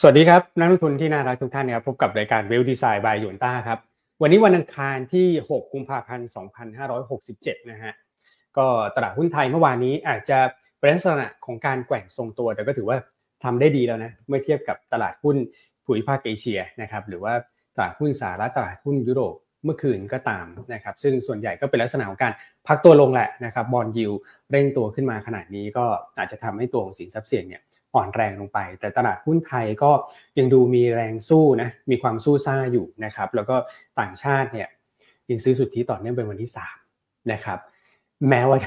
[0.00, 3.78] สวัสดีครับ นักลงทุนที่น่ารักทุกท่านนะครับพบกับรายการเวลดีไซน์บายยูนต้าครับ
[4.22, 6.28] วันนี้วันอังคารที่ 6 กุมภาพันธ์
[6.98, 7.92] 2567 นะฮะ
[8.56, 10.38] ก็ตลาดหุ้นไทยเมื่อวานนี้อาจจะ
[10.78, 12.98] เป็นลักษณะของการแกว่งทรงตัว แต่ก็ถือว่า
[13.44, 15.36] ทำได้ดีแล้วนะเมื่อเทียบกับตลาดหุ้น
[15.84, 17.34] ภูมิภาคเอเชียนะครับหรือว่า
[17.76, 19.34] ตลาดหุ้นสหรัฐตลาดหุ้นยุโรป
[19.64, 22.32] เมื่อคืนก็ตามนะครับซึ่งส่วนใหญ่ก็เป็นลักษณะของการ
[22.66, 24.08] พักตัวลงแหละนะครับบอลยู
[24.50, 25.84] เร่งตัวขึ้นมาขนาดนี้ก็
[26.18, 27.62] อาจจะทำให้ตัวของสินทรัพย์เสี่ยงเนี่ย
[27.94, 29.90] อ่อนแรงลงไป แต่ตลาดหุ้นไทยก็
[30.38, 33.56] ยังดูมีแรงสู้นะมีความสู้ซ่าอยู่นะครับแล้วก็
[34.00, 34.68] ต่างชาติเนี่ย
[35.30, 36.50] ยังซื้อสุทธิต่อเนื่องเป็นวันที่
[36.90, 37.58] 3นะครับ
[38.28, 38.58] แม้ว่า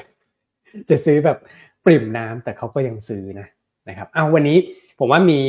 [0.90, 1.38] จะซื้อแบบ
[1.86, 3.46] ปริ่มน้ำแต่เขาก็ยังซื้อนะ
[3.88, 4.58] นะครับเอาวันนี้
[4.98, 5.40] ผมว่ามี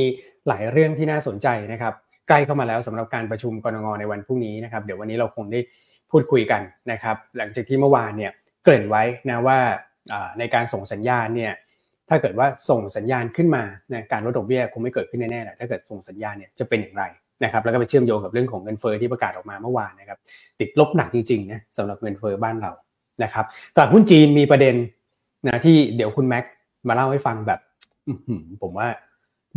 [0.48, 1.94] หลายเรื่องที่น่าสนใจนะครับ
[2.28, 5.60] ใกล้เข้ามาแล้วสำหรับการประชุมกรงงในวันพรุ่งนี้นะครับเดี๋ยววันนี้เราคงได้
[6.12, 8.32] พูดคุยกันนะครับหลังจากที่เมื่อวานเนี่ย
[8.64, 9.60] เกริ่นไว้นะว่า
[10.40, 11.54] ในการส่งสัญญาณเนี่ย
[12.10, 17.04] ถ้าเกิดว่าส่งสัญญาณขึ้นมานะการลดดอกเบี้ยคงไม่เกิดขึ้นแน่ๆแหละถ้าเกิดส่งสัญญาณเนี่ยจะเป็นอย่างไร
[17.44, 20.18] นะครับแล้วก็ไปเชื่อมโยงกับเรื่องของเงินเฟอ้อที่ประกาศออกมาเมื่อวานนะครับ
[20.60, 22.72] ติดลบหนักจริงๆนะสำหรับเงินเฟอ้อบ้านเรา
[23.24, 24.76] นะครับตลาดหุ้นจีนมีประเด็น
[25.48, 26.46] นะที่เดี๋ยวคุณแม็ก
[26.88, 27.60] มาเล่าให้ฟังแบบ
[28.62, 28.88] ผมว่า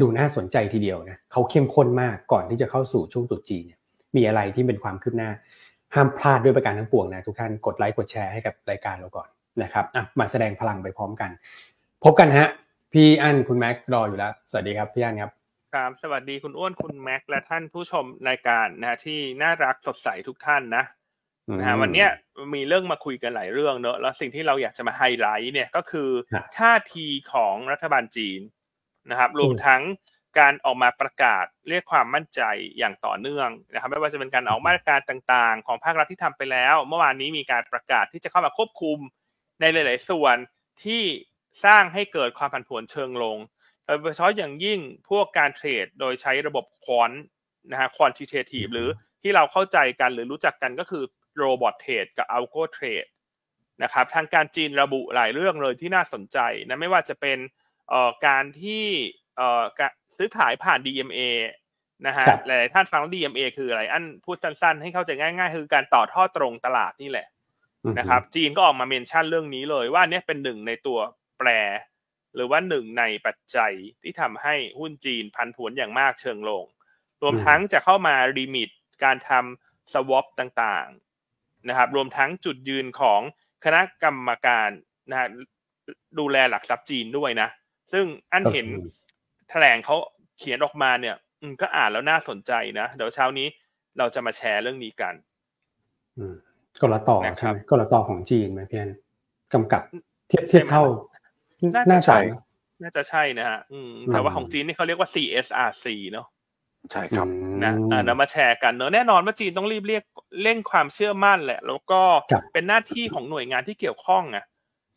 [0.00, 3.78] ดูน่าสนใจทีเดียวนะเขาเข้มข้นมากก่อนที่จะเข้าสู่ช่วงตุจีนเนี่ย
[4.16, 5.30] มีอะไรที่เป็นความคืบหน้า
[5.94, 9.28] ห้ามพลาดด้วยประการทั้งปวงนะทุกท่านกดไลค์กดแชร์ให้กับรายการเราก่อน
[9.62, 9.84] นะครับ
[10.20, 11.30] มาแสดงพลังไปพร้อมกัน
[12.04, 12.48] พบกันฮะ
[12.92, 15.30] พี่อันคุณแม็กรออยู่แล้ว สวัสดีครับพี่อันครับ
[15.74, 20.84] ครับสวัสดีคุณอ้วนคุณแม็กและท่านผู้ชมรายการนะที่น่ารักสดใสทุกท่านนะ
[21.58, 22.06] นะฮะวันนี้
[22.54, 26.08] มีเรื่องมาคุยกันหลายเรื่องเนอะแล้วสิ่งที่เราอยากจะมาไฮไลท์เนี่ยก็คือ
[26.58, 28.40] ท่าทีของรัฐบาลจีน
[29.10, 29.82] นะครับรวมทั้ง
[30.38, 32.40] การออกมาประกาศเรียกความมั่นใจ
[32.78, 38.98] อย่างต่อเนื่องนะครับไม่ว่าจะเป็นการออกมาตรการต่างๆ ของภาครัฐที่ทำไปแล้ว เมื่อวานนี้มีการประกาศที่จะเข้ามาควบคุม
[39.60, 40.36] ในหลาย ๆ ส่วน
[40.84, 41.02] ที่
[41.64, 43.36] สร้างให้เกิดความผันผวนเชิงลง
[44.02, 47.10] โดยเฉพาะอย่างยิ่งพวกการเทรดโดยใช้ระบบควอน
[47.70, 48.88] นะฮะควอนติเททีฟหรือ
[49.22, 51.04] ที่เราเข้าใจกันหรือรู้จักกันก็คือ
[51.36, 53.06] โรบอทเทรดกับอัลโกเทรด
[53.82, 56.38] นะครับทางการจีนระบุหลายเรื่องเลยที่น่าสนใจ
[56.68, 57.38] นะไม่ว่าจะเป็น
[58.26, 58.84] การที่
[60.16, 61.20] ซื้อขายผ่าน DMA
[62.06, 67.26] นะฮะหลายท่านฟัง DMA คืออะไรอันพูดสั้นๆ ให้เข้าใจง่าย ๆ คือการต่อท่อตรงตลาดนี่แหละ
[67.98, 71.50] นะครับจีนก็ออกมาเมนชั่นเรื่องนี้เลยว่าเนี่ยเป็นหนึ่งในตัวแปร
[72.34, 73.72] หรือว่าหนึ่งในปัจจัย
[74.02, 76.64] ที่ทำให้หุ้นจีนพันผวนอย่างมากเชิงลง
[77.22, 78.70] รวมทั้งจะเข้ามารีมิต
[79.04, 83.20] การทำสวอปต่างๆนะครับ รวมทั้งจุดยืนของ
[83.64, 84.70] คณะกรรมการ
[85.10, 85.28] นะฮะ
[86.18, 87.48] ดูแลหลักทรัพย์จีนด้วยนะ
[87.92, 88.66] ซึ่งอันเห็น
[89.50, 89.96] แถลงเขา
[90.38, 91.16] เขียนออกมาเนี่ย
[91.60, 93.46] ก็อ่านแล้วน่าสนใจนะ เดี๋ยวเช้านี้
[93.98, 95.14] เราจะมาแชร์เรื่องนี้กัน
[96.82, 98.92] กลต่อใช่ไหมกลต่อของจีนไหมพี่อน
[99.52, 99.82] กำกับ
[100.28, 100.84] เทียบเทียบเท่า
[101.74, 102.16] น่าจะ
[102.82, 103.60] น่าจะใช่นะฮะ
[104.12, 106.26] แต่ว่าของจีนนี่เขาเรียกว่า CSRC เนาะ
[106.92, 107.28] ใช่ครับ
[107.62, 107.72] นะ
[108.06, 110.02] นำมาแชร์กันเนอะแน่นอนว่าจีนต้องรีบเรียก
[110.42, 112.02] เร่งความเชื่อมั่นแหละ แล้วก็
[112.52, 114.44] เป็นหน้าที่ของหน่วยงานที่เกี่ยวข้องอะ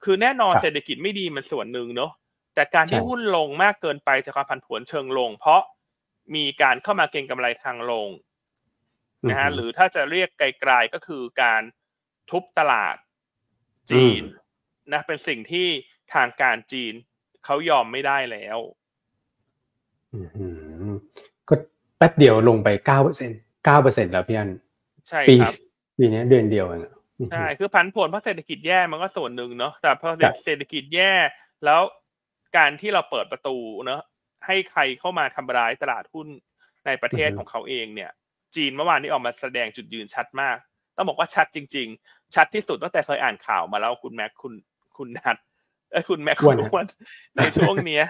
[0.04, 2.12] คือแน่นอนเศรษฐกิจไม่ดีมันส่วนหนึ่งเนาะ
[2.56, 5.62] แต่การที่หุ้นลงมากเกินไปจากความผันผวนเชิงลง เพราะ
[6.36, 8.10] มีการเข้ามาเก็งกำไรทางลง
[9.30, 11.62] นะฮะหรือถ้าจะเรียกไกลๆก็คือการ
[12.32, 12.96] ทุบตลาด
[13.92, 14.24] จีน
[14.94, 15.68] นะเป็นสิ่งที่
[16.14, 16.94] ทางการจีน
[17.46, 18.60] เขายอมไม่ได้แล้ว
[21.50, 21.54] ก็
[21.98, 23.32] แป๊บเดียวลงไปเก้าเปอร์เซ็น
[23.66, 24.50] เก้าเปอร์เซ็นแล้วพี่อัน
[25.08, 25.54] ใช่ครับ
[25.98, 26.82] ปีนี้เดือนเดียวเอง
[27.32, 30.10] ใช่คือผันผวนเพราะเศรษฐกิจแย่มันก็ส่วนหนึ่งเนาะแต่พอ
[30.46, 31.14] เศรษฐกิจแย่
[31.66, 31.82] แล้ว
[32.58, 34.02] การที่เราเปิดประตูเนอะ
[34.46, 36.28] ให้ใครเข้ามาทำร้ายตลาดหุ้น
[36.86, 38.12] ในประเทศของเขาเองเนี่ย
[38.56, 40.58] จีนเมื่อวานนี้ออกมาแสดงจุดยืนชัดมาก
[40.96, 44.54] ต้องบอกว่าชัดจริง ๆ ชัดที่สุดตั้งแต่เคยอ่านข่าวมาแล้วคุณแม็กคุณ
[44.98, 45.38] คุณนัท
[45.92, 46.86] เอคุณแม็กคุณวัน
[47.36, 48.06] ในช่วงเนี้ย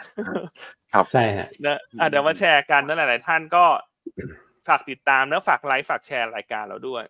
[0.94, 1.78] ครับใช่ฮะนะ
[2.10, 3.66] เดี๋ยวมาแชร์กันนะหลาย ๆ ท่านก็
[4.68, 7.04] ฝากติดตามแล้วฝากไลค์ฝากแชร์รายการเราด้วย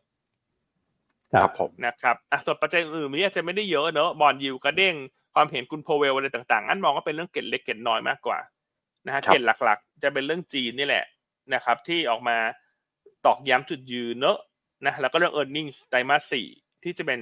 [1.34, 4.96] ครับผมนะครับอะส่วนปัจจัยอื่นนี้อาจจะไม่ได้เยอะเนอะบอลยิวกระเด้ง
[5.36, 8.40] ความเห็นคุณโพเวลอะไรต่าง ๆ อันมองว่าเป็นเรื่องเก็ดเล็กเก็ดน้อยมากกว่า
[9.06, 11.06] นะฮะเก็ดหลัก ๆ จะเป็นเรื่องจีนนี่แหละ
[11.54, 12.38] นะครับ ที่ออกมา
[13.26, 14.38] ตอกย้ำจุดยืนเนอะ
[14.86, 16.48] นะแล้วก็เรื่อง e a r n i n g ไตรมาสสี่
[16.84, 17.20] ที่จะเป็น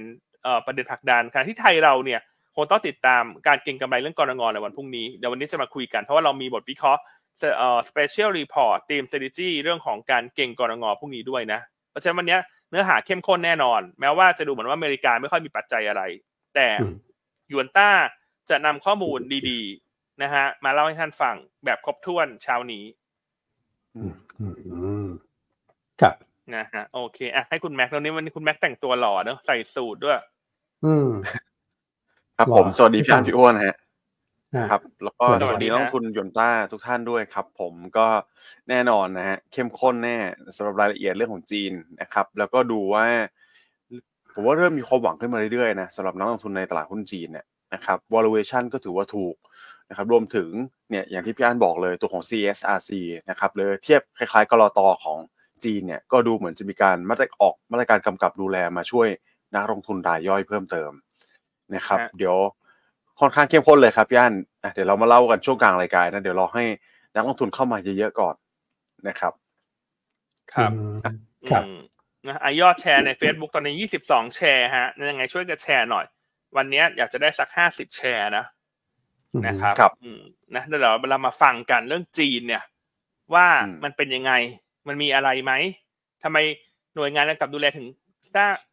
[0.66, 2.20] ประเด็นผลักดันขณะที่ไทยเราเนี่ย
[2.56, 7.02] คงต้องติดตามการเก็งกำไรเรื่องกรงงในวันพรุ่งนี้เดี๋ยววันนี้จะมาคุยกัน เพราะว่าเรามีบทวิเคราะห์
[7.58, 11.60] เอ่อ special report team strategy เรื่องของการเก่งกรงงพรุ่งนี้ด้วยนะ
[11.90, 12.38] เพราะฉะนั้นวันนี้
[12.70, 16.02] เนื้อหาเข้มข้นแน่นอน แม้ว่าจะดูเหมือนว่าอเมริกาไม่ค่อยมีปัจจัยอะไร
[16.54, 16.68] แต่
[17.50, 17.90] ยูนต้า
[18.50, 19.18] จะนำข้อมูล
[19.48, 21.34] ดีๆนะฮะมาเล่าให้ท่านฟัง
[21.64, 22.84] แบบครบถ้วนเช้านี้
[26.00, 26.14] ครับ
[26.54, 30.18] นะฮะโอเคอะให้คุณแม็กตอนนี้วันนี้คุณแม็กแต่งตัวหล่อเนอะใส่สูทด้วย
[30.84, 31.08] อืม
[32.38, 33.76] ครับผม สวัสดีพี่อันพี่อ้วนฮะ
[34.70, 38.06] ครับ แล้วก็สสวัวัสสดีดีนะนักลงทุนยนต้าทุกท่านด้วยครับ ผมก็
[38.68, 40.16] แน่นอนนะฮะเข้มข้นแน่
[40.56, 43.04] สำหรับรายละเอียดเรื่องของจีนนะครับ แล้วก็ดูว่า
[44.34, 49.36] ผมว่าเริ่มมีความหวังขึ้นมาเรื่อยๆนะสำหรับนักลงทุนในตลาดหุ้นจีนเนี่ยนะครับ valuation ก็ถือว่าถูก
[49.88, 50.48] นะครับรวมถึง
[50.90, 52.90] เนี่ยอย่างที่พี่อันบอกเลยตัวของ CSRC
[53.30, 55.18] นะครับเลยเทียบคล้ายๆกรอตอของ
[55.64, 59.08] จีนเนี่ยก็ดูเหมือนจะมีการมาตรออกมาตรการกำกับดูแลมาช่วย
[59.54, 60.90] นักลงทุนรายย่อยเพิ่มเติม
[61.74, 62.36] นะครับฮะเดี๋ยว
[63.20, 66.64] ค่อนข้างเข้มข้นเลยครับพี่อันอะเดี๋ยวเรามาเล่ากันช่วงกลางรายการนะเดี๋ยวรอให้
[67.14, 68.34] นักลงทุนเข้ามาเยอะๆก่อน
[69.08, 69.32] นะครับ
[70.54, 70.94] ครับอืม
[71.50, 71.78] ครับอืม
[72.26, 76.04] นะอะยอดแชร์ใน Facebook ตอนนี้22แชร์ฮะยังไงช่วยกันแชร์หน่อย
[76.56, 78.44] วันนี้อยากจะได้สัก50แชร์นะ
[79.46, 80.20] นะครับครับอืม
[80.54, 82.64] นะเดี๋ยวเราเรามาฟังกันเรื่องจีนเนี่ย
[83.34, 84.32] ว่าอืมมันเป็นยังไง
[84.88, 85.52] มันมีอะไรไหม
[86.22, 86.38] ทำไม
[86.94, 87.86] หน่วยงานกำกับดูแลถึง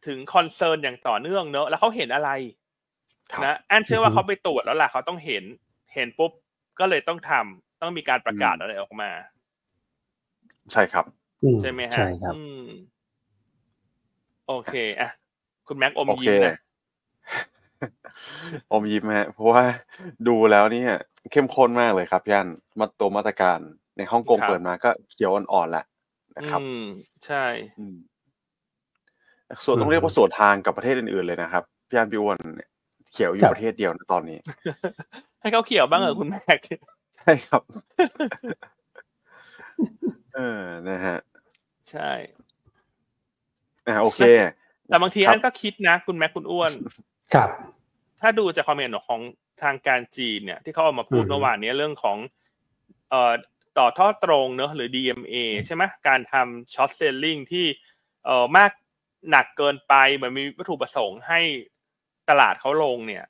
[0.06, 2.61] ถึงคอนเซิร์นอย่างต่อเนื่องเนอะแล้วเขาเห็นอะไรครับ
[3.44, 5.44] นะอันเชื่อว่าอือฮึเขาไปตรวจแล้วล่ะเขาต้องเห็น
[5.94, 6.32] เห็นปุ๊บ
[6.78, 9.10] ก็เลยต้องทำต้องมีการประกาศอืมอะไรออกมา
[10.72, 11.04] ใช่ครับ
[11.42, 12.64] อืใช่ไหมฮะใช่ครับอืม
[14.46, 15.10] โอเคอะ
[15.66, 16.56] คุณแม็กอมโอเคยิ้มนะ
[18.72, 19.62] อมยิ้มฮะเพราะว่า
[20.28, 20.90] ดูแล้วเนี่ย
[21.32, 23.58] เข้มข้นมากเลยครับพี่อันมาตัวมาตรการ
[23.96, 25.84] ในฮ่องกงครับเปิดมาก็เขียวอ่อนๆแหละ
[26.36, 26.82] นะครับอืม
[27.26, 27.44] ใช่
[27.78, 27.96] อืม
[29.64, 32.70] ส่วนต้องเรียกว่าส่วนทางกับประเทศอื่นๆเลยนะครับพี่อันพี่อ้วนเนี่ย
[33.12, 34.38] เขียวอยู่ประเทศเดียวนะตอนนี้
[35.40, 36.60] ให้เขาเขียวบ้างเหรอคุณแม็ก
[37.18, 37.62] ใช่ครับ
[40.34, 41.18] เออนะฮะ
[41.90, 42.10] ใช่
[43.86, 44.20] อ่าโอเค
[44.88, 46.72] แต่บางทีครับอันก็คิดนะ คุณแม็กคุณอ้วน
[47.34, 47.48] ครับ
[48.20, 49.20] ถ้าดูจากคอมเมนต์ของ
[49.62, 52.18] ทางการจีนเนี่ย ที่เขาออกมาพูดอืมเมื่อวานนี้เรื่องของ
[53.10, 53.32] เอ่อ
[53.78, 55.34] ต่อท่อตรงเนอะหรือ DMA
[55.66, 57.66] ใช่ไหมการทำช็อตเซลลิงที่
[58.24, 58.70] เอ่อมาก
[59.30, 61.40] หนักเกินไปเหมือนมีวัตถุประสงค์ให้
[62.30, 63.24] ตลาดเขาลงเนี่ย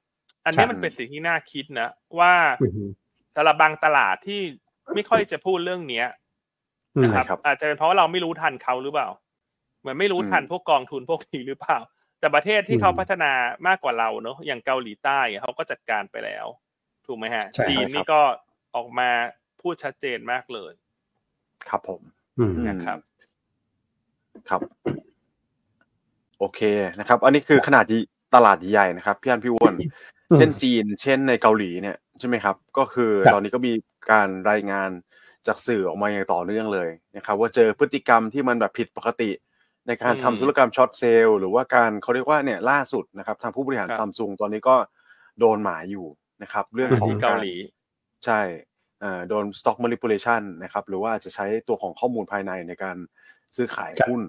[0.46, 2.90] อันนี้ครับมันเป็นสิ่งที่น่าคิดนะ ว่าอืม
[3.34, 4.40] สำหรับบางตลาดที่
[4.94, 6.06] ไม่ค่อยจะพูดเรื่องเนี้ย
[6.96, 9.08] อืมนะคใช่รับครับ อาจจะเป็นเพราะว่าเราไม่รู้ทันเขาหรือเปล่า
[9.80, 11.78] เหมือนไม่รู้ทันอืมพวกกองทุนพวกนี้หรือเปล่า
[12.20, 13.32] แต่ประเทศที่อืมเขาพัฒนา
[13.66, 16.46] มากกว่าเราเนอะอย่างเกาหลีใต้อะเขาก็จัดการไปแล้ว
[17.06, 18.20] ถูกไหมฮะใช่ครับจีนนี่ก็
[18.76, 19.10] ออกมา
[19.60, 20.72] พูดชัดเจนมากเลย
[21.68, 22.02] ครับผม
[22.38, 22.98] อืมนะครับ
[24.48, 24.62] ครับ
[26.38, 26.60] โอเค
[26.98, 27.84] นะครับ อันนี้คือขนาด
[28.34, 29.74] ตลาดใหญ่นะครับพี่อันพี่อ้วน
[30.36, 33.72] เช่นจีน เช่นในเกาหลีเนี่ยใช่ไหมครับ ก็คือครับตอนนี้ก็มี
[34.10, 34.90] การรายงาน
[35.46, 39.30] จากสื่อออกมาอย่างต่อเนื่องเลยนะครับ ว่าเจอพฤติกรรมที่มันแบบผิดปกติ
[39.86, 44.76] ในการอืมทำธุรกรรมช็อตเซลล์หรือว่าการเขาเรียกว่าเนี่ยล่าสุดนะครับ ทางผู้บริหารครับซัมซุงตอนนี้ก็
[45.40, 46.06] โดนหมายอยู่
[46.42, 47.54] นะครับ เรื่องของที่เกาหลี
[48.24, 48.40] ใช่
[49.00, 52.96] เอ่อโดน stock manipulation นะครับ หรือว่าจะใช้ตัวของข้อมูลภายในในการ
[53.56, 54.22] ซื้อขายครับหุ้น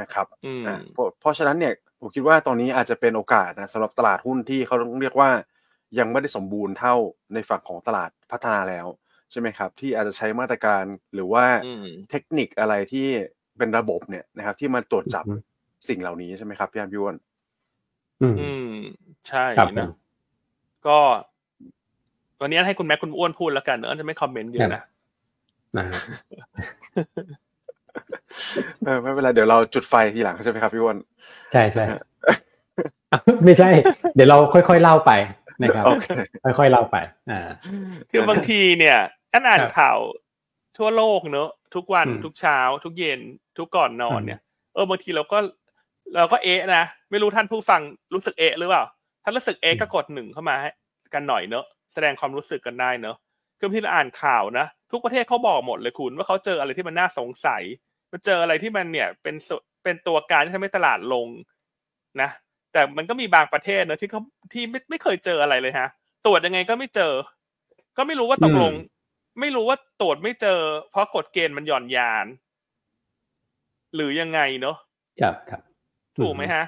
[0.00, 5.30] นะครับอืมอะเพราะเพราะฉะนั้นเนี่ย ผมคิดว่าตอนนี้อาจจะเป็นโอกาสนะสำหรับตลาดหุ้นที่เขาต้องเรียกว่า
[5.98, 6.94] ยังไม่ได้สมบูรณ์เท่า
[7.34, 8.86] ในฝั่งของตลาดพัฒนาแล้ว
[9.30, 10.84] ใช่ไหมครับ ที่อาจจะใช้มาตรการ
[11.14, 13.06] หรือว่าอืมเทคนิคอะไรที่
[13.58, 15.40] เป็นระบบเนี่ยนะครับ ที่มันตรวจจับอืม
[15.88, 17.16] สิ่งเหล่านี้ใช่ไหมครับพี่อันพี่อ้วน
[18.22, 18.72] อืมอืม
[19.28, 19.90] ใช่ครับผมนะ
[20.86, 20.98] ก็
[22.40, 24.82] วันนี้ให้คุณแม็กคุณอ้วนพูดแล้วกันเนอะจะไม่คอมเมนต์เยอะนะ
[25.78, 26.00] นะฮะ
[28.84, 30.96] เออไม่เป็นไรเดี๋ยวเราจุดไฟทีหลังใช่ไหมครับพี่อ้วน
[31.52, 31.84] ใช่ใช่
[33.44, 33.70] ไม่ใช่
[34.14, 35.12] เดี๋ยวเราค่อยๆเล่าไป
[35.62, 36.06] นะครับโอเค
[36.58, 36.96] ค่อยๆเล่าไป
[37.30, 37.40] อ่า
[38.10, 38.98] คือบางทีเนี่ย
[39.32, 39.98] อันอ่านครับข่าว
[40.78, 43.20] ทั่วโลกเนอะทุกวันอืมทุกเช้า ทุกเย็น
[43.58, 44.40] ทุกก่อนนอนอืมเนี่ย
[44.74, 45.38] เออบางทีเราก็
[46.16, 47.80] เราก็เอะนะไม่รู้ท่านผู้ฟัง
[48.14, 48.84] รู้สึกเอะหรือเปล่า
[49.24, 50.70] ถ้ารู้สึกเอะก็กดหนึ่งเข้ามาให้
[51.14, 53.16] กันหน่อยเนอะแสดงความรู้สึกกันได้เนอะ
[53.58, 57.62] คือบางทีเราอ่านข่าวนะ ทุกประเทศเขาบอกหมดเลยคุณ ว่าเขาเจออะไรที่มันน่าสงสัย
[58.12, 61.28] มันเจออะไรที่มันเนี่ยเป็นส่วนเป็นตัวการที่ทำให้ตลาดลง
[62.20, 62.30] นะ
[62.72, 64.20] แต่มันก็มีบางประเทศเนอะที่เขา
[64.52, 65.88] ที่ไม่ไม่เคยเจออะไรเลยฮะ
[66.26, 67.12] ตรวจยังไงก็ไม่เจอ
[67.96, 68.98] ก็ไม่รู้ว่าตกลงอืม
[69.40, 72.26] ไม่รู้ว่าตรวจไม่เจอ เพราะกฎเกณฑ์มันหย่อนยาน
[73.94, 74.76] หรือยังไงเนอะ
[75.20, 75.60] ครับครับ
[76.18, 76.64] ถูกไหมฮะ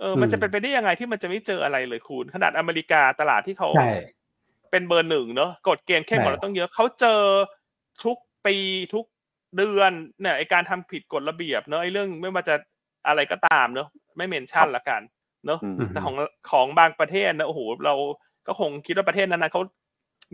[0.00, 3.88] เออมันอืมจะเป็นไปได้ยังไงที่มันจะไม่เจออะไรเลยคุณ ขนาดอเมริกาตลาดที่เขาใช่
[4.70, 7.20] เป็นเบอร์หนึ่งเนอะกฎเกณฑ์เข้มกว่าใช่เราต้องเยอะเขาเจอ
[8.04, 8.16] ทุก
[8.46, 8.56] ปี
[8.94, 9.04] ทุก
[9.56, 12.54] เดือนเนี่ยไอการทำผิดกฎระเบียบเนอะไอเรื่องไม่ว่าจะ
[13.06, 15.00] อะไรก็ตามเนอะไม่เมนชั่นละกัน
[15.46, 16.14] เนอะอืมแต่ของ
[16.50, 17.94] ของบางประเทศนะโอ้โหเรา
[18.46, 19.62] ก็คงคิดว่าประเทศนั้นนะเขา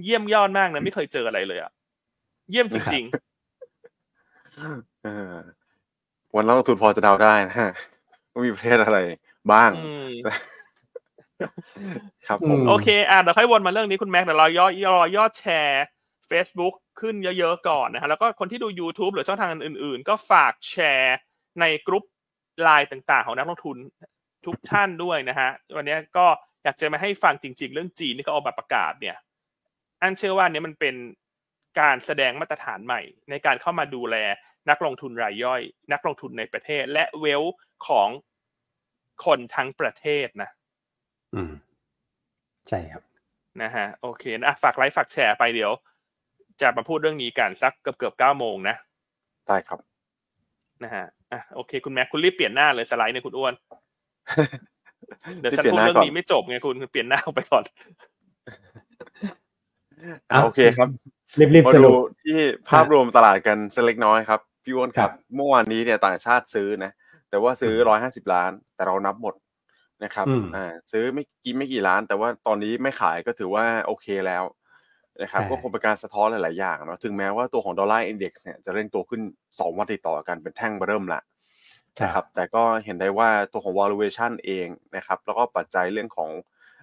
[0.05, 1.71] เยี่ยมยอดมากนะไม่เคยเจออะไรเลยอะ
[2.51, 3.05] เยี่ยมจริง
[5.05, 5.35] เออ
[6.35, 7.71] วันนักลงทุนพอจะเดาได้นะฮะ
[8.33, 8.99] ว่ามีประเทศอะไร
[9.53, 10.11] บ้างๆอืม
[12.27, 15.85] ครับผมอืมโอเค อะเดี๋ยวค่อยวนมาเรื่องนี้คุณแม็กเดี๋ยวเราย่อยอยอดแชร์
[16.31, 21.19] Facebook ขึ้นเยอะๆก่อนนะฮะแล้วก็คนที่ดู YouTube หรือช่องทางอื่นๆ ก็ฝากแชร์
[21.61, 22.05] ในกลุ่ม
[22.63, 23.77] ไลน์ต่างๆ ของนักลงทุน
[24.47, 26.27] ทุกท่านด้วยนะฮะวันนี้ก็
[26.65, 29.17] อยากจะมาให้ฟังจริง ๆ เรื่องจีนที่เขาออกมาประกาศเนี่ย
[30.03, 30.95] อันเชื่อว่าเนี้ยมันเป็น
[31.81, 34.17] การแสดงมาตรฐานใหม่ ในการเข้ามาดูแล
[34.71, 37.43] นักลงทุนรายย่อย นักลงทุนในประเทศ และเวล
[37.87, 38.09] ของ
[39.25, 40.51] คนทั้งประเทศนะ
[41.35, 41.53] อืม
[42.69, 43.03] ใช่ครับ
[43.63, 45.73] นะฮะ โอเคนะฝากไลค์ฝากแชร์ไปเดี๋ยว
[46.61, 48.77] จะมาพูดเรื่องนี้กันสักเกือบเกือบเก้าโมงนะ
[49.47, 49.79] ได้ครับ
[50.83, 53.55] นะฮะอะโอเค คุณแม็กคุณรีบเปลี่ยนหน้าเลยสไลด์เนี่ยคุณอ้วน
[55.41, 57.65] เดี๋ยวฉันรีบพูดเปลี่ยนหน้าเรื่องก่อนนี้ไม่จบไงคุณคุณเปลี่ยนหน้าออกไปก่อน
[60.33, 60.89] อะโอเคครับ
[61.41, 61.95] รีบมาๆสดูรุป
[62.25, 66.91] ที่ภาพรวมตลาดกันสักเล็กน้อยครับพี่อ้วนคครัรับบเมื่อวานนี้เนี่ยต่างชาติซื้อนะ
[67.31, 69.35] แต่ว่าซื้อร้อยห้าสิบล้าน แต่เรานับหมด
[70.05, 74.45] นะครับอืมอ่าซื้อไม่กี่ไม่กี่ล้าน แต่ว่าตอนนี้ไม่ขายก็ถือว่าโอเคแล้ว
[75.23, 79.21] นะครับใช่ก็คงเป็นการสะท้อนหลาย ๆ อย่างเนาะถึงแม้ว่าตัวของดอลลาร์อินเด็กซ์เนี่ยจะเร่งตัวขึ้น
[79.61, 81.21] สองวันติดต่อกันเป็นแท่งเริ่มละ
[82.03, 86.31] นะครับแต่ก็เห็นได้ว่าตัวของ valuation เองนะครับแล้วก็ปัจจัยเรื่องของ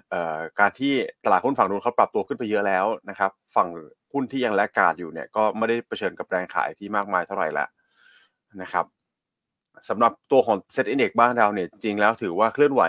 [0.09, 0.93] เอ่อการที่
[1.25, 3.67] ตลาดหุ้นฝั่งนู้นเขาปรับตัวขึ้นไปเยอะแล้วนะครับ ฝั่ง
[4.13, 7.65] หุ้นที่ยังแลกขาดอยู่เนี่ยก็ไม่ได้เผชิญกับแรงขายที่มากมายเท่าไหร่ละ
[8.61, 8.85] นะครับ
[9.89, 12.83] สำหรับตัวของ Set Index บ้านเราเนี่ยจริงๆแล้วถือว่าเคลื่อนไหว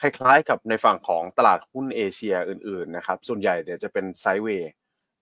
[0.00, 4.72] คล้ายๆ กับในฝั่งของตลาดหุ้นเอเชียอื่นๆนะครับ ส่วนใหญ่เนี่ยจะเป็นไซด์เวย์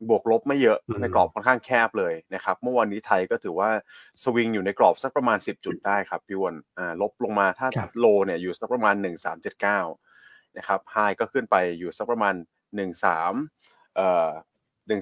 [0.08, 3.70] บวกลบไม่เยอะอืมในกรอบค่อนข้างแคบเลยนะครับ เมื่อวันนี้ไทยก็ถือว่า
[4.22, 8.94] สวิงอยู่ในกรอบสักประมาณ 10 จุดได้ครับพี่วอนอ่าลบลงมาถ้าครับโลเนี่ยอยู่สักประมาณ
[9.76, 12.34] 1379นะครับไฮก็ขึ้นไปอยู่สักประมาณ
[13.14, 14.28] 13เอ่อ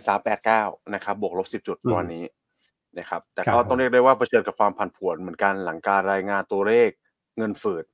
[0.08, 2.24] 1389นะครับบวกลบ 10 จุดอืมวันนี้
[2.98, 6.90] นะครับแต่ครับก็ต้องผมเรียกได้ว่าเผชิญกับความผันผวนเหมือนกันหลังการรายงานตัวเลข
[7.38, 7.84] เงินฝืด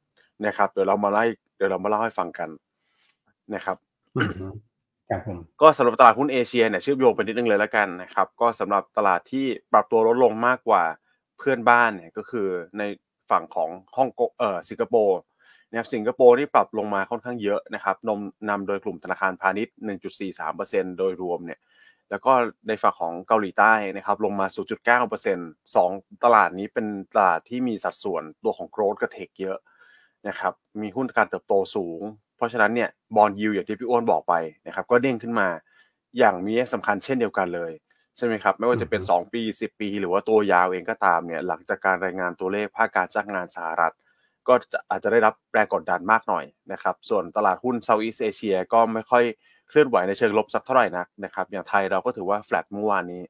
[0.47, 1.25] นะครับเดี๋ยวเรามาไล่
[1.57, 2.49] เดี๋ยวเรามาเล่าให้ฟังกัน
[3.55, 3.77] นะครับ
[4.17, 4.21] อื
[4.51, 4.53] ม
[5.11, 10.85] ครับผมก็สำหรับตลาดหุ้นเอเชียเนี่ยเชื่อมโยงไปนิดนึงเลยแล้วกันนะครับ ก็สำหรับตลาดที่ปรับตัวลดลงมากกว่า
[11.39, 12.49] เพื่อนบ้านเนี่ยก็คือ
[12.79, 12.83] ใน
[13.31, 15.19] ฝั่งของฮ่องกงเอ่อสิงคโปร์
[15.69, 19.75] นะครับสิงคโปร์ที่ปรับลงมาค่อนข้างเยอะนะครับนำนำโดยกลุ่มธนาคารพาณิชย์
[20.37, 21.61] 1.43%โดยรวมเนี่ย
[22.11, 22.33] แล้วก็
[22.69, 24.47] ในฝั่งของเกาหลีใต้นะครับลงมา
[25.11, 25.91] 0.9%สอง
[26.25, 29.59] ตลาดนี้เป็นตลาดที่มีสัดส่วนตัวของโกรดกับเทคเยอะ
[30.29, 30.53] นะครับ
[30.83, 32.01] มีหุ้นการเติบโตสูง
[32.37, 34.35] เพราะฉะนั้นเนี่ยบอลยูอย่างที่พี่อ้วนบอกไป
[34.67, 35.49] นะครับก็เด้งขึ้นมา
[36.19, 37.73] อย่างมีนัยสำคัญเช่นเดียวกันเลย
[38.17, 43.95] ใช่ไหมครับไม่ว่าจะเป็นอือฮึ2ปี 10 ปี หรือว่าตัวยาวเองก็ตามเนี่ยหลังจากการรายงานตัวเลขภาคการจ้างงานสหรัฐ
[44.49, 49.25] ก็จะอาจจะได้รับแรงกดดันมากหน่อยนะครับส่วนตลาดหุ้น Southeast Asia ก็ไม่ค่อย
[49.69, 53.23] เคลื่อนไหวในเชิงลบสักเท่าไหร่นักนะครับอย่างไทยเราก็ถือว่าแฟลตเมื่อวานนี้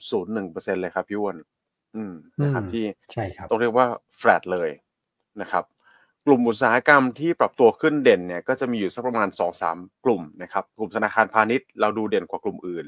[0.00, 1.36] 0.01%เลยครับพี่อ้วน
[1.96, 3.86] อืมนะครับอืมที่ใช่ครับต้องเรียกว่า
[4.18, 4.70] แฟลตเลย
[5.40, 5.64] นะครับ
[6.26, 9.28] กลุ่มอุตสาหกรรมที่ปรับตัวขึ้นเด่นเนี่ยก็จะมีอยู่สักประมาณ
[9.66, 12.86] 2-3 กลุ่มนะครับกลุ่มธนาคารพาณิชย์เราดูเด่นกว่ากลุ่มอื่น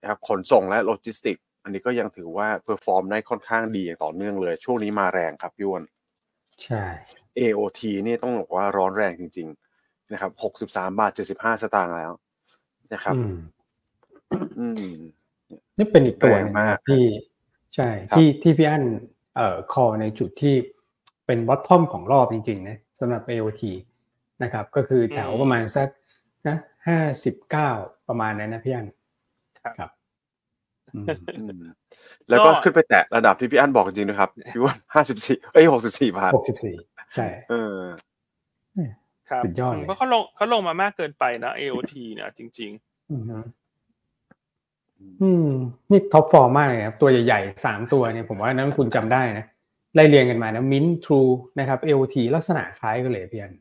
[0.00, 5.82] นะครับขนส่งและโลจิสติกส์ อันนี้ก็ยังถือว่า perform ได้ค่อนข้างดีอย่างต่อเนื่องเลย ช่วงนี้มาแรงครับพี่อ้วน
[6.64, 6.84] ใช่
[7.38, 10.30] AOT นี่ต้องบอกว่าร้อนแรงจริง ๆ นะครับ
[10.62, 12.12] 63บาท75สตางค์แล้ว
[12.92, 13.36] นะครับอืม
[14.58, 14.98] อืม
[15.78, 17.04] นี่เป็นอีกตัวหนึงแรงมากนะครับที่
[17.74, 18.84] ใช่ครับที่ที่พี่อั้น
[19.36, 20.54] เอ่อคอในจุดที่
[21.26, 23.62] เป็นบอททอมของรอบจริงๆนะสำหรับ AOT
[24.42, 25.88] นะครับ ก็คือแถวอืมประมาณสัก
[26.48, 26.56] นะ
[26.88, 27.70] ห้าสิบเก้า
[28.08, 28.86] ประมาณนั้นนะพี่อั้น
[29.62, 29.90] ครับครับ
[30.94, 31.06] อืม
[31.38, 31.64] อืม
[32.28, 34.76] แล้วก็ก็ขึ้นไปแตะระดับที่พี่อั้นบอกจริงๆนะครับพี่อ้วน
[35.14, 36.76] 54เอ้ย64บาทหกสิบสี่
[37.14, 37.78] ใช่เออ
[39.30, 42.70] ครับสุดยอดเลยเพราะเขาลงเขาลงมามากเกินไปนะ AOT เนี่ยจริง
[43.10, 43.38] อืมฮึ
[45.22, 45.48] อืม
[45.90, 49.46] นี่ท็อปฟอร์มมากเลยนะครับ ตัวใหญ่ๆสามตัวเนี่ยผมว่านั้นคุณจำได้นะ
[49.96, 51.22] ไล่เรียงกันมานะมินทรู
[51.58, 53.54] นะครับ AOT ลักษณะคล้ายกันเลยพี่อัน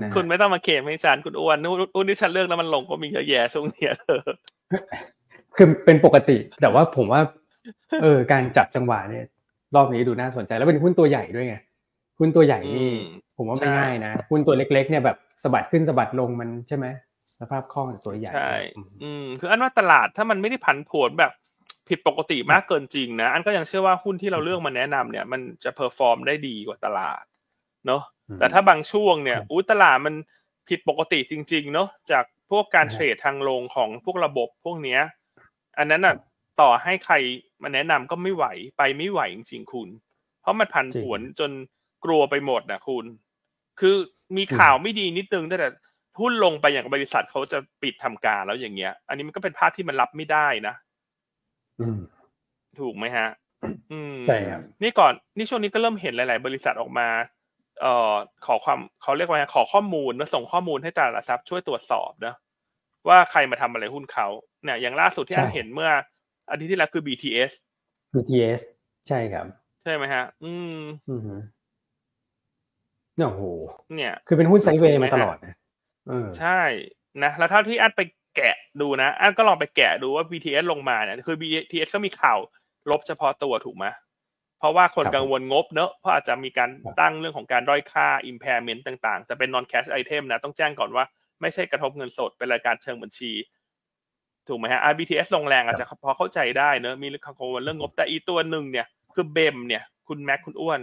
[0.00, 4.20] นะฮะๆคุณไม่ต้องมาเคลมให้ฉันคุณอ้วนนู่นอุ้นที่ฉันเลือกแล้วมันลงก็มีเยอะแยะช่วงเนี้ยเธอ
[5.56, 7.20] คือเป็นปกติ แต่ว่าผมว่า
[8.02, 9.24] เออ การจับจังหวะเนี่ย
[9.74, 11.56] รอบนี้ดูน่าสนใจ แล้วเป็นหุ้นตัวใหญ่ด้วยไง
[12.18, 12.98] หุ้นตัวใหญ่นี่อืม
[13.36, 16.86] ผมว่าใช่ไม่ง่ายนะหุ้นตัวเล็ก ๆ เนี่ยแบบสะบัดขึ้นสะบัดลงมันใช่ไหม
[17.40, 21.32] สภาพคล่องกับตัวใหญ่ใช่อืมอืมคืออันว่าตลาดถ้ามันไม่ได้ผันผวนแบบ
[21.88, 27.22] ผิดปกติมากเกินจริงนะ อันก็ยังเชื่อว่าหุ้นที่เราเลือกมาแนะนำเนี่ย มันจะ perform ได้ดีกว่าตลาด
[27.86, 30.14] เนอะอืมแต่ถ้าบางช่วงเนี่ยครับอู้ตลาดมัน
[30.68, 35.00] ผิดปกติจริง ๆ เนอะจากพวกการครับเทรดทางลงของพวกระบบพวกเนี้ย
[35.78, 36.14] อันนั้นอะ
[36.60, 37.14] ต่อให้ใคร
[37.62, 38.44] มาแนะนำก็ไม่ไหว
[38.78, 39.88] ไปไม่ไหวจริงๆคุณ
[40.40, 41.50] เพราะมันผันผวนจน
[42.04, 43.04] กลัวไปหมดนะคุณ
[43.80, 43.96] คือ
[44.36, 45.70] มีข่าวไม่ดีนิดนึงแต่
[46.20, 50.87] หุ้นลงไปอย่างบริษัทเขาจะปิดทำการแล้วอย่างเงี้ย อันนี้มันก็เป็นภาพที่มันรับไม่ได้นะอืม
[52.80, 53.28] ถูกไหมฮะ
[53.92, 57.08] อืมใช่ครับนี่ก่อนนี่ช่วงนี้ก็เริ่มเห็นหลาย ๆ บริษัทออกมา
[57.80, 58.14] เอ่อ
[58.46, 62.34] ขอความเขาเรียกว่าไงขอข้อมูลแล้วส่งข้อมูลให้ตลาดหลักทรัพย์ช่วยตรวจสอบนะ
[63.08, 64.26] ว่าใครมาทำอะไรหุ้นเขา
[64.64, 65.90] เนี่ยอย่างล่าสุดที่ใช่อันเห็นเมื่อ
[66.50, 67.52] อาทิตย์ที่แล้วคือ BTS
[68.14, 68.60] BTS
[69.08, 69.46] ใช่ครับ
[69.82, 70.80] ใช่ไหมฮะ อืม
[71.10, 71.34] อือฮึ
[73.16, 73.42] เนี่ยโอ้โห
[73.94, 75.54] เนี่ย คือเป็นหุ้นไซด์เวย์ถูกไหมมาตลอดนะ
[76.08, 76.60] เออใช่
[77.22, 78.00] นะแล้วเท่าที่อัดไป
[78.38, 82.38] แกะดูนะอันก็ลองไปแกะดูว่า BTS ลงมาเนี่ยคือ BTS ก็มีข่าว
[82.90, 83.86] ลบเฉพาะตัวถูกไหม
[84.58, 91.04] เพราะว่าคนกังวลงบเนอะเพราะอาจจะมีการตั้งเรื่องของการด้อยค่า impairment ต่างๆ แต่เป็น non cash item นะ ต้องแจ้งก่อนว่า
[91.40, 93.32] ไม่ใช่กระทบเงินสดเป็นรายการเชิงบัญชี
[94.48, 100.80] ถูกไหมฮะ RBTS ลงแรงอาจจะพอเข้าใจได้เนอะมีกังวลเรื่องงบแต่อีตัวหนึ่งเนี่ย คือเบมเนี่ย คุณแม็กคุณอ้วน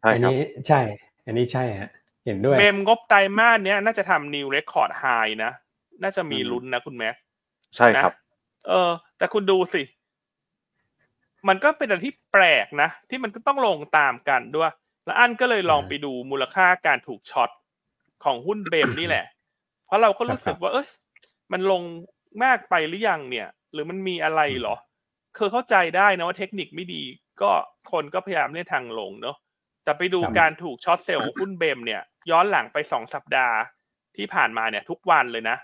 [0.00, 0.80] ใช่อันครับนี้ใช่
[1.26, 1.90] อันนี้ใช่ฮะ
[2.26, 5.52] เห็นด้วยเบมงบไตรมาสเนี้ยน่าจะทำ new record high นะ
[6.02, 7.14] น่าจะมีลุ้นนะคุณแม็ก
[7.76, 9.82] ใช่ครับนะเออ แต่คุณดูสิ
[11.48, 14.72] มันก็เป็นอะไรที่แปลกนะ ที่มันก็ต้องลงตามกันด้วย
[15.04, 17.50] แล้วอันก็เลยลองไปดูมูลค่าการถูก short
[18.24, 19.24] ของหุ้น BEM นี่แหละ
[19.86, 20.86] เพราะเราก็รู้สึกว่า เอ้ย
[21.52, 21.82] มันลง
[22.42, 24.76] มากไปหรือยังเนี่ย หรือมันมีอะไรเหรอ
[25.36, 27.02] คือเข้าใจได้นะว่าเทคนิคไม่ดี
[27.42, 27.50] ก็
[27.92, 29.36] คนก็พยายามเล่นทางลงเนาะ
[29.84, 33.56] แต่ไปดูครับการถูก short sell ของหุ้น BEM เนี่ย ย้อนหลังไปสองสัปดาห์
[34.16, 35.56] ที่ผ่านมาเนี่ย ทุกวันเลยนะ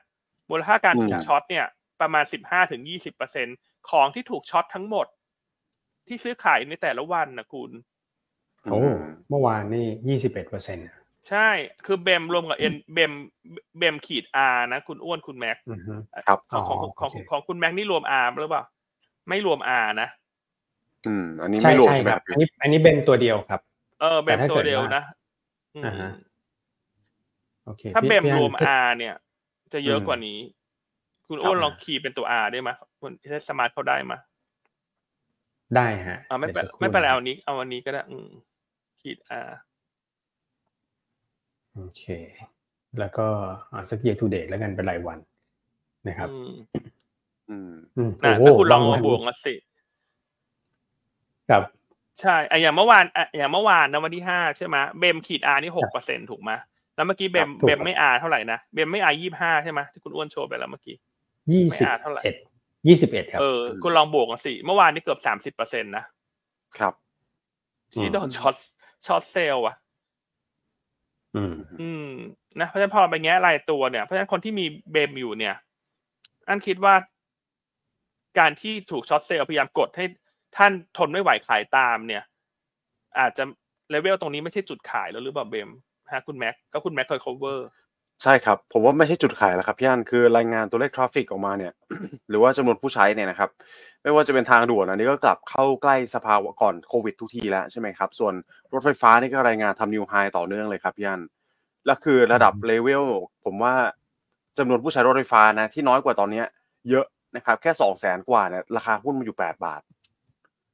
[0.50, 1.66] มูลค่าการถูกอืมช็อตเนี่ย
[2.00, 3.46] ประมาณสิบห้าถึงยี่สิบเปอร์เซ็น
[3.90, 5.06] ของที่ถูกช็อตทั้งหมด
[6.06, 7.70] ที่ซื้อขายในแต่ละวันนะคุณ
[8.70, 8.80] โอ้
[9.28, 10.86] เมื่อวานนี่ยี่สิบเอ็ดเปอร์เซ็นต์
[11.28, 11.48] ใช่
[11.86, 13.12] คือเบมรวมกับเอ็นเบม
[13.78, 15.94] เบมขีดอานะ คุณอ้วนคุณแม็กอือฮึ
[16.26, 18.64] ครับของของอ๋อของโอเคของคุณแม็กนี่รวมอาหรือเปล่า
[19.28, 20.08] ไม่รวมอานะ
[21.06, 23.60] อืม อันนี้ใช่ไม่รวมใช่ใช่ไหมคครัรับบอันนี้ อันนี้เป็นตัวเดียวครับ
[24.00, 25.04] เออ เบมแต่ถ้าตัวเกิดเดียวว่านะ
[25.74, 26.10] อืมอ่าฮะ
[27.64, 29.14] โอเค ถ้าพี่เบมพี่อั้นรวมอาเนี่ย
[29.74, 30.38] จะเยอะอืมกว่านี้
[31.26, 34.14] คุณครับอ้วนลองคีย์เป็นตัวอาได้ไหมคุณใช้สมาร์ทเขาได้ไหม
[35.76, 38.28] ได้ฮะอ่าไม่เป็นดี๋ยวสักคไม่เป็นไระเอานี้เอาอันนี้ก็ได้ อืม
[39.00, 39.40] ขีดอา
[41.74, 42.04] โอเค
[42.98, 43.26] แล้วก็
[43.72, 45.18] อ่าสัก year to date แล้วกันเป็นรายวัน
[46.08, 46.54] นะครับ อืม
[47.50, 49.54] อืมอืมนะโอ้โหแล้วคุณลองบมาวันบวกมาสิ
[51.50, 51.62] ครับ
[52.20, 56.50] ใช่อะอย่างเมื่อวานอะอย่างเมื่อวานนะวันที่ห้าใช่ไหมเบมขีดอานี่หกเปอร์เซ็นถูกไหม
[56.96, 60.96] แล้วเมื่อกี้เบมครับถูกเบมไม่อาเท่าไหร่นะเบมไม่อายี่ห้าใช่ไหมที่คุณอ้วนโชว์ไปแล้วเมื่อกี้
[61.50, 62.36] ยี่ไม่สิบอ่านเท่าไหร่เอ็ด
[62.88, 66.04] ยี่สิบเอ็ดครับเออคุณลองบวกกันสิเมื่อวานนี้เกือบสามสิบเปอร์เซ็นตนะ
[66.78, 66.92] ครับ
[67.92, 68.54] ที่อืมโดนช็อต
[69.06, 69.76] ช็อตเซลล์อะ
[71.36, 72.08] อืม อืม
[72.60, 75.54] นะเพราะฉะนั้นพอไปแง่รายตัวเนี่ยเพราะฉะนั้นคนที่มีเบมอยู่เนี่ย
[76.48, 76.94] อันคิดว่า
[78.38, 80.04] การที่ถูก short sell พยายามกดให้
[80.56, 82.22] ท่านทนไม่ไหวขายตามเนี่ย
[83.18, 83.44] อาจจะ
[83.90, 85.70] เลเวลตรงนี้ไม่ใช่จุดขายแล้วหรือเปล่า BEM
[86.14, 87.58] ฮะคุณแม็กก็คุณแม็กเคย cover
[88.22, 91.72] ใช่ครับ ผมว่าไม่ใช่จุดขายแล้วครับพี่อันคือรายงานตัวเลข traffic ออกมาเนี่ย
[92.28, 93.50] หรือว่าจำนวนผู้ใช้เนี่ยนะครับ
[94.02, 98.34] ไม่ว่าจะเป็นทางด่วนอันนี้ก็กลับเข้าใกล้สภาวะก่อนโควิดทุกทีแล้วใช่ไหมครับ ส่วน
[98.72, 101.20] รถไฟฟ้านี่ก็รายงานทำ new high ต่อเนื่องเลยครับพี่อัน
[101.86, 103.04] แล้วคือระดับเลเวล
[103.44, 103.74] ผมว่า
[104.58, 106.46] จำนวนผู้ใช้รถไฟฟ้านะ ที่น้อยกว่าตอนเนี้ย
[106.90, 109.82] เยอะนะครับ แค่สองแสนกว่าเนี่ยราคาหุ้นมันอยู่แปดบาท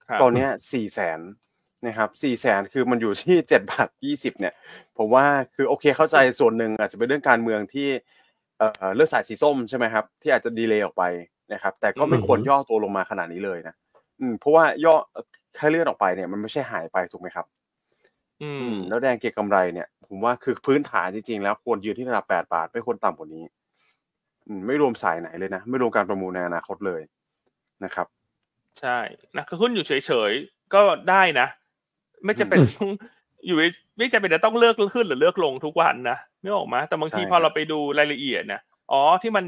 [0.08, 1.20] ครับตอนเนี้ยสี่แสน
[1.86, 4.54] นะครับสี่แสนคือมันอยู่ที่เจ็ดบาทยี่สิบเนี่ย
[4.98, 7.88] ผมว่าคือโอเคเข้าใจส่วนหนึ่งอาจจะเป็นเรื่องการเมืองที่
[8.58, 11.04] เอ่อเลือกสายสีส้มใช่ไหมครับ ที่อาจจะดีเลย์ออกไป
[11.52, 13.74] นะครับ แต่ก็ไม่อืมควรย่อตัวลงมาขนาดนี้เลยนะ
[14.20, 14.94] อืมเพราะว่าย่อ
[15.54, 17.46] แค่เลื่อนออกไปเนี่ย มันไม่ใช่หายไปถูกไหมครับ
[18.40, 23.44] อือืมมแล้วแดงเก็งกำไรเนี่ย ผมว่าคือพื้นฐานจริงๆแล้วควรยืนที่ระดับแปดบาท ไม่ควรต่ำกว่านี้
[24.46, 27.00] อืมไม่รวมสายไหนเลยนะไม่รวมการประมูลในอนาคตเลย
[27.84, 28.06] นะครับ
[28.80, 28.98] ใช่
[29.36, 31.46] นะคือหุ้นอยู่เฉยๆก็ได้นะ
[32.24, 32.90] ไม่จะเป็นอืมต้อง
[33.46, 33.56] อยู่
[33.96, 38.60] ไม่จะเป็นจะต้องเลือกขึ้นหรือเลือกลงทุกวันนะนึกออกไหมแต่บางทีใช่พอครับเราไปดูรายละเอียดนะ
[38.92, 39.44] อ๋อที่มัน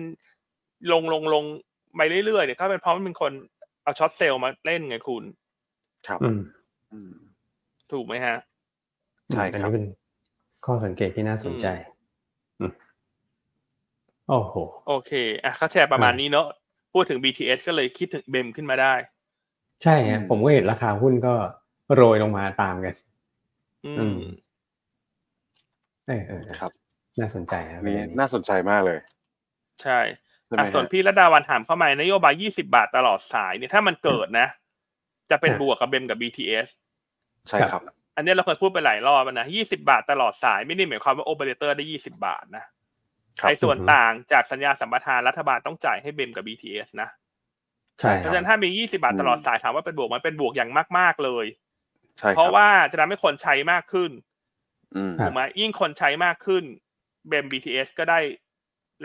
[0.92, 1.44] ลงลงลง
[1.96, 3.32] ไปเรื่อยๆเนี่ยก็เป็นเพราะมันเป็นคน
[3.82, 5.24] เอาช็อตเซลล์มาเล่นไงคุณ
[6.06, 6.40] ครับอืม
[6.92, 7.12] อืม
[7.92, 8.36] ถูกไหมฮะ
[9.32, 9.84] ใช่อันครับนี้เป็น
[10.66, 11.66] ข้อสังเกตที่น่าสนใจ
[12.60, 12.72] อืม
[14.28, 14.54] โอ้โห
[14.88, 15.12] โอเค
[15.44, 16.46] อะเขาแชร์ประมาณนี้เนอะ
[16.92, 18.94] พูดถึง BTS ก็เลยคิดถึงเบมขึ้นมาได้
[19.82, 21.34] ใช่ฮะอืมผมก็เห็นราคาหุ้นก็
[21.94, 22.94] โรยลงมาตามกัน
[23.84, 24.18] อือืมม
[26.06, 26.72] เออเออเออครับ
[27.20, 28.98] น่าสนใจครับนี่ประเด็นนี้น่าสนใจมากเลย
[29.82, 30.00] ใช่
[30.46, 34.48] ใช่ไหมอะส่วนฮะพี่ระดาวันถามเข้ามานโยบาย 20 บาทตลอดสายเนี่ยถ้ามันเกิดนะ
[35.30, 36.68] จะเป็นบวกกับเบมกับ BTS
[37.48, 37.82] ใช่ครับ
[38.16, 42.64] อันนี้เราเคยพูดไปหลายรอบแล้วนะ 20 บาทตลอดสายไม่ได้หมายความว่าโอเปอเรเตอร์ได้ 20 บาทนะ
[43.40, 47.08] ครับไอ้ส่วนต่างจากสัญญาสัมปทานรัฐบาลต้องจ่ายให้เบมกับ BTS นะ
[48.00, 51.71] ใช่ เพคราะรับฉะนั้นถ้ามี 20 บาทตลอดสายถามว่าเป็นบวกไหมันเป็นบวกอย่างมาก ๆ เลยใช่ค
[52.20, 54.10] เพรับราะว่าจะทำให้คนใช้มากขึ้น
[54.94, 56.64] อืมครัถูบกไหมยิ่งคนใช้มากขึ้น
[57.28, 58.18] เบม BTS ก็ได้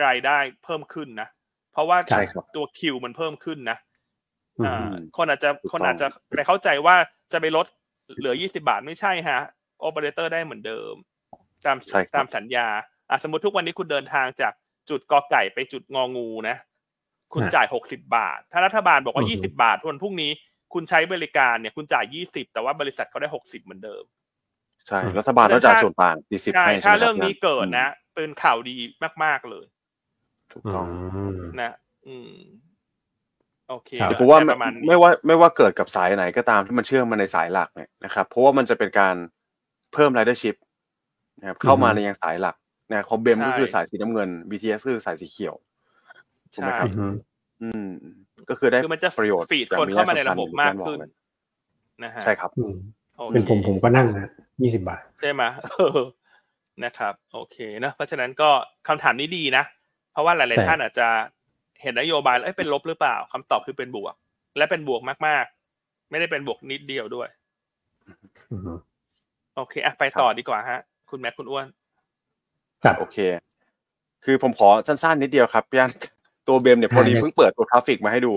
[0.05, 1.27] รายได้เพิ่มขึ้นนะ
[1.71, 3.77] เพราะว่าใช่ครับตัวคิวมันเพิ่มขึ้นนะ
[4.57, 6.95] อืมอ่าคนอาจจะถูกต้องคนอาจจะไปเข้าใจว่า
[7.31, 7.65] จะไปลด
[8.17, 9.39] เหลือ20บาทไม่ใช่ฮะ
[9.79, 10.93] โอเปอเรเตอร์ได้เหมือนเดิม
[11.65, 12.67] ตามใช่ครับตามสัญญา
[13.09, 14.53] อะสมมติทุกวันนี้คุณเดินทางจาก
[14.89, 16.57] จุดกอไก่ไปจุดงองูนะ
[17.33, 20.31] คุณฮะจ่าย60บาท ถ้ารัฐบาลบอกว่าอือฮึ20บาทวันพรุ่งนี้
[20.73, 24.03] คุณใช้บริการเนี่ยคุณจ่าย20แต่ว่าบริษัทเขาได้60เหมือนเดิม
[24.87, 28.75] ใช่ รัฐบาลต้องจ่ายส่วนต่างดีสิบใช่ให้ถ้าใช่ไหมคบเรื่องนี้เกิดนะอืมเป็นข่าวดี
[29.23, 29.65] มาก ๆเลย
[30.53, 30.85] ถูกต้อง
[31.29, 31.73] มนะ
[32.07, 32.31] อืม
[33.69, 39.15] โอเคครับเดี๋ยวผมว่าใช้ไม่ประมาณนี้ไม่ว่าไม่ว่าเกิดกับสายไหนก็ตามที่มันเชื่อมมาในสายหลักเนี่ยนะครับ เพราะว่ามันจะเป็นการ
[39.93, 40.55] เพิ่ม ridership
[41.39, 42.55] นะครับเข้ามาในยังสายหลัก
[42.91, 45.55] นะคอมเบมก็คือสายสีน้ำเงิน BTS ก็คือสายสีเขียว
[46.53, 46.89] ถูกไหมใช่ครับ
[47.61, 48.17] อืมอืม
[48.49, 52.75] ก็คือได้คือมันจะประโยชน์ฟีดอย่งคนเข้ามาในระบบสำคัญมากขึ้นอย่งที่นะฮะใช่ครับอืม
[53.17, 54.29] โอเคเป็นผมผมก็นั่งนะ
[54.61, 55.99] ยี่สิบบาท ใช่ไหมเออ
[56.85, 58.49] นะครับ โอเคเนอะเพราะฉะนั้นก็
[58.87, 59.63] คำถามนี้ดีนะ
[60.11, 61.07] เพราะว่าหลายใช่ๆท่านอาจจะ
[61.81, 64.15] เห็นนโยบายแล้วเอ้ยเป็นลบหรือเปล่าคำตอบคือเป็นบวก
[64.57, 65.45] และเป็นบวกมาก
[65.77, 67.27] ๆ ไม่ได้เป็นบวกนิดเดียวด้วย
[68.51, 68.61] อืม
[69.55, 70.79] โอเคอะไปต่อดีกว่าฮะ
[71.09, 71.65] คุณแม็กคุณอ้วน
[72.83, 73.17] ครับโอเค
[74.25, 75.91] คือผมขอสั้น ๆ นิดเดียวครับพี่อัน
[76.47, 78.33] ตัว BEM เนี่ยพอดีอ่าเพิ่งเปิดตัว traffic มาให้ดู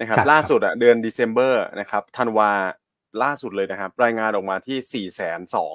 [0.00, 2.50] นะครับครับล่าสุดอะเดือน December นะครับธันวา
[3.22, 5.74] ล่าสุดเลยนะครับ รายงานออกมาที่สี่แสนสอง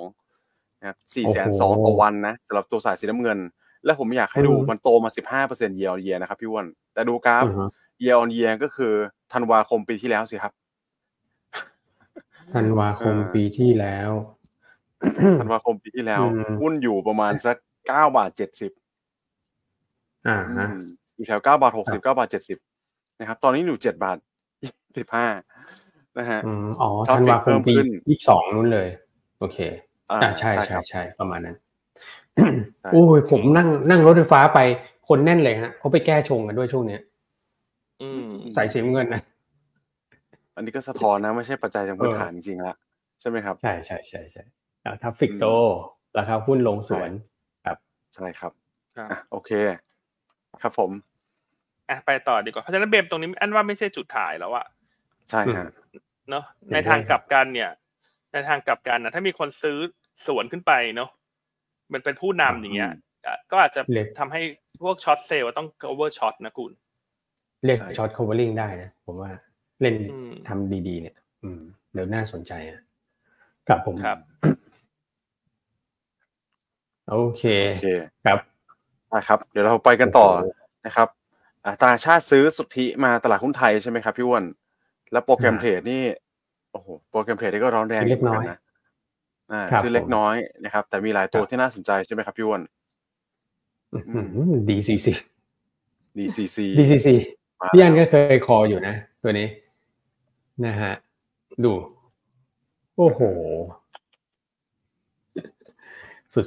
[0.79, 3.39] นะครับสี่แสนสองต่อวันนะสำหรับตัวสายสีน้ำเงิน
[3.85, 7.65] แล้วผมอยากให้ดูมันโตมาสิบห้าเปอร์เซ็นต์ year on year นะครับพี่อ้วันแต่ดูกราฟอือฮึ
[8.03, 8.93] year on year ก็คือ
[9.33, 10.53] ธันวาคมปีที่แล้วสิครับ
[12.53, 14.11] ธันวาคมอ่าปีที่แล้ว
[15.39, 17.55] ธันวาคมปีที่แล้วอืมหุ้นอยู่ประมาณสัก
[17.87, 18.71] เก้าบาทเจ็ดสิบ
[20.27, 20.67] อ่าฮะ
[21.15, 22.57] อยู่แถวเก้าบาทหกครัสิบบเก้าบาทเจ็ดสิบ
[23.19, 24.17] นะครับ ตอนนี้อยู่เจ็ดบาท
[24.97, 25.27] สิบห้า
[26.17, 28.87] นะฮะอืมอ๋อทราฟธันฟิกวาคมปีเพิ่มขึ้นยี่สิบสองนู้นเลย
[29.39, 29.57] โอเค
[30.11, 31.57] อ่าอ่าใช่คใช่รับใช่ประมาณนั้น
[32.81, 34.59] ใช่โอ้ยผมนั่งนั่งรถไฟฟ้าไป
[35.07, 37.01] คนแน่นเลยฮะเขาไปแก้ชงกันด้วยช่วงเนี้ย
[38.01, 38.23] อืม
[38.53, 39.21] ใส่สีน้ำเงินนะ
[40.55, 42.75] อันนี้ก็สะท้อนนะ ไม่ใช่ปัจจัยทางพื้นเออฐานจริงๆละ
[43.21, 44.43] ใช่ไหมครับ ใช่ใช่ใช่ใช่
[44.85, 45.45] อ่าทัฟฟิกอืมโต
[46.17, 47.11] ราคาหุ้นลงสวน
[48.15, 48.51] ใช่ครับ
[48.95, 49.51] ครับอะโอเค
[50.61, 50.91] ครับผม
[51.89, 54.65] อะไปต่อดีกว่า เพราะฉะนั้นเบมตรงนี้อันว่าไม่ใช่จุดถ่ายแล้วอะ
[55.29, 55.65] ใช่ฮะ
[56.29, 57.71] เนาะเห็นด้วยในทางกลับกันเนี่ย
[58.33, 59.77] ในทางกลับกันนะถ้ามีคนซื้อ
[60.27, 61.09] สวนขึ้นไปเนาะ
[61.93, 62.91] มันเป็นผู้นำอย่างเงี้ย
[63.25, 64.41] อะก็อาจจะเล็กทำให้
[64.83, 66.71] พวกช็อตเซลล์ต้อง cover ช็อตนะคุณ
[67.65, 69.31] เรียกใช่ช็อต covering ได้นะผมว่า
[69.81, 71.61] เล่นอืมทำดีๆ เนี่ย อืม
[71.93, 72.79] เดี๋ยวน่าสนใจอะ
[73.69, 74.19] กับผมครับ
[77.09, 77.87] โอเคโอเค
[78.25, 78.39] ครับ
[79.17, 80.49] นะครับ เดี๋ยวเราไปกันต่อโอ้โห
[80.85, 81.07] นะครับ
[81.65, 84.43] อ่าต่างชาติซื้อสุทธิมาตลาดหุ้นไทยใช่ไหมครับพี่อ้วน
[85.11, 86.03] แล้วโปรแกรมอ่าเทรดนี่
[86.71, 88.59] โอ้โหโปรแกรมเทรดนี่ก็ร้อนแรงซื้อเล็กหมืน้อยนะ
[89.51, 92.61] อ่าครับซื้อเล็กผมน้อยนะครับ แต่มีหลายตัวครับที่น่าสนใจใช่ไหมครับพี่อ้วน
[94.69, 95.13] ดีซีซี
[96.17, 97.15] DCC ดีซีซี
[97.61, 99.47] มาพี่อันก็เคยคออยู่นะ ตัวนี้
[100.65, 100.93] นะฮะ
[101.63, 101.73] ดู
[102.97, 103.21] โอ้โห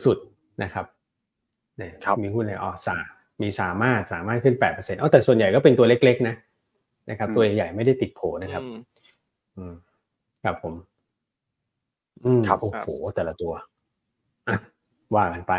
[0.05, 0.85] สุดๆนะครับ
[1.77, 2.99] เนี่ยครับมีหุ้นอะไรอ๋อสา
[3.43, 6.35] มีสามารถสามารถขึ้นแปดเปอร์เซ็นต์อ๋อแต่ส่วนใหญ่ก็เป็นตัวเล็ก ๆ นะ
[7.11, 8.79] นะครับ ตัวใหญ่ๆไม่ได้ติดโผนะครับอืม
[9.57, 9.75] อืม
[10.45, 10.75] ครับผม
[12.25, 13.53] อืมครับโอ้โหแต่ละตัว
[14.49, 14.57] อะ
[15.15, 15.53] ว่ากันไป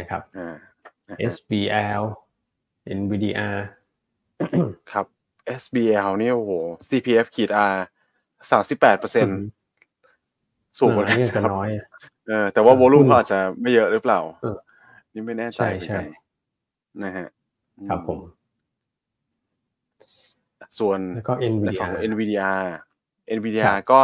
[0.00, 0.54] นะครับอ่า
[1.32, 2.02] SBL
[2.98, 3.58] NVDR
[4.92, 5.06] ครับ
[5.62, 6.52] SBL เนี่ยโอ้โห
[6.88, 7.76] CPF ขีด R
[8.50, 9.46] สามสิบแปดเปอร์เซ็นอืม
[10.78, 11.86] สูงกว่าเออนั้นเนี่ยคจะรับน้อยอะ
[12.26, 14.56] เออแต่ว่าโวลูมอืมเขาอาจจะไม่เยอะหรือเปล่าเออ
[15.12, 16.06] นี่ไม่แน่ใจใช่เหมือนใช่กัน
[17.04, 17.28] นะฮะ
[17.88, 18.18] ครับผม
[20.78, 21.32] ส่วนแล้วก็
[21.64, 22.60] ในฝั่ NVDR
[23.30, 24.00] ง NVIDIA ครั NVIDIA บก็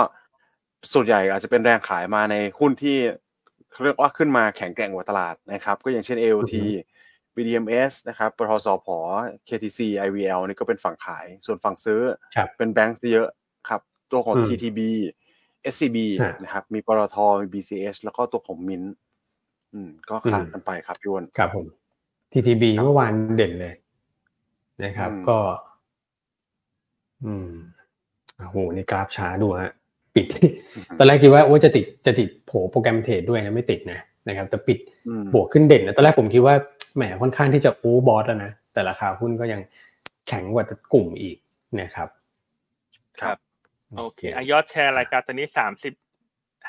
[0.93, 2.99] ส่วนใหญ่อาจจะเป็นแรงขายมาในหุ้นที่
[3.71, 6.55] เขาเรียกว่าขึ้นมาแข็งแกร่งกว่าตลาดนะครับ ก็อย่างเช่น AOT
[7.35, 8.87] BDMs นะครับปตทสพ
[9.49, 12.01] KTC IVL นี่ก็เป็นฝั่งขาย ส่วนฝั่งซื้อ
[12.37, 13.29] ครับเป็นแบงก์ซะเยอะ
[13.69, 13.81] ครับ
[14.13, 14.81] ตัวของอืม TTB
[15.73, 18.83] SCB ฮะนะครับ มีปตทมี BCH แล้วก็ตัวของมิน
[19.75, 21.67] อืม ก็ขาดอืมกันไปครับพี่อ้วนครับผม
[22.33, 23.75] TTB ครับเมื่อวานเด่นเลย
[24.85, 25.39] นะครับอืมก็
[27.25, 27.51] อืม
[28.37, 29.73] โอ้โหนี่กราฟช้าดูฮะ
[30.15, 30.27] ปิด
[30.99, 34.79] ตอนแรกคิดว่าโอ้จะติดจะติดโผโปรแกรมเทรดด้วยนะไม่ติดนะนะครับ แต่ปิด
[35.09, 36.55] อืมบวกขึ้นเด่นนะตอนแรกผมคิดว่า
[36.97, 39.61] แหมค่อนข้างที่จะโอ้บอสแล้วนะแต่ราคาหุ้นก็ยัง
[40.29, 41.37] แข็งกว่ากลุ่มอีก
[41.81, 42.09] นะครับ
[43.21, 43.37] ครับ
[43.99, 45.93] โอเคอายอดแชร์รายการตอนนี้สามสิบ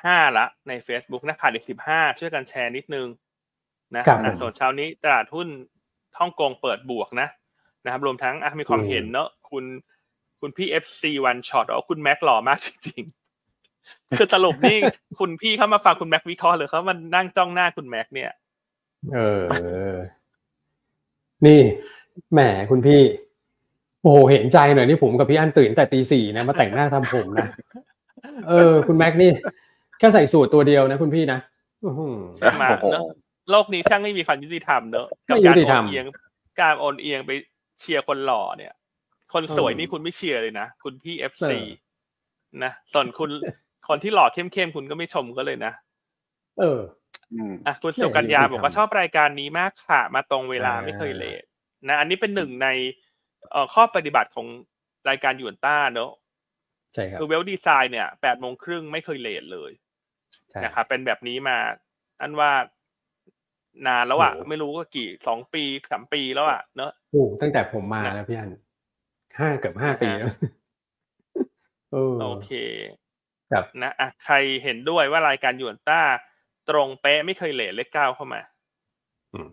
[0.03, 3.07] ห้าละใน Facebook นะขาดอีกสิบห้าช่วยกันแชร์นิดนึง
[3.95, 5.47] นะครับผมอะส่วนเช้านี้ตลาดหุ้น
[6.19, 7.27] ฮ่องกงเปิดบวกนะ
[7.85, 9.65] นะครับรวมทั้งอะมีความอืมเห็นเนอะคุณ
[10.41, 14.77] คุณพี่ FC one shot อ๋อคุณแม็กหล่อมากจริงๆคือสรุปนี่
[15.19, 18.31] คุณพี่เข้ามาฟังคุณแม็กวิเคราะห์หรือเขามานั่งจ้องหน้าคุณแม็กเนี่ย
[19.13, 19.93] เออ
[21.45, 21.59] นี่
[22.31, 23.01] แหมคุณพี่
[24.01, 27.47] โอ้โหเห็นใจหน่อยนี่ผมกับพี่อันตื่นแต่ตีสี่นะมาแต่งหน้าทำผมนะ
[28.49, 29.31] เออ คุณแม็กนี่
[29.99, 31.39] แค่ใส่สูตรตัวเดียวนะคุณพี่นะ
[31.83, 33.03] อื้อหือใช่ไหมโอ้โหเนอะ
[33.51, 36.05] โลกนี้ช่างไม่มีความยุติธรรมเนอะกับไม่ยุการติโอธรรมนเอียง
[36.61, 37.31] การโอนเอียงไป
[37.79, 38.73] เชียร์คนหล่อเนี่ย
[39.33, 41.63] คนสวยเออนี่คุณไม่เชียร์เลยนะ คุณพี่เอฟเอซีอ
[42.63, 43.29] นะส่วนคุณ
[43.87, 45.73] คนที่หล่อเข้มๆคุณก็ไม่ชมก็เลยนะ
[46.59, 46.79] เออ
[47.33, 51.43] อืมอะคุณไม่สุกัญญายุติธรรมบอกว่าชอบรายการนี้มากค่ะ มาตรงเวลาอ่าไม่เคยเลท
[51.87, 52.67] นะ อันนี้เป็นหนึ่งใน
[53.51, 54.47] เอ่อข้อปฏิบัติของ
[55.09, 56.11] รายการยูนต้าเนอะ
[56.93, 59.88] ใช่ครับคือเวลดีไซน์เนี่ยแปดโมงครึ่งไม่เคยเลทเลยใช่
[60.63, 61.57] นะครับเป็นแบบนี้มา
[62.21, 62.51] อันว่า
[63.87, 68.49] นานแล้วอะโอ้โหไม่รู้ก็กี่สองปีสามปีแล้วอะเนอะโอ้ตั้งแต่ผมมานะแล้วพี่อัน
[69.39, 70.33] ห้าเกือบห้าปีนะฮะแล้ว
[71.91, 72.51] เออโอเค
[73.51, 76.01] ครับนะอะใครเห็นด้วยว่ารายการยูนต้า
[76.69, 78.41] ตรงเป๊ะไม่เคยเลทเลขเก้าเข้ามา
[79.33, 79.49] อืม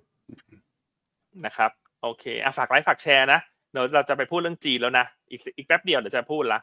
[1.44, 1.70] นะครับ
[2.02, 3.40] โอเคอะฝากไลค์ฝากแชร์นะ
[3.72, 6.60] เดี๋ยวเราจะไปพูดเรื่องจีนแล้วนะอีกอีกแป๊บเดียวเดี๋ยวจะพูดละ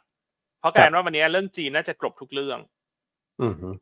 [0.60, 2.60] เพราะกลารว่าวันนี้เรื่องจีนน่าจะกรบทุกเรื่อง
[3.42, 3.76] อืมฮึอืม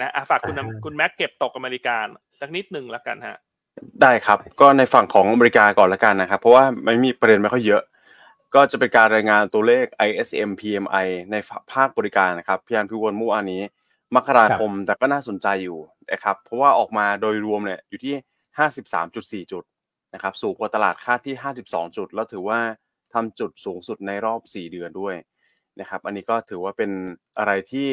[0.00, 1.96] นะอะฝากคุณอ่าคุณแม็กเก็บตกอเมริกา
[2.40, 3.36] สักนิดหนึ่งแล้วกันฮะ
[4.02, 7.82] ได้ครับ ก็ในฝั่งของอเมริกาก่อนละกันนะครับ เพราะว่าไม่มีประเด็นไม่ค่อยเยอะ
[8.54, 11.36] ก็จะเป็นการรายงานตัวเลข ISM PMI ใน
[11.72, 13.62] ภาคบริการนะครับพี่อันพิวนเมื่อวานนี้
[14.16, 15.78] มกราคมแต่ก็น่าสนใจอยู่
[16.12, 18.14] นะครับเพราะว่าออกมาโดยรวมเนี่ยอยู่ที่
[19.42, 19.64] 53.4จุด
[20.14, 21.34] นะครับสูงกว่าตลาดคาดที่
[21.66, 22.60] 52จุด แล้วถือว่า
[23.14, 25.14] ทำจุดสูงสุดในรอบ4เดือนด้วย
[25.80, 26.90] นะครับ อันนี้ก็ถือว่าเป็น
[27.38, 27.88] อะไรที่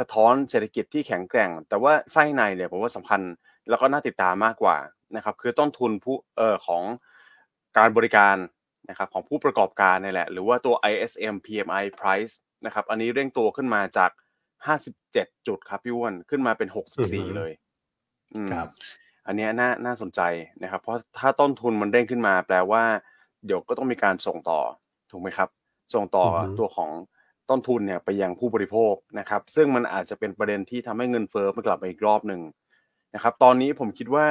[0.00, 3.20] สะท้อนเศรษฐกิจที่แข็งแกร่ง แต่ว่าไส้ในเนี่ยผมว่าสำคัญ
[3.68, 4.76] แล้วก็น่าติดตามมากกว่า
[5.16, 6.82] นะครับ คือต้นทุนผู้เอ่อของ
[7.78, 8.36] การบริการ
[8.88, 12.34] นะครับของผู้ประกอบการนี่แหละ หรือว่าตัว ISM PMI price
[12.66, 14.10] นะครับ อันนี้เร่งตัวขึ้นมาจาก
[14.78, 16.68] 57 จุดครับพี่อ้วนขึ้นมาเป็น
[17.02, 17.52] 64 เลย
[18.34, 18.68] อืมครับ
[19.26, 20.20] อันเนี้ยน่าน่าสนใจ
[20.62, 22.82] นะครับ เพราะถ้าต้นทุนมันเด้งขึ้นมา แปลว่า
[23.46, 24.60] เดี๋ยวก็ต้องมีการส่งต่อ
[25.10, 25.48] ถูกไหมครับ
[25.94, 26.90] ส่งต่อออฮึตัวของ
[27.50, 32.40] ต้นทุนเนี่ยไปยังผู้บริโภคนะครับ ซึ่งมันอาจจะเป็นประเด็นที่ทำให้เงินเฟ้อมันกลับมาอีกรอบหนึ่ง
[33.14, 34.26] นะครับ ตอนนี้ผมคิดว่า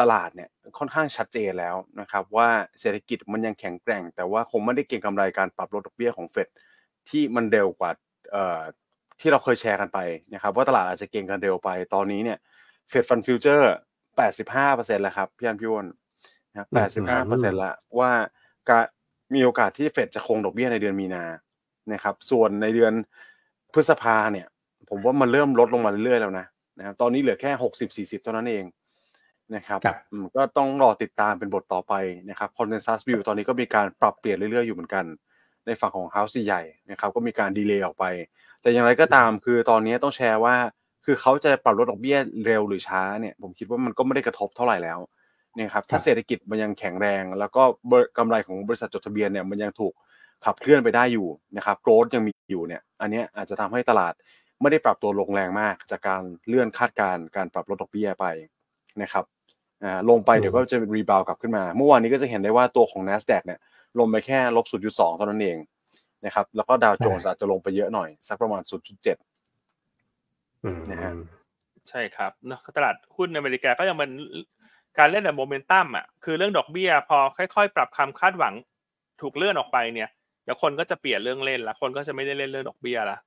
[0.00, 2.48] ตลาดเนี่ยค่อนข้างชัดเจนแล้วนะครับว่า
[2.80, 6.48] เศรษฐกิจมันยังแข็งแกร่ง แต่ว่าคงไม่ได้เก็งกำไรการปรับลดดอกเบี้ยของเฟด
[7.08, 7.90] ที่มันเร็วกว่า
[9.20, 9.98] ที่เราเคยแชร์กันไป
[10.34, 12.38] นะครับว่าตลาดอาจจะเก็งกันเร็วไป ตอนนี้เนี่ย
[12.88, 13.74] Fed Fund Futures
[14.36, 15.86] 85%แล้วครับพี่อันพี่วอ้วน
[16.50, 16.68] นะครับ
[17.12, 18.10] 85%แล้วว่า
[18.68, 18.84] การ
[19.34, 21.24] มีโอกาสที่เฟดจะคงดอกเบี้ยในเดือนมีนา
[21.92, 22.92] นะครับ ส่วนในเดือน
[23.72, 24.46] พฤษภาเนี่ย
[24.88, 26.46] ผมว่ามันเริ่มลดลงมาเรื่อยๆแล้วนะ
[26.78, 27.50] นะครับตอนนี้เหลือแค่
[28.18, 28.64] 60-40เท่านั้นเอง
[29.56, 31.94] นะครับครับอืมก็ต้องรอติดตามเป็นบทต่อไป
[32.30, 35.04] นะครับ consensus view ตอนนี้ก็มีการปรับเปลี่ยนเรื่อยๆอยู่เหมือนกัน
[35.66, 38.04] ในฝั่งของ House ใหญ่ๆนะครับ ก็มีการดีเลย์ออกไป
[38.62, 40.54] แต่อย่างไรก็ตามคือตอนนี้ต้องแชร์ว่า
[41.04, 44.98] คือเขาจะปรับลดดอกเบี้ยเร็วหรือช้าเนี่ย ผมคิดว่ามันก็ไม่ได้กระทบเท่าไหร่แล้ว
[45.54, 49.92] เนี่ยครับ ถ้าเศรษฐกิจมันยังแข็งแรง แล้วก็เบอร์กำไรของบริษัทจดทะเบียนเนี่ยมันยังถูก
[50.46, 54.12] ขับเคลื่อนไปได้อยู่นะครับโกรดยังมีอยู่เนี่ยอันเนี้ยอาจจะทำให้ตลาด
[54.60, 58.26] ไม่ได้ปรับตัวลงแรงมาก จากการเลื่อนคาดการณ์การปรับลดดอกเบี้ยไป
[59.02, 59.24] นะครับ
[59.82, 63.60] อ่าลงไปอืมเดี๋ยวก็จะรีบาวกลับขึ้นมา เมื่อวานนี้ก็จะเห็นได้ว่าตัวของ NASDAQ เนี่ย
[63.98, 65.58] ลงไปแค่ลบ0.2เท่านั้นเอง
[66.26, 69.16] นะครับแล้วก็ดาวโจนส์อาจจะลงไปเยอะหน่อย สักประมาณ 0.7
[70.64, 71.12] อืมนะฮะ
[71.88, 74.10] ใช่ครับเนอะตลาดหุ้นอเมริกาก็ยังเป็น
[74.98, 78.54] การเล่นแบบโมเมนตัมอะคือเรื่องดอกเบี้ยพอค่อยๆ ปรับคำคาดหวัง
[79.20, 80.08] ถูกเลื่อนออกไปเนี่ย
[80.44, 83.18] เดี๋ยวคนก็จะเปลี่ยนเรื่องเล่นละคนก็จะไม่ได้เล่นเรื่องดอกเบี้ยละ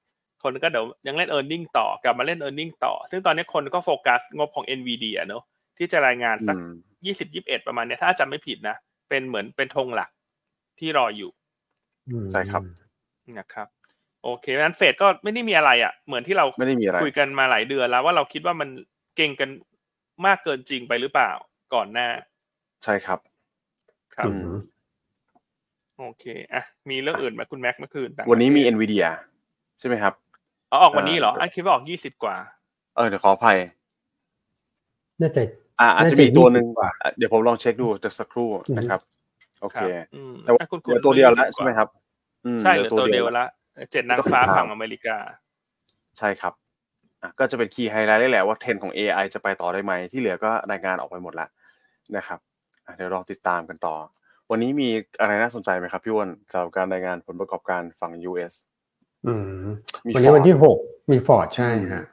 [0.44, 2.68] คนก็เดี๋ยวยังเล่น e a r n i n g ต่อกลับมาเล่น e a r n i n
[2.70, 5.44] g ต่อ ซึ่งตอนนี้คนก็โฟกัสงบของ NVIDIA เนอะ
[5.78, 6.74] ที่จะรายงานสักอืม
[7.06, 8.76] ยี่สิบยี่สิบเอ็ดประมาณเนี้ยถ้าจำไม่ผิดนะ
[9.10, 10.10] เป็นเหมือนเป็นธงหลัก
[10.80, 11.32] ที่รออยู่
[12.10, 12.62] อืมใช่ครับ
[13.38, 13.68] นะครับ
[14.24, 18.70] โอเคงั้นเฟดก็ไม่ได้มีอะไรอะ เหมือนที่เราไม่ได้มีอะไรคุยกันมาหลายเดือนแล้วว่าเราคิดว่ามัน
[19.16, 19.50] เก่งกัน
[20.26, 21.32] มากเกินจริงไปหรือเปล่า
[21.74, 22.08] ก่อนหน้า
[22.84, 23.20] ใช่ครับ
[24.16, 24.50] ครับอืม
[26.00, 29.08] โอเคอะมีเรื่องอื่นไหมคุณแม็กเมื่อคืนต่างวันนี้มีประเทศ NVIDIA
[29.80, 30.14] ใช่ไหมครับ
[30.72, 32.36] อ๋อออกวันนี้เหรอเอ่ออัอันคิดว่าออกยี่สิบกว่า
[32.96, 33.58] เออเดี๋ยวขออภัย
[35.22, 35.44] น่าจะ
[35.80, 39.02] อ่าอาจจะน่าจะมีตัวหนึ่ง20กว่าอะเดี๋ยวผมลองเช็คดูจะสักครู่อือฮึนะครับ
[39.62, 41.88] โอคเครับอืมแต่ว่าอะคุณเหลือตัวเดียวแล้วใช่ไหมครับ
[42.46, 43.46] อืมใช่เหลือตัวเดียวละ
[43.92, 45.18] เจ็ดนางฟ้าต้องติดตามฝั่งอเมริกา
[46.18, 46.54] ใช่ครับ
[47.22, 51.50] อะก็จะเป็น key highlight ได้แหละว่าเทรนด์ของ AI จะไปต่อได้ไหม ที่เหลือก็รายงานออกไปหมดแล้ว
[52.18, 52.40] นะครับ
[52.86, 53.96] อะเดี๋ยวลองติดตามกันต่อ
[54.52, 58.54] วันนี้มีอะไรน่าสนใจไหมครับพี่อ้วนสำหรับการรายงานผลประกอบการฝั่ง US
[59.28, 59.66] อืม
[60.06, 60.78] มีวันนี้ Ford วันที่หก
[61.12, 62.06] มีฟอร์ดใช่ฮะ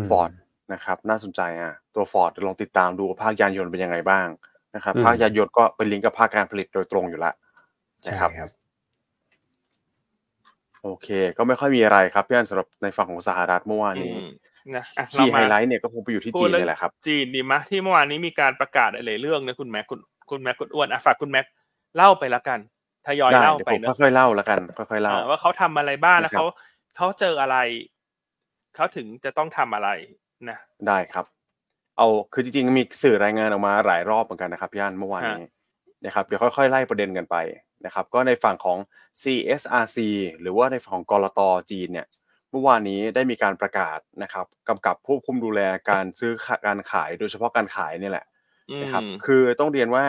[0.00, 0.30] มฟอร์ด
[0.72, 4.26] นะครับ น่าสนใจอะตัวฟอร์ดลองติดตามดูว่าภาคยานยนต์เป็นยังไงบ้าง
[4.74, 7.34] นะครับอืมภาคยานยนต์ก็เป็นลิงก์กับภาคการผลิตโดยตรงอยู่แล้ว
[8.02, 8.50] ใช่นะครับครับ
[10.82, 14.26] โอเค ก็ไม่ค่อยมีอะไรครับพี่อันสำหรับในฝั่งของสหรัฐเมื่อวานอืนี้ม
[14.76, 21.46] นะอะคีเราย์ไฮมาไลท์เนี่ยก็คงไปอยู่ที่พูจีดนเรื่นี่แหละครับ จีนดีมะที่เมื่อวานนี้มีการประกาศอะไรเรื่องนะคุณแม็กคุณ คุณแม็กคุณอ้วนอะฝากคุณแม็ก
[21.96, 22.58] เล่าไปแล้วกัน
[23.06, 26.46] ทยอยได้เล่าเดี๋ยวไปผมเนอะค่อยๆเล่าแล้วกันค่อยๆเล่าอ่าว่าเขาทำอะไรบ้างแล้วนะครับเขา
[26.96, 27.56] เขาเจออะไร
[28.74, 29.88] เขาถึงจะต้องทำอะไร
[30.48, 31.24] นะได้ครับ
[31.98, 35.46] เอาคือจริงๆมีสื่อรายงานออกมาหลายรอบเหมือนกันนะครับพี่อันเมื่อวานนี้
[36.06, 37.36] นะครับเดี๋ยวค่อยๆไล่ประเด็นกันไป
[37.84, 38.78] นะครับ ก็ในฝั่งของ
[39.22, 39.98] CSRC
[40.40, 41.40] หรือว่าในฝั่งของกรต
[41.70, 42.06] จีนเนี่ย
[42.50, 48.29] เมื่อวานนี้ได้มีการประกาศนะครับกำกับควบคุมดูแลการซื้อขะการขายโดยเฉพาะการขายเนี่ยแหละอืม
[48.82, 50.04] นะครับคือต้องเรียนว่า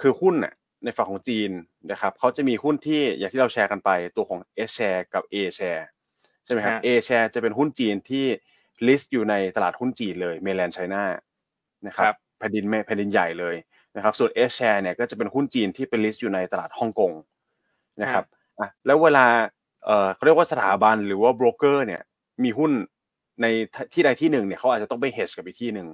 [0.00, 1.50] คือหุ้นน่ะในฝั่งของจีน
[1.90, 5.82] นะครับเขาจะมีหุ้นที่อย่างที่เราแชร์กันไปตัวของ H share กับ A share
[6.44, 8.26] ใช่ไหมครับ A share จะเป็นหุ้นจีนที่
[8.86, 11.04] list อยู่ในตลาดหุ้นจีนเลย Mainland China
[11.86, 12.06] นะครับ
[12.38, 13.56] แผ่นดินแม่แผ่นดินใหญ่เลย
[13.96, 17.12] นะครับส่วน S share เนี่ยก็จะเป็นหุ้นจีนที่เป็น list อยู่ในตลาดฮ่องกง
[18.02, 18.24] นะครับ
[18.58, 19.26] อะแล้วเวลา
[19.84, 22.02] เอ่อเขาเรียกว่าสถาบันหรือว่าโบรกเกอร์เนี่ย
[22.44, 22.72] มีหุ้น
[23.42, 23.46] ใน
[23.92, 25.88] ที่ใดที่หนึ่งเนี่ยเขาอาจจะต้องไป hedge กับอีกที่หนึ่ง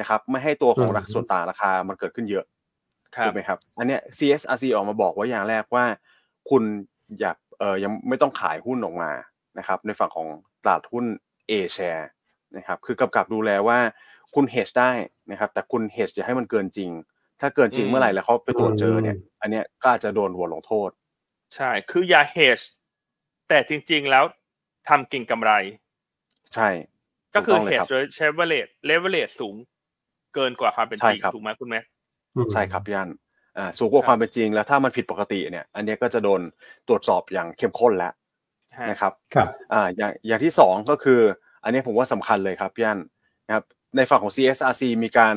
[0.00, 2.44] นะครับไม่ให้ตัวของราคาส่วนต่างราคามันเกิดขึ้นเยอะ
[3.16, 5.84] ครับถูกไหมครับอันเนี้ย CSRC ออกมาบอกไว่าอย่างแรกว่า
[6.50, 6.62] คุณ
[7.20, 9.10] อยากเอ่อยังไม่ต้องขายหุ้นออกมา
[9.58, 10.28] นะครับในฝั่งของ
[10.62, 11.04] ตลาดหุ้น
[11.50, 12.04] A share
[12.56, 13.78] นะครับคือกำกับดูแลว่า
[14.34, 14.92] คุณ hedge ได้
[15.30, 16.90] นะครับแต่คุณ hedge อย่าให้มันเกินจริง
[17.40, 20.90] ถ้าเกินจริงอืมเมื่อไหร่แล้วเขาไปตรวจเจอเนี่ยอืมอันเนี้ยก็อาจจะโดนหัวลงโทษ
[21.54, 22.64] ใช่คืออย่า hedge
[23.48, 24.24] แต่จริง ๆแล้ว
[24.88, 25.52] ทำเก่งกำไร
[26.54, 26.68] ใช่
[27.34, 29.56] ก็คือถูต้งเลยรับ hedge โดยใช้ leverage leverage สูง
[30.38, 31.80] เกินกว่าความเป็นจริงใช่ครับถูกไหมคุณแม่
[32.52, 33.10] ใช่ครับพี่อัน
[33.58, 36.40] อ่าสูงกว่าความเป็นจริงแล้วถ้ามันผิดปกติเนี่ย อันเนี้ยก็จะโดน
[36.88, 38.12] ตรวจสอบอย่างเข้มข้นแล้ว
[38.78, 41.20] ฮะนะครับครับอ่าอย่างอย่างที่สองก็คือ
[41.64, 43.00] อันนี้ผมว่าสำคัญเลยครับพี่อัน
[43.46, 43.64] นะครับ
[43.96, 45.34] ในฝั่งของ CSRC มีการ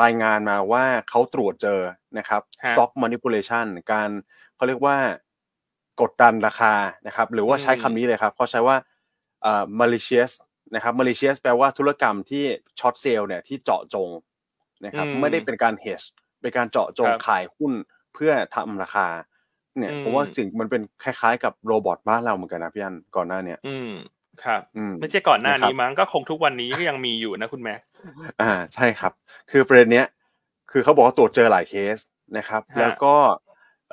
[0.00, 1.80] รายงานมาว่าเขาตรวจเจอ
[2.18, 4.08] นะครับฮะ stock manipulation การ
[4.56, 4.96] เขาเรียกว่า
[6.02, 6.74] กดดันราคา
[7.06, 8.76] นะครับ หรือว่าใช้คำนี้เลยครับเขาใช้ว่า
[9.44, 10.32] อ่า malicious
[10.74, 12.44] นะครับ malicious แปลว่าธุรกรรมที่
[12.80, 14.08] ช็อตเซลล์เนี่ยที่เจาะจง
[14.84, 16.06] นะครับอืมไม่ได้เป็นการ hedge
[16.40, 17.72] เป็นการเจาะจงครับขายหุ้น
[18.14, 19.06] เพื่อทำราคา
[19.78, 23.92] เนี่ยอืมผมว่าสิ่งมันเป็นคล้ายๆ กับโรบอทบ้านเราเหมือนกันนะพี่อันก่อนหน้าเนี้ยอืม
[24.44, 27.74] ครับอืมไม่ใช่ก่อนหน้านะครับนี้มั้งก็คงทุกวันนี้ก็ยังมีอยู่นะคุณแม่
[28.42, 29.12] อ่าใช่ครับ
[29.50, 30.06] คือประเด็นเนี้ย
[30.70, 31.98] คือเขาบอกว่าตรวจเจอหลายเคส
[32.38, 33.14] นะครับฮะแล้วก็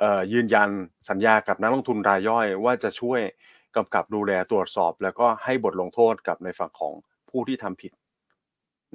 [0.00, 0.68] เอ่อยืนยัน
[1.08, 3.20] สัญญากับนักลงทุนรายย่อยว่าจะช่วย
[3.76, 6.92] กำกับดูแลตรวจสอบ แล้วก็ให้บทลงโทษกับในฝั่งของ
[7.30, 7.92] ผู้ที่ทำผิด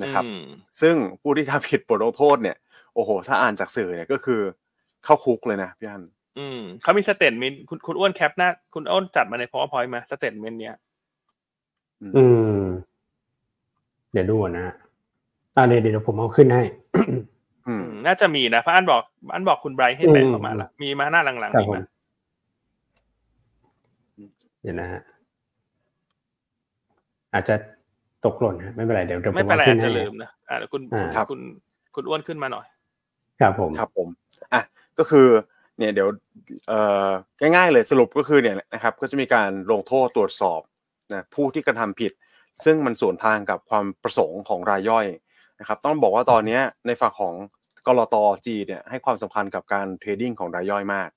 [0.02, 0.42] นะครับอืม
[0.82, 2.58] ซึ่งผู้ที่ทำผิดบทลงโทษเนี่ย
[2.94, 4.42] โอ้โห ถ้าอ่านจากสื่อเนี่ยก็คือ
[5.04, 6.04] เข้าคุกเลยนะพี่อัน
[6.38, 10.76] อืมเขามี statement คุณคุณอ้วนแคปหน้า คุณอ้วนจัดมาใน powerpoint มา statement เนี้ย
[12.18, 12.26] อื
[12.62, 12.64] ม
[14.12, 14.66] เดี๋ยวดูก่อนนะ
[15.56, 16.64] อ่าเดี๋ยวเดี๋ยวผมเอาขึ้นให้
[17.68, 19.02] อือืมมน่าจะมีนะเพราะอันบอก
[19.34, 21.82] อันบอกคุณไบรท์ให้แปะอืมเข้ามาละมีมาหน้าหลังครัๆบมีผมมา
[24.62, 25.02] เดี๋ยวนะฮะ
[27.34, 27.56] อาจจะ
[28.26, 31.42] ตกหล่นฮะไม่เป็นไรเดี๋ยวเดี๋ยวผไม่มเป็นไรเอาขึ้อาจนจะให้ลืมนะอ่าเดี๋ยวคุณอ่าครับคุณ
[31.96, 32.66] คุณอ้วนขึ้นมาหน่อย
[33.42, 34.08] ครับผมครับผม
[34.54, 34.62] อะ
[35.00, 35.28] ก็คือ
[35.78, 36.08] เนี่ยเดี๋ยว
[36.68, 37.10] เอ่อ
[37.56, 40.62] ง่ายๆเลยสรุปก็คือเนี่ยนะครับก็จะมีการลงโทษตรวจสอบ
[41.14, 42.12] นะผู้ที่กระทำผิด
[42.66, 45.08] ซึ่งมันสวนทางกับความประสงค์ของรายย่อย
[45.60, 47.36] นะครับต้องบอกว่าตอนเนี้ยในฝั่งของ
[47.88, 51.10] กรตจีเนี่ยให้ความสำคัญกับการเทรดดิ้งของรายย่อยมาก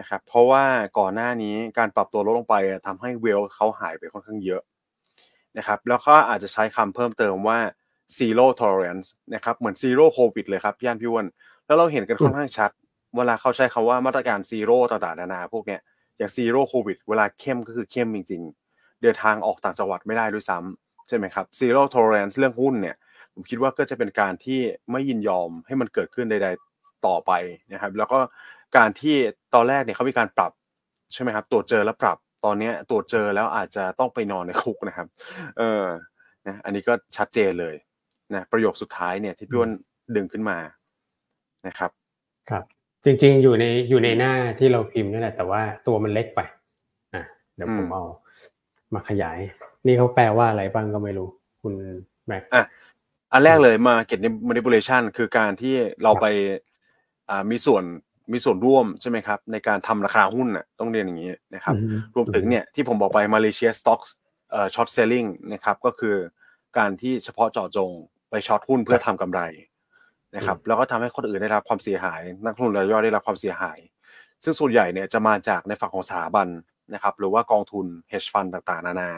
[0.00, 0.64] นะครับเพราะว่า
[0.98, 4.62] ก่อนหน้านี้การปรับตัวลดลงไปอะทำให้เวลเขาหายไปค่อนข้างเยอะ
[5.58, 7.58] นะครับแล้วก็อาจจะใช้คำเพิ่มเติมว่า
[8.18, 11.26] zero tolerance นะครับเหมือน zero covid เลยครับพี่อันพี่อ้วน
[11.66, 12.70] แล้วเราเห็นกันค่อนข้างชัด
[13.16, 15.80] เวลาเขาใช้คำว่ามาตรการซีโร่ต่างๆนานาพวกเนี้ย
[16.18, 22.96] อย่าง Zero COVID เวลาเข้มก็คือเข้มจริง ๆ เดินทางออกต่างจังหวัดไม่ได้ด้วยซ้ำใช่ไหมครับซีโร่โท r a n c e เรื่องหุ้นเนี่ย
[23.34, 24.60] ผมคิดว่าก็จะเป็นการที่
[24.92, 27.32] ไม่ยินยอมให้มันเกิดขึ้นใด ๆต่อไป
[27.72, 28.18] นะครับ แล้วก็
[28.76, 29.16] การที่
[29.54, 30.52] ตอนแรกเนี่ยเขามีการปรับ
[31.12, 35.06] ใช่ไหมครับตรวจเจอแล้วปรับ ตอนเนี้ยตรวจเจอแล้วอาจจะต้องไปนอนในคุกนะครับ
[35.58, 35.84] เออ
[36.46, 37.74] นะอันนี้ก็ชัดเจนเลย
[38.34, 39.70] นะประโยคสุดท้ายเนี่ยที่พี่อ้วน
[40.16, 40.58] ดึงขึ้นมา
[41.66, 41.90] นะครับ
[42.50, 42.64] ครับ
[43.04, 46.40] จริง ๆ อยู่ในอยู่ในหน้าที่เราพิมพ์นี่แหละแต่ว่าตัวมันเล็กไป
[47.14, 47.22] อะ
[47.56, 48.04] เดี๋ยวผมอืมเอา
[48.94, 49.38] มาขยาย
[49.86, 51.28] นี่เขาแปลว่าอะไรบ้างก็ไม่รู้
[51.62, 51.74] คุณ
[52.26, 52.64] แม็กอะ
[53.32, 56.26] อันแรกเลย market manipulation คือการที่เราไป
[57.30, 57.84] อ่ามีส่วน
[58.32, 64.00] มีส่วนร่วมใช่ไหมครับ ในการทำราคาหุ้นน่ะต้องเรียนอย่างนี้นะครับอืมรวมถึงเนี่ยที่ผมบอกไป Malaysia stock
[64.50, 66.16] เอ่อ short selling นะครับก็คือ
[66.78, 67.90] การที่เฉพาะเจาะจง
[68.30, 69.40] ไปช็อตหุ้นเพื่อทำกำไร
[70.36, 73.78] นะครับ แล้วก็ทำให้คนอื่นได้รับความเสียหาย นักลงทุนรายย่อยได้รับความเสียหาย
[74.44, 76.48] ซึ่งส่วนใหญ่เนี่ยจะมาจากในฝั่งของสถาบัน
[76.94, 79.10] นะครับ หรือว่ากองทุน hedge fund ต่างๆ นานา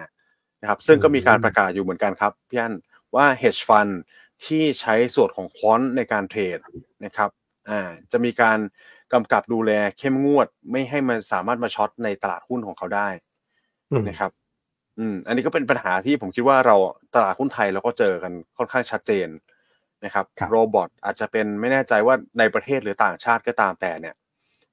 [0.60, 2.74] นะครับ ซึ่งก็มีการประกาศอยู่เหมือนกันครับพี่อัน
[3.14, 3.92] ว่า hedge fund
[4.46, 6.58] ที่ใช้ส่วนของควอนในการเทรด
[7.04, 7.30] นะครับ
[7.70, 7.80] อ่า
[8.12, 8.58] จะมีการ
[9.12, 13.08] กำกับดูแลเข้มงวด ไม่ให้มันสามารถมาช็อตในตลาดหุ้นของเขาได้
[13.92, 14.30] อืมนะครับ
[14.98, 16.76] อืม อันนี้ก็เป็นปัญหาที่ผมคิดว่าเรา
[17.14, 19.28] ตลาดหุ้นไทยเราก็เจอกันค่อนข้างชัดเจน
[20.04, 24.14] นะครับครับ โรบอทอาจจะเป็นไม่แน่ใจว่าในประเทศหรือต่างชาติก็ตามแต่เนี่ย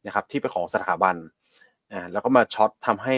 [0.05, 1.15] นะครับ ที่เป็นของสถาบัน
[1.91, 3.15] อ่าแล้วก็มาช็อตทำให้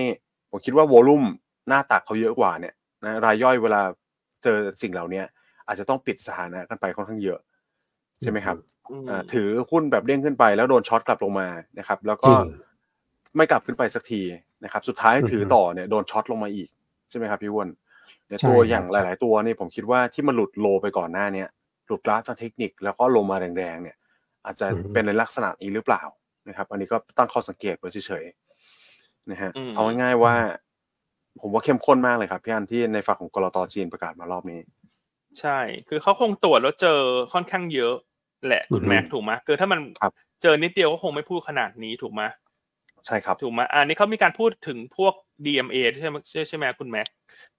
[0.49, 1.24] ผมคิดว่าโวลุ่ม
[1.67, 3.82] หน้าตักเขาเยอะกว่าเนี่ยนะรายย่อยเวลา
[4.43, 5.22] เจอสิ่งเหล่านี้
[5.67, 7.39] อาจจะต้องปิดสถานะกันไปค่อนข้างเยอะ
[8.22, 8.70] ใช่ไหมครับอืมอ่า
[9.33, 11.47] ถือหุ้นแบบเด้งขึ้นไปแล้วโดนช็อตกลับลงมา
[11.79, 12.39] นะครับ แล้วจก็ริง
[13.35, 14.21] ไม่กลับขึ้นไปสักที
[14.63, 16.69] นะครับ สุดท้ายอือฮึถือต่อเนี่ยโดนช็อตลงมาอีก
[17.09, 17.69] ใช่ไหมครับพี่อ้วน
[18.27, 21.47] เนี่ยใช่ตัวครับอย่างหลาย ๆ ตัวนี่ผมคิดว่าที่มันหลุดโลไปก่อนหน้าเนี้ย
[21.87, 23.97] หลุดกราฟทางเทคนิค แล้วก็ลงมาแรงๆ เนี่ย
[24.45, 26.03] อาจจะเป็นในลักษณะนี้หรือเปล่า
[26.47, 30.35] นะครับ อันนี้ก็ตั้งข้อสังเกตไว้เฉยๆนะฮะอืมเอาง่ายๆว่า
[31.41, 34.59] ผมว่าเข้มข้นมากเลยครับพี่อันที่ในฝั่งของกรตจีนประกาศมารอบนี้
[35.39, 36.99] ใช่ คือเขาคงตรวจแล้วเจอ
[37.33, 37.95] ค่อนข้างเยอะ
[38.47, 40.11] แหละคุณอือฮึแม็กถูกไหมคือถ้ามันครับ
[40.41, 42.21] เจอนิดเดียวก็คงไม่พูดขนาดนี้ถูกไหม
[43.05, 45.13] ใช่ครับถูกไหมอันนี้เขามีการพูดถึงพวก
[45.45, 47.07] DMA ใช่ไหมใช่ใช่ไหมคุณแม็ก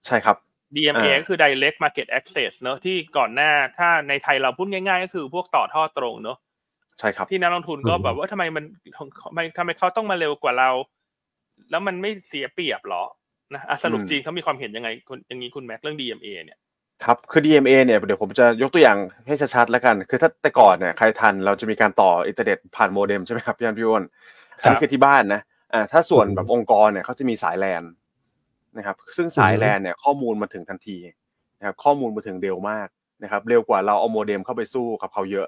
[0.07, 0.37] ใช่ครับ
[0.75, 6.37] DMA อ่าก็คือ Direct Market Access เนอะที่ก่อนหน้าถ้าในไทยเราพูดง่าย ๆ ก็คือพวกต่อท่อตรงเนอะ
[6.99, 8.65] ใช่ครับที่นักลงทุนก็อืมแบบว่าทำไมมัน
[8.97, 10.69] ทำไมทำไมเขาต้องมาเร็วกว่าเรา
[11.71, 13.03] แล้วมันไม่เสียเปรียบเหรอ
[13.53, 16.59] นะอะสรุปอืมจีนเขามีความเห็นยังไงคุณอย่างนี้คุณแม็กเรื่อง DMA เนี่ย
[17.05, 24.03] ครับ คือ DMA เนี่ยเดี๋ยวผมจะยกตัวอย่างให้ชัดๆแล้วกัน คือถ้าแต่ก่อนเนี่ยใครทันเราจะมีการต่ออินเทอร์เน็ตผ่านโมเด็มใช่ไหมครับพี่อันพี่อ้วน
[24.61, 25.41] ครับอันนี้คือที่บ้านนะ
[25.73, 27.83] อ่าถ้าส่วนแบบองค์กรเนี่ยเขาจะมีสายแลน
[28.77, 30.97] นะครับ ซึ่งสายแลนเนี่ยข้อมูลมาถึงทันที
[31.59, 32.87] นะครับข้อมูลมาถึงเร็วมาก
[33.23, 35.47] นะครับเร็วกว่าเราเอาโมเด็มเข้าไปสู้กับเขาเยอะ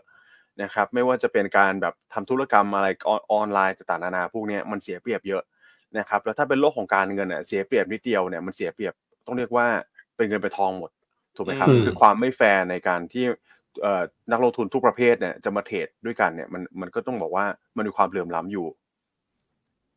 [0.64, 5.44] นะครับไม่ว่าจะเป็นการแบบทำธุรกรรมอะไรออนออนไลน์ต่างๆนานาพวกเนี้ยมันเสียเปรียบเยอะ
[5.98, 8.94] นะครับแล้วถ้าเป็นโลกของการเงินเนี่ยเสียเปรียบนิดเดียวเนี่ยมันเสียเปรียบ
[9.26, 9.68] ต้องเรียกว่า
[10.16, 10.92] เป็นเงินเป็นทองหมด
[11.36, 13.26] ถูกไหมครับอืมคือความไม่แฟร์ในการที่
[13.82, 18.68] เอ่อนักลงทุนทุกประเภทเนี่ยจะมาเทรดด้วยกันเนี่ยมันมันก็ต้องบอกว่ามันมีความเหลื่อมล้ำอยู่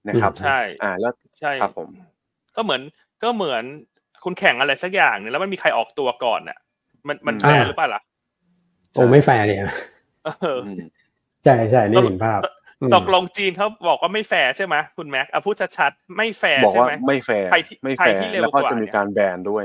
[0.09, 1.89] นะครับ ใช่ อ่าแล้วใช่ครับผม
[2.57, 2.82] ก็เหมือน
[3.22, 3.64] ก็เหมือน
[4.24, 6.59] คุณแข่งอะไรสักอย่างเนี่ยแล้วมันมีใครออกตัวก่อนน่ะ
[7.09, 8.03] มันมันอืมแฟร์หรือเปล่าล่ะ
[8.93, 9.61] โอ้ไม่แฟร์เนี่ย
[10.24, 10.80] เอออืม
[11.45, 12.41] ใช่ใช่นี่เห็นภาพ
[12.80, 19.64] อืมตกลงจีนเขาบอกว่าไม่แฟร์ใช่ไหมคุณแม็กเอาพูดชัดๆไม่แฟร์บอกใช่ว่าไหมไม่แฟร์ใครที่ไม่ใครแฟร์ที่เร็วแล้วก็กว่าจะมีเนี่ยการแบนด้วย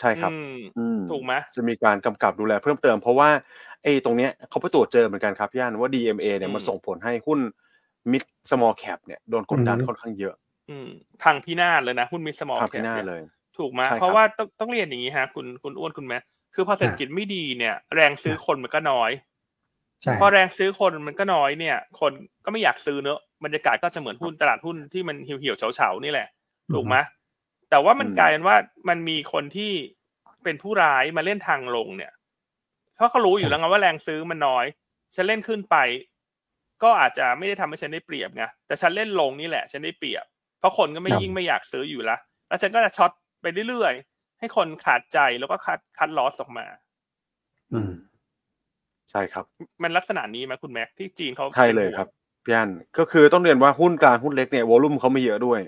[0.00, 3.28] ใช่ครับอืมอืมถูกไหมจะมีการกำกับดูแลเพิ่มเติม เพราะว่า
[3.82, 7.40] ไอ้ตรงเนี้ยเขาไปตรวจเจอเหมือนกันครับพี่อันว่า DMA เนี่ยมันส่งผลให้หุ้น
[8.12, 10.34] mid small cap เนี่ยโดนกดดันค่อนข้างเยอะ
[10.70, 10.88] อืม
[11.22, 13.20] พังพินาศเลยนะ หุ้นมิสมอลทางพี่หน้าเลย
[13.58, 16.18] ถูกไหมใช่ครับเพราะว่าต้องต้องเรียนอย่างนี้ฮะ คุณคุณอ้วนคุณแม่
[16.54, 19.10] คือพอเศรษฐกิจไม่ดีเนี่ย แรงซื้อคนมันก็น้อย
[20.02, 22.12] ใช่พอแรงซื้อคนมันก็น้อยเนี่ย คน
[22.44, 26.28] ก็ไม่อยากซื้อเนอะบรรยากาศก็จะเหมือนหุ้นตลาดหุ้นที่มันเหี่ยวๆเฉาๆนี่แหละ
[26.72, 26.96] ถูกไหม
[27.70, 28.56] แต่ว่ามันอืมกลายเป็นว่า
[28.88, 29.72] มันมีคนที่
[30.44, 32.12] เป็นผู้ร้ายมาเล่นทางลงเนี่ย
[32.94, 34.64] เพราะเขารู้อยู่แล้วไงว่าแรงซื้อมันน้อย
[35.14, 35.76] ฉันเล่นขึ้นไป
[36.82, 40.24] ก็อาจจะไม่ได้ทำให้ฉันได้เปรียบไงแต่ฉันเล่นลงนี่แหละฉันได้เปรียบ
[40.58, 42.16] เพราะคนก็ไม่ครับยิ่งไม่อยากซื้ออยู่ละ
[42.48, 43.10] แล้วฉันก็จะช็อต
[43.42, 46.66] ไปเรื่อยๆให้คนขาดใจแล้วก็คัดคัดลอสออกมา
[47.72, 47.90] อืม
[49.10, 49.44] ใช่ครับ
[49.82, 52.08] มันลักษณะนี้ไหมคุณแม็กที่จีนเขาใช่เลยครับ
[52.44, 55.60] พี่อันก็คือต้องเรียนว่าหุ้นกลางหุ้นเล็กเนี่ย volume เขาไม่เยอะด้วย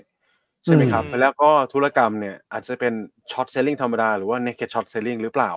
[0.67, 2.93] ใช่ไหมครับอืมแล้วก็ธุรกรรมเนี่ยอาจจะเป็น
[3.31, 5.51] short selling ธรรมดาหรือว่า naked short selling หรือเปล่า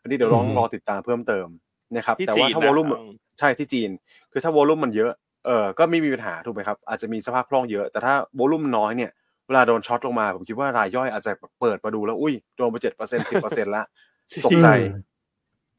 [0.00, 1.46] อันนี้เดี๋ยวลองอืมรอติดตามเพิ่มเติม
[1.94, 3.90] นะครับที่แต่จีว่านถ้าวนะอลุ่มอืมใช่ที่จีน
[4.32, 5.12] คือถ้า volume มันเยอะ
[5.46, 9.10] เออก็ไม่มีปัญหาถูกไหมครับอาจจะมีสภาพคล่องเยอะ แต่ถ้า volume น้อยเนี่ย
[9.46, 13.82] เวลาโดน short ลงมา ผมคิดว่ารายย่อยอาจจะเปิดมาดูแล้วอุ้ยโดนไปเจ็ดเปอร์เซ็นสิบเปอร์เซ็นละ
[14.46, 14.68] ตกใจ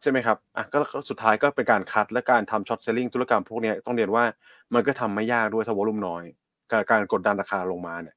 [0.01, 4.23] ใช่ไหมครับอะก็ก็สุดท้ายก็เป็นการคัดและการทำช็อตเซลลิงธุรกรรมพวกเนี้ยต้องเรียนว่า
[4.73, 6.23] มันก็ทำไม่ยากด้วยถ้าวอลุ่มน้อย
[6.71, 8.15] การการกดดันราคาลงมาเนี่ย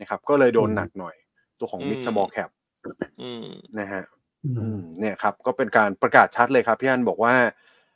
[0.00, 1.14] นะครับ ก็เลยโดนหนักหน่อย
[1.58, 2.50] ตัวของ mid อืม small cap
[3.22, 3.46] อืม
[3.78, 4.02] นะฮะ
[4.44, 7.34] อือืมมเนี่ยครับ ก็เป็นการประกาศชัดเลยครับ พี่อันบอกว่า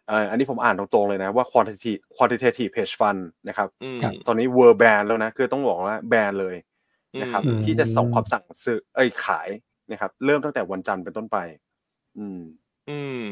[0.07, 6.57] เอ่ออันนี้ผมอ่านตรงๆเลยนะว่า quantitative quantitative hedge fund นะครับอืมครับตอนนี้ world ban แล้วนะ คือต้องบอกว่าแบนเลย
[7.23, 9.49] นะครับอืมที่จะส่งความสั่งซื้อเอ้ยขาย
[9.91, 11.39] นะครับ เริ่มตั้งแต่วันจันทร์เป็นต้นไป
[12.19, 12.41] อืม
[12.91, 13.23] อืม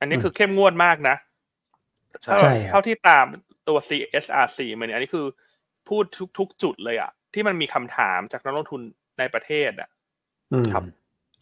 [0.00, 1.16] อันนี้คือเข้มงวดมากนะ
[2.24, 3.26] ใช่เท่าใช่ครับเท่าที่ตาม
[3.68, 5.26] ตัว CSRC มาเนี่ยอันนี้คือ
[5.88, 8.82] พูดทุกทุกจุดเลยอะ ที่มันมีคำถามจากนักลงทุน
[9.18, 9.88] ในประเทศอะ
[10.52, 10.84] อืมครับ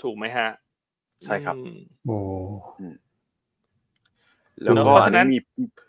[0.02, 0.48] ถูกไหมฮะ
[1.24, 2.18] ใช่ครับอืมโอ้
[4.62, 5.38] แล้วเนอะก็เพราะอัฉะนนั้นี้นมี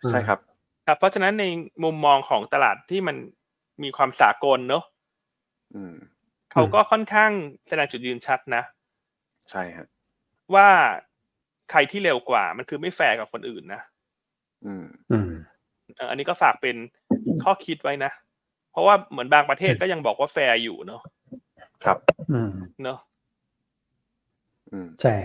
[0.10, 0.40] ใช่ครับ
[0.88, 1.46] ครับ เพราะฉะนั้นใน
[1.84, 3.16] มุมมองของตลาดที่มัน
[3.84, 4.84] มีความสากลเนอะ
[5.76, 5.96] อืม
[6.52, 7.32] เขาก็ค่อนข้าง
[7.68, 8.64] แสดงจุดยืนชัดนะ
[9.52, 9.88] ใช่ฮะ
[10.56, 10.68] ว่า
[11.72, 13.82] ใครที่เร็วกว่า มันคือไม่แฟร์กับคนอื่นนะ
[14.66, 15.32] อืม อืม
[15.96, 16.76] เอ่ออันนี้ก็ฝากเป็น
[17.44, 18.12] ข้อคิดไว้นะ
[18.72, 21.02] เพราะว่าเหมือนบางประเทศก็ยังบอกว่าแฟร์อยู่เนอะ
[21.84, 21.98] ครับ
[22.32, 22.52] อืม
[22.84, 23.00] เนอะ
[24.72, 25.16] อืมใช่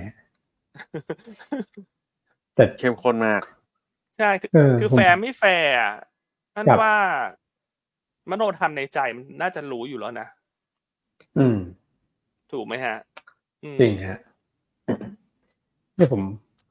[2.54, 3.42] แต่เข้มข้นมาก
[4.18, 5.94] ใช่คือเออคือผมแฟร์ไม่แฟร์อะ
[6.56, 6.94] นั่นครับว่า
[8.30, 10.26] มโนธรรมในใจมันน่าจะรู้อยู่แล้วนะ
[11.38, 11.58] อืม
[12.52, 12.96] ถูกไหมฮะ
[13.64, 14.18] อืมจริงฮะ
[15.98, 16.22] นี่ผม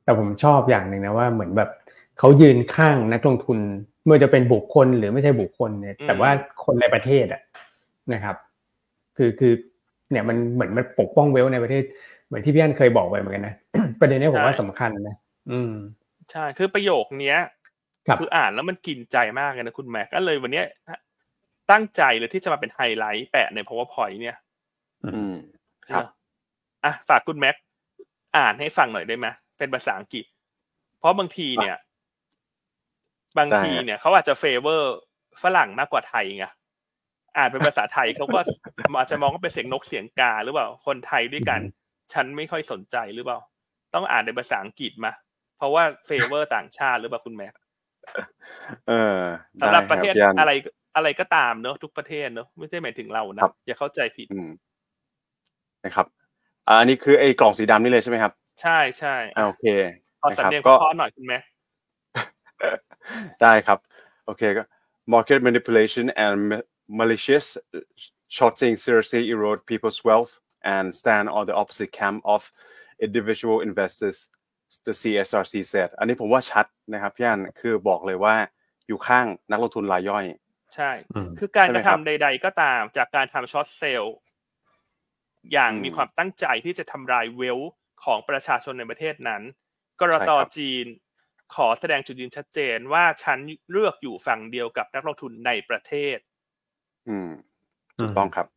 [0.04, 1.70] แต่ผมชอบอย่างหนึ่งนะว่าเหมือนแบบ
[2.20, 3.60] เขายืนข้างนักลงทุน
[4.04, 6.30] ไม่ว่าจะเป็นบุคคลหรือไม่ใช่บุคคลเนี่ย แต่ว่า
[6.66, 7.42] คนในประเทศอะ
[8.14, 8.36] นะครับ
[9.18, 9.54] คือคือ
[10.12, 11.84] เนี่ยมันเหมือนมันปกป้องเวลในประเทศ
[12.28, 13.56] เหมือนที่พี่อันเคยบอกไว้เหมือนกันนะ
[14.00, 15.18] ประเด็นนี้ผมว่าสำคัญนะ
[15.52, 15.74] อืม
[16.32, 17.38] ใช่คือประโยคเนี้ย
[18.08, 20.66] ครับออ่านแล้วมันกินใจมากเลยนะคุณแม็กก็เลยวันเนี้ย
[21.72, 24.38] ตั้งใจเลยที่จะมาเป็นไฮไลท์แปะใน powerpoint เนี่ย
[25.04, 25.36] อืม
[25.88, 26.08] ครับเนอะ
[26.86, 27.56] อะฝากคุณแม็ก
[28.38, 29.28] อ่านให้ฟังหน่อยได้ไหม
[29.58, 30.26] เป็นภาษาอังกฤษ
[31.00, 31.76] เพราะบางทีเนี่ย
[33.38, 34.96] บางทีเนี่ยเขาอาจจะเฟเวอร์
[35.44, 36.46] ฝรั่งมากกว่าไทยไง
[37.38, 38.40] อ่านเป็นภาษาไทยเขาก็
[38.98, 41.60] อาจจะมองว่าเป็นเสียงนกเสียงกาหรือเปล่า คนไทยด้วยกัน
[42.14, 43.40] ฉันไม่ค่อยสนใจหรือเปล่า
[43.94, 45.12] ต้องอ่านในภาษาอังกฤษมา
[45.58, 47.48] เพราะว่าเฟเวอร์ต่างชาติหรือเปล่าคุณแม่
[48.88, 49.20] เออ
[49.62, 50.52] สำหรับประเทศได้คบพี่อันอะไร
[50.96, 54.50] อะไรก็ตามเนอะทุกประเทศเนอะไม่ใช่หมายถึงเรานะครับอย่าเข้าใจผิดอืม
[55.86, 56.08] นะครับ
[56.68, 58.32] อ่าอันนี้คือไอ้กล่องสีดำนี่เลยใช่ไหมครับ
[58.62, 59.66] ใช่ใช่อ่าโอเค
[60.22, 61.38] ขอนะสำครับเนียงก็เพราะๆหน่อยคุณแม่
[63.42, 63.80] ได้ครับ
[64.26, 64.64] โอเคก็
[65.16, 66.66] market manipulation and ma-
[67.00, 67.46] malicious
[68.38, 70.34] shorting seriously erode people's wealth
[70.76, 72.42] and stand on the opposite camp of
[73.08, 74.18] individual investors
[74.88, 78.36] the CSRC said อันนี้ผมว่าชัดนะครับพี่อันคือบอกเลยว่า
[78.88, 80.26] อยู่ข้างนักลงทุนรายย่อย
[80.76, 84.16] ใช่อืมคือการใช่กไหมระครัทำบใด ๆ ก็ตามจากการทำช็อตเซลล์
[85.52, 87.60] อย่างอืมมีความตั้งใจที่จะทำลายเวล
[88.04, 89.42] ของประชาชนในประเทศนั้น
[90.02, 90.86] กรใช่ตครับจีน
[91.56, 93.40] ขอแสดงจุดยืนชัดเจนว่าฉัน
[93.72, 96.18] เลือกอยู่ฝั่งเดียวกับนักลงทุนในประเทศ
[97.10, 97.30] อืม
[98.00, 98.48] ถูกต้องครับ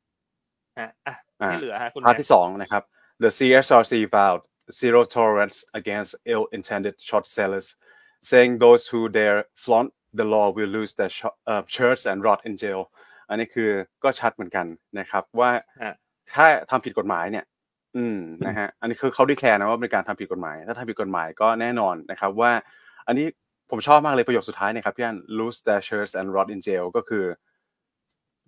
[0.78, 2.82] อะอะอ่าที่เหลือฮะคุณพาร์ทแม่ที่สองนะครับ
[3.22, 4.42] the CSRC vowed
[4.80, 7.68] zero tolerance against ill-intended short sellers
[8.28, 12.40] saying those who dare flaunt the law will lose their sh- uh, shirts and rot
[12.49, 12.82] in jail
[13.28, 13.70] อันนี้คือ
[14.05, 14.66] ก็ชัดเหมือนกัน
[14.99, 15.51] นะครับ ว่า
[15.82, 15.94] อะ
[16.34, 17.44] ถ้าทำผิดกฎหมายเนี่ย
[17.97, 22.53] อืมนะฮะอันนี้คือเขาดีแคลร์นะว่าเป็นการทำผิดกฎหมาย ถ้าทำผิดกฎหมายก็แน่นอนนะครับว่า
[23.07, 23.27] อันนี้
[23.71, 27.25] ผมชอบมากเลยประโยคสุดท้ายเนี่ยครับพี่อัน lose their shirts and rot in jail ก็คือ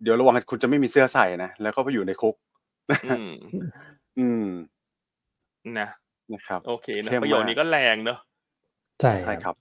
[0.03, 2.35] เดี๋ยวระวังคุณจะไม่มีเสื้อใส่นะ แล้วก็ไปอยู่ในคุก
[3.07, 3.31] อืม
[4.19, 4.47] อืม
[5.79, 5.89] นะ
[6.33, 8.19] นะครับ โอเคนะเข้มมากประโยคนี้ก็แรงเนอะ
[9.01, 9.55] ใช่ใช่ครับ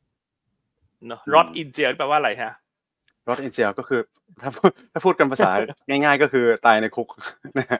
[1.07, 2.51] เนอะอืมรอดอินเจลแปลว่าอะไรฮะ
[3.27, 4.01] รถเอ็นเจลก็คือ
[4.41, 5.51] ถ้าพูดถ้าพูดกันภาษา
[5.89, 7.07] ง่าย ๆ ก็คือตายในคุก
[7.57, 7.79] นะฮะ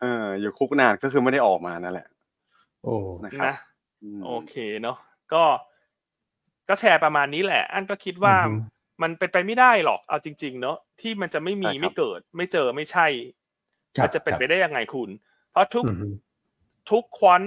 [0.00, 2.06] เอออยู่คุกนานก็คือไม่ได้ออกมานั่นแหละ
[2.82, 2.94] โอ้
[3.24, 3.54] นะครับนะ
[4.18, 4.96] มโอเคเนาะ
[5.32, 5.42] ก็
[6.70, 8.50] ก็แชร์ประมาณนี้แหละ อันก็คิดว่าอือฮึ
[9.02, 13.06] มันเป็นไปไม่ได้หรอกเอาจริง ๆ เนาะที่มันจะไม่มีใช่ครับไม่เกิด ไม่เจอไม่ใช่
[13.96, 15.10] ครับมันจะเป็นครับไปได้ยังไงคุณ
[15.52, 16.06] เพราะทุกอือฮึ
[16.90, 17.42] ทุกควอน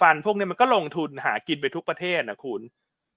[0.00, 2.60] ฟันพวกเนี้ยมันก็ลงทุนหากินไปทุกประเทศนะคุณ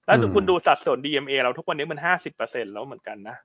[0.06, 3.36] แล้วดูอืมคุณดูสัดส่วน DMA เราทุกวันนี้มันห้าสิบเปอร์เซ็นแล้วเหมือนกันนะ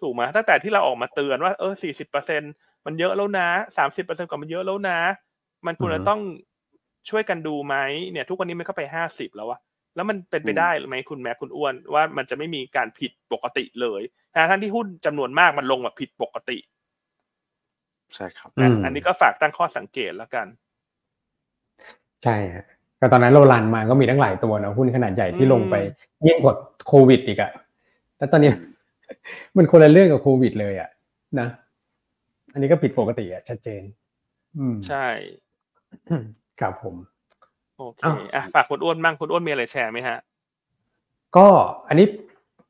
[0.00, 2.42] ถูกไหมตั้งแต่ที่เราออกมาเตือนว่าเออสี่สิบเปอร์เซ็น
[2.86, 3.48] มันเยอะแล้วนะ
[3.78, 4.98] สามสิบเปอร์เซ็นกว่ามันเยอะแล้วนะ
[5.66, 6.20] มันควรจะต้อง
[7.10, 7.74] ช่วยกันดูไหม
[8.10, 9.60] เนี่ย ทุกวันนี้มันก็ไปห้าสิบแล้วอะ
[9.96, 14.02] แล้วมันเป็นไปได้ไหมคุณแม่คุณอ้วนว่ามันจะไม่มีการผิดปกติเลย
[14.50, 16.58] ทั้งที่หุ้นจำนวนมากมันลงแบบผิดปกติ
[18.14, 20.46] ใช่ครับนะอืมอันนี้ก็ฝากตั้งข้อสังเกตแล้วกัน
[22.24, 22.66] ใช่ฮะ
[23.00, 25.74] ก็ตอนนั้นเราลันมาก็มีตั้งหลายตัวนะหุ้นขนาดใหญ่ที่อืมลงไป
[26.26, 26.54] ยิ่งกว่า
[26.86, 27.50] โควิดอีกอะ
[28.18, 28.52] แล้วตอนนี้
[29.56, 30.88] มันคนละเรื่องกับโควิดเลยอะ
[31.40, 31.48] นะ
[32.52, 33.82] อันนี้ก็ผิดปกติอะชัดเจน
[34.58, 35.08] อืมใช่
[36.60, 36.96] ครับผม
[37.76, 40.18] โอเคอ้าวอะฝากคุณอ้วนบ้างคุณอ้วนมีอะไรแชร์ไหมฮะ
[41.36, 41.46] ก็
[41.88, 42.06] อันนี้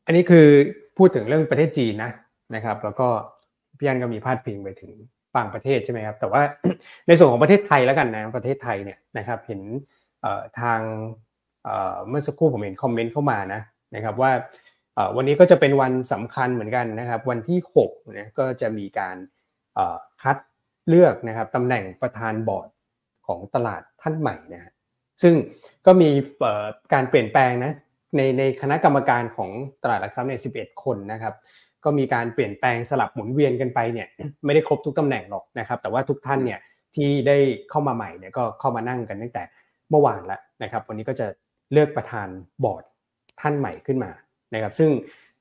[0.07, 0.47] อันนี้คือ
[0.99, 2.13] พูดถึงเรื่องประเทศจีนนะ
[2.55, 3.09] นะครับ แล้วก็
[3.79, 4.93] พี่อันก็มีพาดพิงไปถึง
[5.35, 6.43] บางประเทศใช่ไหมครับ แต่ว่า
[7.07, 9.61] ในส่วนของประเทศไทยแล้วกันนะประเทศไทยเนี่ยนะครับ เห็น
[10.23, 10.81] เอ่อทาง
[11.65, 13.61] เอ่อเมื่อสักครู่ผมเห็นคอมเมนต์เข้ามานะ
[13.95, 14.33] นะครับว่า
[14.95, 19.17] เอ่อวันนี้ก็จะเป็นวันสำคัญเหมือนกันนะครับ วันที่6เนี่ยก็จะมีการ
[19.75, 20.37] เอ่อคัด
[20.89, 22.69] เลือกนะครับตำแหน่งประธานบอร์ด
[23.27, 24.73] ของตลาดท่านใหม่นะฮะ
[25.23, 25.35] ซึ่ง
[25.87, 26.11] ก็มี
[26.93, 27.73] การเปลี่ยนแปลงนะ
[28.17, 29.51] ในในคณะกรรมการของ
[29.83, 31.35] ตลาดหลักทรัพย์เนี่ย11 คนนะครับ
[31.85, 34.09] ก็มีการเปลี่ยนแปลงสลับหมุนเวียนกันไปเนี่ย
[34.45, 36.59] ไม่ได้ครบทุกตำแหน่งหรอกนะครับ แต่ว่าทุกท่านเนี่ย
[36.95, 37.37] ที่ได้
[37.71, 39.43] เข้ามาใหม่เนี่ยก็เข้ามานั่งกันตั้งแต่
[39.91, 41.27] เมื่อวานแล้วนะครับ วันนี้ก็จะ
[41.73, 42.29] เลือกประธาน
[42.65, 42.85] บอร์ด
[43.41, 44.11] ท่านใหม่ขึ้นมา
[44.55, 44.91] นะครับ ซึ่ง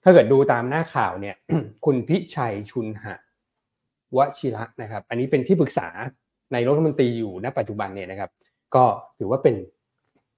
[0.04, 1.36] ถ้าเกิดดูตามหน้าข่าวเนี่ย
[1.86, 3.16] คุณพิชัยชุนหะ
[4.18, 5.88] วชิระนะครับ อันนี้เป็นที่ปรึกษา
[6.54, 8.30] ในรัฐมนตรีอยู่ณปัจจุบันเนี่ยนะครับ
[8.76, 8.86] ก็
[9.20, 9.56] ถือว่าเป็น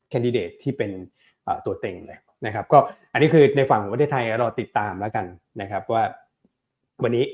[0.09, 0.91] แคนดิเดตที่เป็น
[1.43, 2.79] เอ่อตัวเต็งเลยนะครับ ก็
[3.13, 5.25] อันนี้คือในฝั่งของประเทศไทยเราติดตามแล้วกัน
[5.61, 6.03] นะครับ ว่า
[7.03, 7.25] วันนี้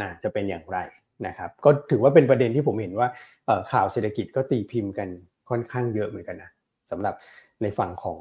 [0.00, 0.78] นะจะเป็นอย่างไร
[1.26, 3.08] นะครับ ก็ถือว่าเป็นประเด็นที่ผมเห็นว่า
[3.46, 5.08] เอ่อข่าวเศรษฐกิจก็ตีพิมพ์กัน
[5.50, 6.50] ค่อนข้างเยอะเหมือนกันนะ
[6.90, 7.14] สำหรับ
[7.62, 8.18] ในฝั่งของ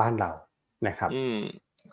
[0.00, 0.30] บ้านเรา
[0.88, 1.38] นะครับ อืม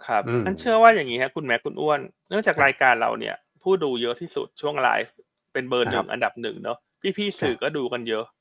[0.08, 2.00] ครับอืมอันเชื่อว่าอย่างนี้ฮะคุณแม่คุณอ้วน
[2.30, 5.16] เนื่องจากรายการเราเนี่ย ผู้ดูเยอะที่สุดช่วงไลฟ์
[5.54, 6.78] เป็นเบอร์หนึ่งอันดับหนึ่งเนาะ
[7.18, 8.39] พี่ๆสื่อก็ดูกันเยอะครับ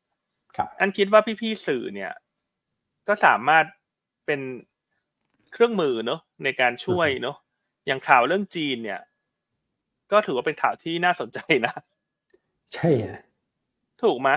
[0.81, 2.13] อันคิดว่าพี่ๆสื่อเนี่ย
[3.09, 3.65] ก็สามารถ
[4.27, 4.41] เป็น
[5.53, 7.37] เครื่องมือเนาะในการช่วยเนาะ
[7.87, 9.01] อย่างข่าวเรื่องจีนเนี่ย
[10.13, 11.75] ก็ถือว่าเป็นข่าวที่น่าสนใจนะ
[12.75, 13.21] ใช่ฮะ
[14.03, 14.31] ถูกไหม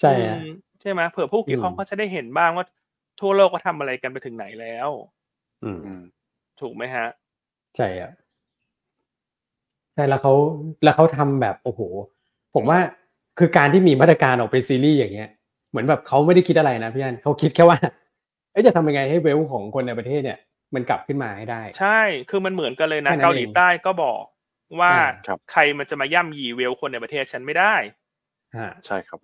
[0.00, 2.66] ใช่ฮะอืมใช่ไหมเผื่อผู้เกี่ยวข้องอืมก็จะได้เห็นบ้างว่า
[3.20, 4.88] ทั่วโลกก็ทำอะไรกันไปถึงไหนแล้ว
[5.64, 6.02] อืมอืม
[6.60, 7.06] ถูกไหมฮะ
[7.76, 8.10] ใช่อะ
[9.94, 10.34] ใช่แล้วเขา
[10.84, 11.80] แล้วเขาทำแบบโอ้โห
[12.54, 12.78] ผมว่า
[13.38, 15.30] คือการที่มีมาตรการออกเป็นซีรีส์อย่างเงี้ย
[15.70, 17.78] เหมือนแบบเขาไม่ได้คิดอะไรนะพี่อันเขาคิดแค่ว่า
[18.52, 20.38] เอ๊ะจะทำยังไงให้เวลของคนในประเทศเนี่ย
[20.74, 22.00] มันกลับขึ้นมาให้ได้ ใช่
[22.30, 24.22] คือมันเหมือนกันเลยนะแค่นั้นเกาหลีใต้ก็บอก
[24.80, 27.74] ว่าอ่าครับใครมันจะมาย่ำยีเวลคนในประเทศฉันไม่ได้
[28.56, 29.20] ฮะใช่ครับ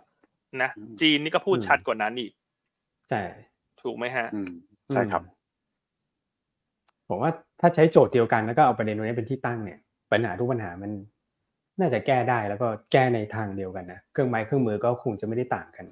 [0.62, 2.32] นะอืมจีนนี่ก็พูดอืมชัดกว่านั้นอีก
[3.08, 3.20] ใช่
[3.82, 4.50] ถูกไหมฮะอืม
[4.92, 5.22] ใช่ครับ
[7.08, 7.30] ผมว่า
[7.60, 9.78] ถ้าใช้โจทย์เดียวกันแล้วก็เอาประเด็นตรงนี้เป็นที่ตั้งเนี่ย
[10.12, 10.90] ปัญหาทุกปัญหามัน
[11.80, 15.86] น่าจะแก้ได้แล้วก็แก้ในทางเดียวกันนะเครื่องไม้เครื่องมือก็คงจะไม่ได้ต่างกัน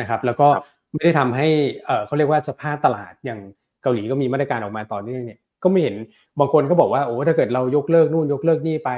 [0.00, 1.48] นะครับ แล้วก็ครับไม่ได้ทำให้
[1.86, 3.40] เออเขาเรียกว่าสภาพตลาดอย่าง
[3.82, 5.94] เกาหลีก็มีมาตรการออกมาต่อเนื่องเนี่ยก็ไม่เห็น
[6.38, 8.90] บางคนก็บอกว่าโอ้ถ้าเกิดเรายกเลิกนู่นยกเลิกนี่ไป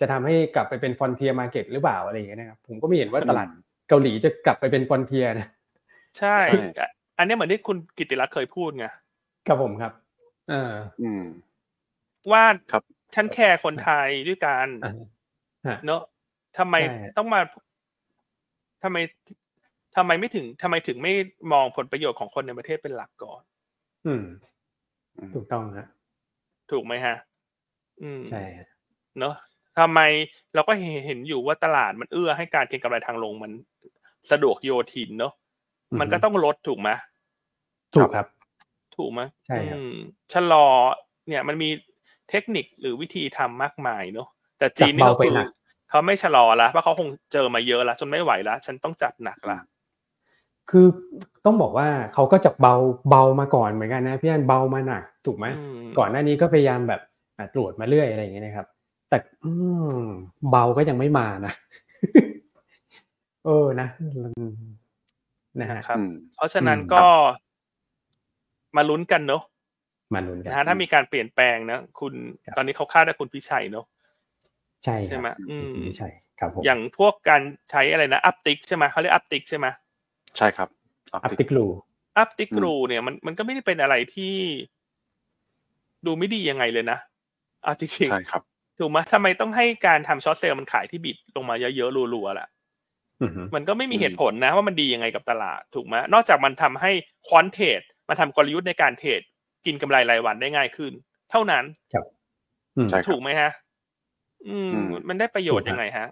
[0.00, 3.48] จะทำให้กลับไปเป็น Frontier Market หรือเปล่าอะไรอย่างเงี้ยนะครับผมก็ไม่เห็นว่าตลาด
[3.88, 5.48] เกาหลีจะกลับไปเป็น Frontier นะ
[6.18, 6.36] ใช่
[6.76, 6.86] ใช่
[7.18, 8.86] อันนี้เหมือนที่คุณกิติรัตน์เคยพูดไง
[9.46, 9.92] ครับผมครับ
[10.50, 10.72] เออ
[11.02, 11.22] อืม
[12.32, 12.82] ว่าครับ
[13.14, 14.92] ฉันแคร์คนไทยด้วยกันอ่า
[15.66, 16.02] ฮะเนอะ
[16.58, 17.40] ทำไมใช่ต้องมา
[18.82, 18.96] ทำไม
[19.96, 21.12] ทำไมไม่ถึงทำไมถึงไม่
[21.52, 23.42] มองผลประโยชน์ของคนในประเทศเป็นหลักก่อน
[24.06, 24.24] อืม
[25.18, 25.86] อืมถูกต้องฮะ
[26.70, 27.16] ถูกไหมฮะ
[28.02, 28.68] อืมใช่ฮะ
[29.18, 29.34] เนอะ
[29.78, 30.00] ทำไม
[30.54, 30.72] เราก็
[31.06, 33.52] เห็นอยู่ว่าตลาดมันเอื้อให้การเก็งกำไรทางลงมัน
[34.32, 35.32] สะดวกโยทินเนอะ
[36.00, 36.90] มันก็ต้องลดถูกไหม
[37.94, 38.26] ถูกครับ
[38.96, 39.94] ถูกไหมใช่ครับอืม
[40.32, 40.66] ชะลอ
[41.28, 41.70] เนี่ยมันมี
[42.30, 44.28] เทคนิคหรือวิธีทำมากมายเนอะ
[44.58, 45.48] แต่จีนนี่จากก็เบาไปคือหนัก
[45.90, 49.58] เขาไม่ชะลอละเพราะเขาคงเจอมาเยอะแล้วจนไม่ไหวแล้วฉันต้องจัดหนักละ
[50.70, 50.86] คือ
[51.44, 52.74] ต้องบอกว่าเขาก็จะเบา
[53.10, 57.00] เบามาก่อนเหมือนกันนะพี่อันเบามาหนักถูกไหมอืมก่อนหน้านี้ก็พยายามแบบ
[57.38, 58.66] อะตรวจมาเรื่อยอะไรอย่างเงี้ยนะครับ
[59.08, 59.50] แต่อื
[59.96, 60.00] ม
[60.50, 61.52] เบาก็ยังไม่มานะ
[63.46, 63.88] เออนะ
[64.24, 64.32] มัน
[65.60, 67.04] นะฮะครับอืมเพราะฉะนั้นอืมก็
[68.76, 69.42] มาลุ้นกันเนอะ
[70.14, 72.14] มาลุ้นกันนะฮะถ้ามีการเปลี่ยนแปลงนะคุณ
[72.44, 73.86] ครับตอนนี้เขาคาดว่าคุณพิชัยเนอะ
[74.84, 76.08] ใช่ครับใช่ไหมอืมไม่ใช่
[76.40, 79.66] ครับผมอย่างพวกการใช้อะไรนะ uptick ใช่ไหมเขาเรียก uptick ใช่ไหม
[80.38, 80.68] ใช่ครับ
[81.12, 81.66] uptick rule
[82.18, 84.34] uptick อืม rule เนี่ยมันมันก็ไม่ได้เป็นอะไรที่
[86.06, 86.98] ดูไม่ดียังไงเลยนะ
[87.62, 92.48] เอาจริงใช่ครับๆถูกไหมทำไมต้องให้การทำช็อตเซลล์มันขายที่บิดลงมาเยอะๆรัวๆล่ะ
[93.22, 96.90] อือฮึมันก็ไม่มีอืมเหตุผลนะว่ามันดียังไงกับตลาดถูกไหมนอกจากมันทำให้
[97.28, 99.20] ควอนเทรดมันทำกลยุทธ์ในการเทรด
[99.66, 100.92] กินกำไรรายวันได้ง่ายขึ้น
[101.30, 101.64] เท่านั้น
[102.76, 103.50] อืมใช่ครับถูกไหมฮะ
[104.48, 106.08] อืมอืม มันได้ประโยชน์ถูกครับยังไงฮะ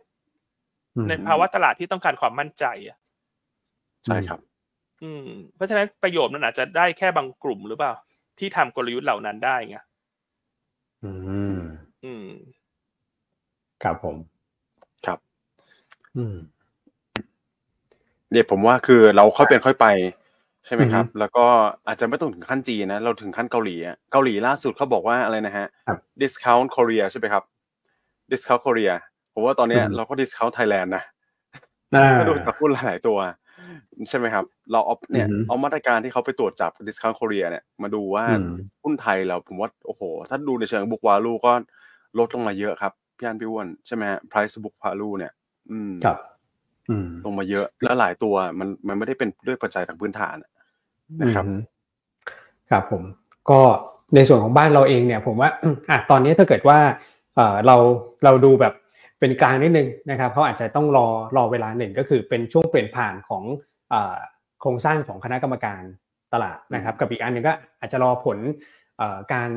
[0.96, 2.96] อืมในภาวะตลาดที่ต้องการความมั่นใจอะ
[4.08, 4.40] ใช่ครับ
[5.02, 7.92] อืม เพราะฉะนั้นประโยชน์มันอาจจะได้แค่บางกลุ่มหรือเปล่า
[8.38, 9.76] ที่ทำกลยุทธ์เหล่านั้นได้ไง
[11.04, 11.12] อื
[11.54, 11.58] ม
[12.04, 12.26] อืม
[13.82, 14.16] ครับผม
[15.06, 15.18] ครับ
[16.16, 16.36] อืม
[18.32, 19.86] เนี่ยผมว่าคือเราค่อยเป็นค่อยไป
[20.66, 21.46] ใช่ไหมครับอือฮึแล้วก็
[21.86, 27.42] อาจจะไม่ต้องถึงขั้นจีนนะเราถึงขั้นเกาหลีอะเกาหลีล่าสุดเขาบอกว่าอะไรนะฮะครับ discount Korea ใช่ไหมครับ
[28.30, 28.92] discount Korea
[29.32, 31.04] ผมว่าตอนเนี้ยอืมเราก็ discount Thailand นะ
[31.94, 33.18] อ่าถ้าดูจากหุ้นหลายๆตัว
[34.08, 38.52] ใช่ไหมครับ เราเอาเนี่ยอือฮึเอามาตรการที่เขาไปตรวจจับ discount Korea เนี่ยมาดูว่าอืม
[38.82, 41.52] หุ้นไทยเราผมว่าโอ้โห ถ้าดูในเชิง book value ก็
[42.18, 45.32] ลดลงมาเยอะครับพี่อันพี่อ้วนใช่ไหมฮะ price book value เนี่ย
[45.70, 46.18] อืมครับ
[46.90, 50.50] อืมลงมาเยอะแล้วหลายตัวมันมันไม่ได้เป็นด้วยปัจจัยทางพื้นฐานอะ
[51.22, 51.60] นะครับอืม
[52.70, 53.02] ครับผม
[53.50, 53.60] ก็
[54.14, 55.50] ในส่วนของบ้านเราเองเนี่ย ผมว่า
[55.90, 56.78] อะตอนนี้ถ้าเกิดว่า
[57.34, 57.76] เอ่อเรา
[58.24, 58.74] เราดูแบบ
[59.20, 61.06] เป็นกลางนิดนึงนะครับเขาอาจจะต้องรอ
[61.36, 63.44] รอเวลาหนึ่งก็คือเป็นช่วงเปลี่ยนผ่านของ
[63.90, 64.16] เอ่อ
[64.60, 65.82] โครงสร้างของคณะกรรมการ
[66.32, 68.38] ตลาดนะครับ กับอีกอันหนึงก็อาจจะรอผล
[68.98, 69.50] เอ่อการ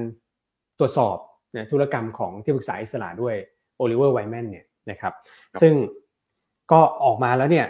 [0.80, 1.18] ตรวจสอบ
[1.51, 3.36] เนี่ยธุรกรรมของที่ปรึกษาอิสระด้วย
[3.78, 5.14] โอลิเวอร์ไวแมนเนี่ยนะครับ
[5.51, 5.74] ครับซึ่ง
[6.72, 7.66] ก็ออกมาแล้วเนี่ย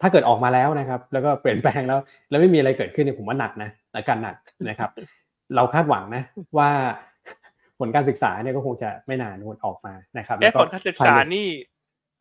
[0.00, 1.98] ถ้าเกิดออกมาแล้วนะครับ แล้วก็เปลี่ยนแปลงแล้ว
[2.30, 4.36] แล้วไม่มีอะไรเกิดขึ้นเนี่ยผมว่าหนักนะอาการหนัก
[4.68, 4.90] นะครับ
[5.56, 6.22] เราคาดหวังนะ
[6.58, 6.70] ว่า
[7.80, 11.48] ผลการศึกษาเนี่ยก็คงจะไม่นานวนออกมานะครับเอ๊ะแล้วผลการศึกษานี่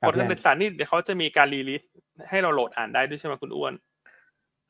[0.02, 1.82] ครับผลการศึกษานี่เดี๋ยวเขาจะมีการรีลิส
[2.30, 3.74] ให้เราโหลดอ่านได้ด้วยใช่ไหมคุณอ้วน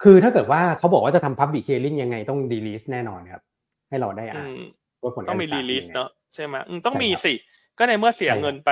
[0.03, 3.41] คือถ้าเกิดว่าเขาบอกว่าจะทำ public hearing ยังไงต้อง release แน่นอนครับ
[3.89, 4.59] ให้เราได้อือ่านม
[5.03, 7.33] ว่าผลต้กาองรมีศึกษารีลิสป็นยังไงเนอะใช่ไหมอืมต้องใช่มีครับสิ
[7.77, 8.71] ก็ในเมื่อเสียใช่ครับเงินไป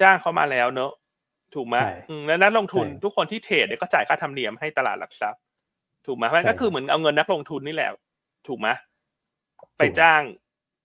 [0.00, 0.92] จ้างเขามาแล้วเนอะ
[1.54, 5.40] ถูกไหมใช่อืมแล้วนักลงทุนใช่ทุกคนที่เทรดเนี่ยก็จ่ายค่าธรรมเนียมให้ตลาดหลักทรัพย์
[6.06, 7.90] ถูกไหมเพราะฉะนั้นใช่ก็คือเหมือนเอาเงินนักลงทุนนี่แหละ
[8.48, 8.68] ถูกไหม
[9.78, 10.20] ไปถูกจ้าง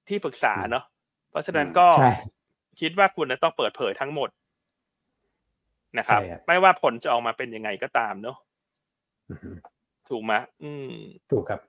[0.09, 0.83] ที่ปรึกษาอืมเนอะ
[1.29, 2.09] เพราะฉะนั้นอืมก็ใช่
[2.79, 4.29] คิดว่าคุณจะต้องเปิดเผยทั้งหมด
[5.97, 8.37] นะครับใช่ครับไม่ว่าผลจะออกมาเป็นยังไงก็ตามเนอะ
[9.29, 9.49] อือฮึ
[10.09, 10.33] ถูกไหม
[10.63, 10.91] อืม
[11.31, 11.59] ถูกครับ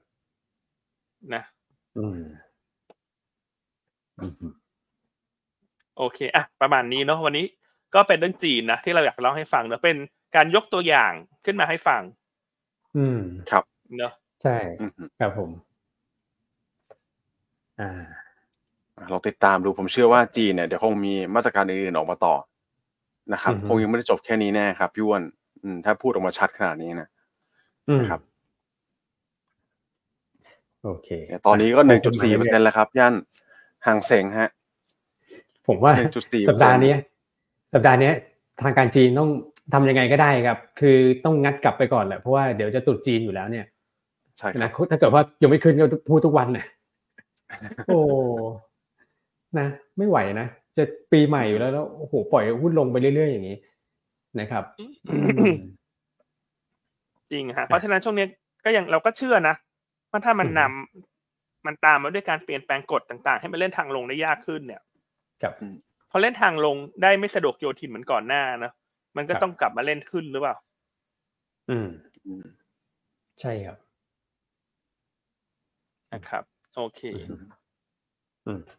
[1.35, 1.43] นะ
[1.97, 2.19] อืม
[4.19, 4.53] อืม
[5.97, 7.47] โอเคอะประมาณนี้เนาะวันนี้
[7.95, 9.97] ก็เป็นเรื่องจีนนะที่เราอยากเล่าให้ฟังเนอะเป็น
[10.37, 11.13] การยกตัวอย่าง
[11.45, 12.03] ขึ้นมาให้ฟัง
[12.97, 13.21] อืม
[13.51, 13.65] ครับ
[13.99, 14.13] เนอะ
[14.43, 15.51] ใช่อืมครับผม
[17.79, 18.28] อ่า
[19.13, 22.35] ลองติดตามดูผมเชื่อว่าจีนเนี่ยเดี๋ยวคงมีมาตรการอื่นๆออกมาต่อ
[23.33, 25.23] นะครับอือฮึคงยังไม่ได้จบแค่นี้แน่ครับพี่อ้วน
[25.63, 27.09] อืมถ้าพูดออกมาชัดขนาดนี้นะ
[27.89, 28.21] อืมนะครับ
[30.85, 31.09] โอเค
[31.47, 33.15] ตอนนี้ก็หนึ่งจุดสี่เปอร์เซ็นต์แล้วครับ ย่าน
[33.87, 34.51] ห่างเสงฮะ
[35.69, 36.93] ผมว่า1.4%สัปดาห์นี้
[37.75, 38.11] สัปดาห์นี้
[38.63, 39.31] ทางการจีนต้อง
[39.75, 43.67] ทำยังไงก็ได้ครับ คือต้องงัดกลับไปก่อนแหละเพราะว่าเดี๋ยวจะตรุษจีนอยู่แล้วเนี่ย
[44.39, 46.67] ใช่ครันะบถ้าเกิดว่ายังไม่ขึ้นก็พูดทุกวันเนี่ย
[47.87, 48.01] โอ้
[49.59, 49.67] นะ
[49.99, 50.47] ไม่ไหวนะ
[50.77, 53.57] จะปีใหม่อยู่แล้วแล้วโอ้โหปล่อยหุ้นลงไปเรื่อยๆอย่างนี้
[54.41, 55.57] นะครับอืม
[57.33, 58.27] จริงฮะเพราะฉะนั้นช่วงนี้
[58.65, 59.55] ก็ยังเราก็เชื่อนะ
[60.11, 64.81] ว่าถ้ามันอืมนำมันตามมาด้วยการเปลี่ยนแปลงกฎต่างๆ ให้มันเล่นทางลงได้ยากขึ้นเนี่ย
[65.43, 65.53] กับ
[66.11, 68.73] พอเล่นทางลงได้ไม่สะดวกโยทินเหมือนก่อนหน้านะ
[69.17, 70.57] มันก็ครับต้องกลับมาเล่นขึ้นหรือเปล่า
[71.71, 71.89] อืม
[72.27, 72.45] อืม
[73.41, 73.79] ใช่ครับ
[76.13, 76.45] นะครับ
[76.75, 77.43] โอเคอืม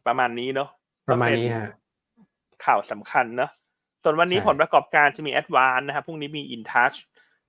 [0.08, 0.70] ประมาณนี้เนาะ
[1.10, 1.70] ประมาณนี้ก็เป็ฮะ
[2.66, 3.52] ข่าวสำคัญเนาะ
[4.04, 6.94] ส่วนวันนี้ใช่ผลประกอบการจะมีแอดวานนะครับพรุ่งนี้มีอินทัช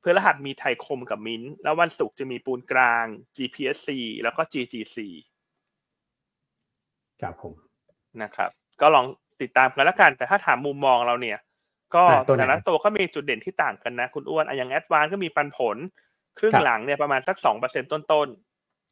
[0.01, 3.05] เพื่อรหัสมีไทยคมกับมินท์แล้ววันศุกร์จะมีปูนกลาง
[3.37, 3.89] GPSC
[4.23, 4.99] แล้วก็ GGC
[7.21, 7.55] ครับผม
[8.23, 8.51] นะครับ
[8.81, 9.07] ก็ลอง
[9.41, 11.39] ติดตามกันแล้วกัน แต่ถ้าถามมุมมองเราเนี่ย
[11.95, 15.77] ก็อะตัวไหนแต่ละตัวก็มีจุดเด่นที่ต่างกันนะ คุณอ้วนอะอย่างแอดวานซ์ก็มีปันผล
[16.39, 18.29] ครึ่งครับหลังเนี่ยประมาณสักสองเปอร์เซ็นต้น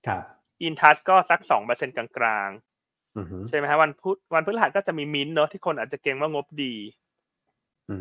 [0.06, 2.67] ครับๆอินทัชก็สักสองเปอร์เซ็นกลางอือฮึๆ
[3.48, 6.74] ใช่ไหมฮะวันพุธวันพฤหัสก็จะมีมินท์เนอะที่คนอาจจะเก็งว่างบดี
[7.90, 7.96] อื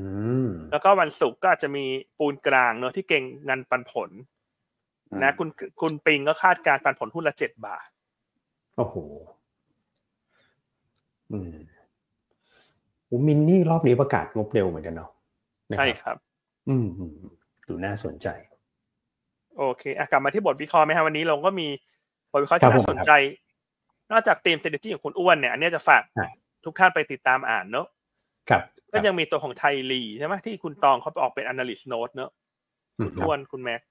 [0.46, 1.86] มแล้วก็วันศุกร์ก็อาจจะมี
[2.18, 4.10] ปูนกลางเนอะที่เก่งเงินปันผล
[5.24, 5.50] นะคุณ
[5.82, 7.88] คุณปิงก็คาดการณ์ปันผลหุ้นละเจ็ดบาท
[8.78, 8.96] โอ้โห
[11.32, 11.56] อืม
[13.06, 15.10] โอ้มินนี่รอบนี้ประกาศงบเร็วเหมือนกันเนาะ
[15.72, 16.18] นะใช่ครับ
[16.70, 17.14] อืมอืม
[17.68, 18.28] ดูน่าสนใจ
[19.58, 21.68] โอเคอะกลับมาที่บทวิเคราะห์ไหมฮะวันนี้เราก็มี
[22.32, 23.12] บทวิเคราะห์ครัที่บน่าสนใจ
[24.12, 26.30] นอกจากทีม strategy ของคุณอ้วนเนี่ยอันเนี้ยจะฝากครับ
[26.66, 27.88] ทุกท่านไปติดตามอ่านเนอะ
[28.50, 28.62] ครับ
[28.94, 32.32] ก็ยังมีตัวของไทยลีใช่ไหมที่คุณตองเขาไปออกเป็น analyst note เนอะ
[33.00, 33.82] อืคุมณอ้วนคุณแม็ก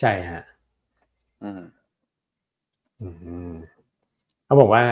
[0.00, 0.44] ใช่ฮะ
[1.42, 1.62] อืม
[3.00, 3.08] อื
[3.50, 3.54] ม
[4.44, 4.84] เขาบอกว่า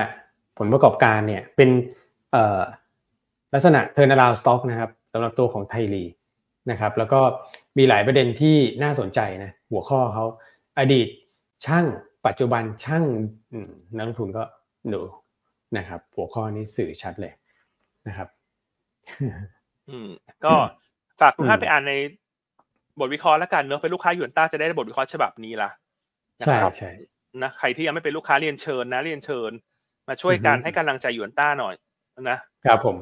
[0.59, 1.71] ผลประกอบการเนี่ย เป็น
[2.33, 2.61] เอ่อ
[3.55, 6.05] ลักษณะ turnaround stock นะครับสำหรับตัวของไทยลี
[6.71, 7.21] นะครับ แล้วก็
[7.79, 10.25] มีหลายประเด็นที่น่าสนใจนะหัวข้อเขา
[10.79, 11.09] อดีต
[11.67, 11.87] ช่าง
[12.27, 13.05] ปัจจุบันช่าง
[13.53, 14.45] อืมนักลงทุนก็
[14.95, 15.03] ดู
[15.77, 17.33] นะครับ หัวข้อนี้สื่อชัดเลย
[18.07, 18.29] นะครับ
[19.91, 20.09] อืม
[20.45, 20.55] ก็
[21.21, 21.95] ฝากทุกท่านอืมไปอ่านใน
[23.01, 25.71] บทวิเคราะห์แล้วกันเนอะเป็นลูกค้าหยวนต้าจะได้บทวิเคราะห์ฉบับนี้ละ
[26.41, 26.91] นะใช่ครับใช่
[27.43, 29.51] นะใครที่ยังไม่เป็นลูกค้าเรียนเชิญนะเรียนเชิญ
[30.09, 31.75] มาช่วยกันอือฮึให้กำลังใจหยวนต้าหน่อย
[32.31, 32.97] นะครับผม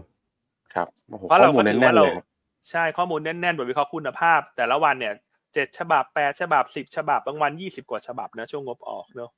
[0.74, 2.26] ครับโอ้โหเพราะข้เราอมูก็ลถือแน่ว่านเราๆเลยครับ
[2.70, 5.14] ใช่ข้อมูลแน่นๆบทวิเคราะห์คุณภาพ แต่ละวันเนี่ย
[5.54, 9.30] เจ็ดฉบับแปดฉบับสิบฉบับบางวันยี่สิบกว่าฉบับนะ ช่วงงบออกเนอะ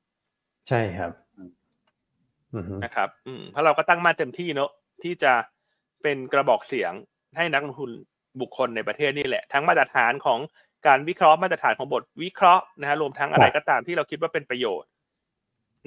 [0.68, 1.12] ใช่ครับ
[2.54, 4.70] อือฮึนะครับ อืมเพราะเราก็ตั้งมาเต็มที่เนอะ
[5.02, 5.32] ที่จะ
[6.02, 6.92] เป็นกระบอกเสียง
[7.36, 7.90] ให้นักลงทุน
[8.40, 10.38] บุคคลในประเทศนี่แหละ ทั้งมาตรฐานของ
[10.86, 14.90] การวิเคราะห์มาตรฐานของบทวิเคราะห์นะฮะรวมทั้งอะไรก็ตามที่เราคิดว่าเป็นประโยชน์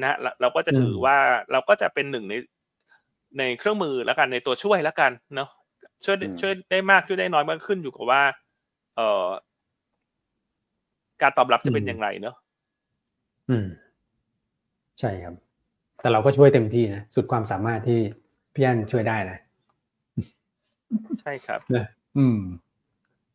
[0.02, 1.18] นะฮะเราเราก็จะถือว่า
[1.52, 2.36] เราก็จะเป็นหนึ่งใน
[3.40, 5.50] ในเครื่องมือแล้วกันในตัวช่วยแล้วกันเนาะ
[6.06, 8.22] ช่วยอืมช่วยได้มากช่วยได้น้อยมันขึ้นอยู่กับว่า
[8.96, 9.28] เอ่อ
[11.24, 12.36] การตอบรับจะเป็นอย่างไรเนาะ
[13.50, 13.66] อืม
[15.00, 15.36] ใช่ครับ
[16.02, 18.00] แต่เราก็ช่วยเต็มที่นะสุดความสามารถที่
[18.54, 19.38] พี่อันช่วยได้นะ
[21.22, 21.86] ใช่ครับนะ
[22.18, 22.40] อืม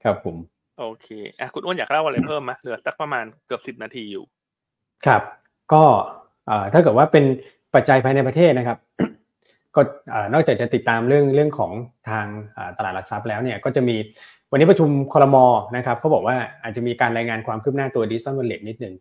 [0.05, 0.37] ครับผม
[0.79, 1.09] โอเค
[1.41, 4.25] อะคุณอ้วนอยากเล่าอะไรเพิ่มไหมเหลือสักประมาณเกือบสิบนาทีอยู่
[5.07, 5.23] ครับ
[5.73, 5.83] ก็
[6.47, 7.25] เอ่อถ้าเกิดว่าเป็น
[7.75, 8.79] ปัจจัยภายในประเทศนะครับ
[9.75, 9.81] ก็
[10.11, 11.73] เอ่อนอกจากจะติดตามเรื่องเรื่องของ
[12.11, 12.27] ทาง
[12.57, 13.97] อ่าตลาดหลักทรัพย์แล้วเนี่ย ก็จะมี
[14.51, 15.45] วันนี้ประชุมคอรมอ
[15.77, 18.95] นะครับเขาบอกว่าอาจจะมีการรายงานความคืบหน้าตัวดิจิตอลวอลเล็ตนิดนึง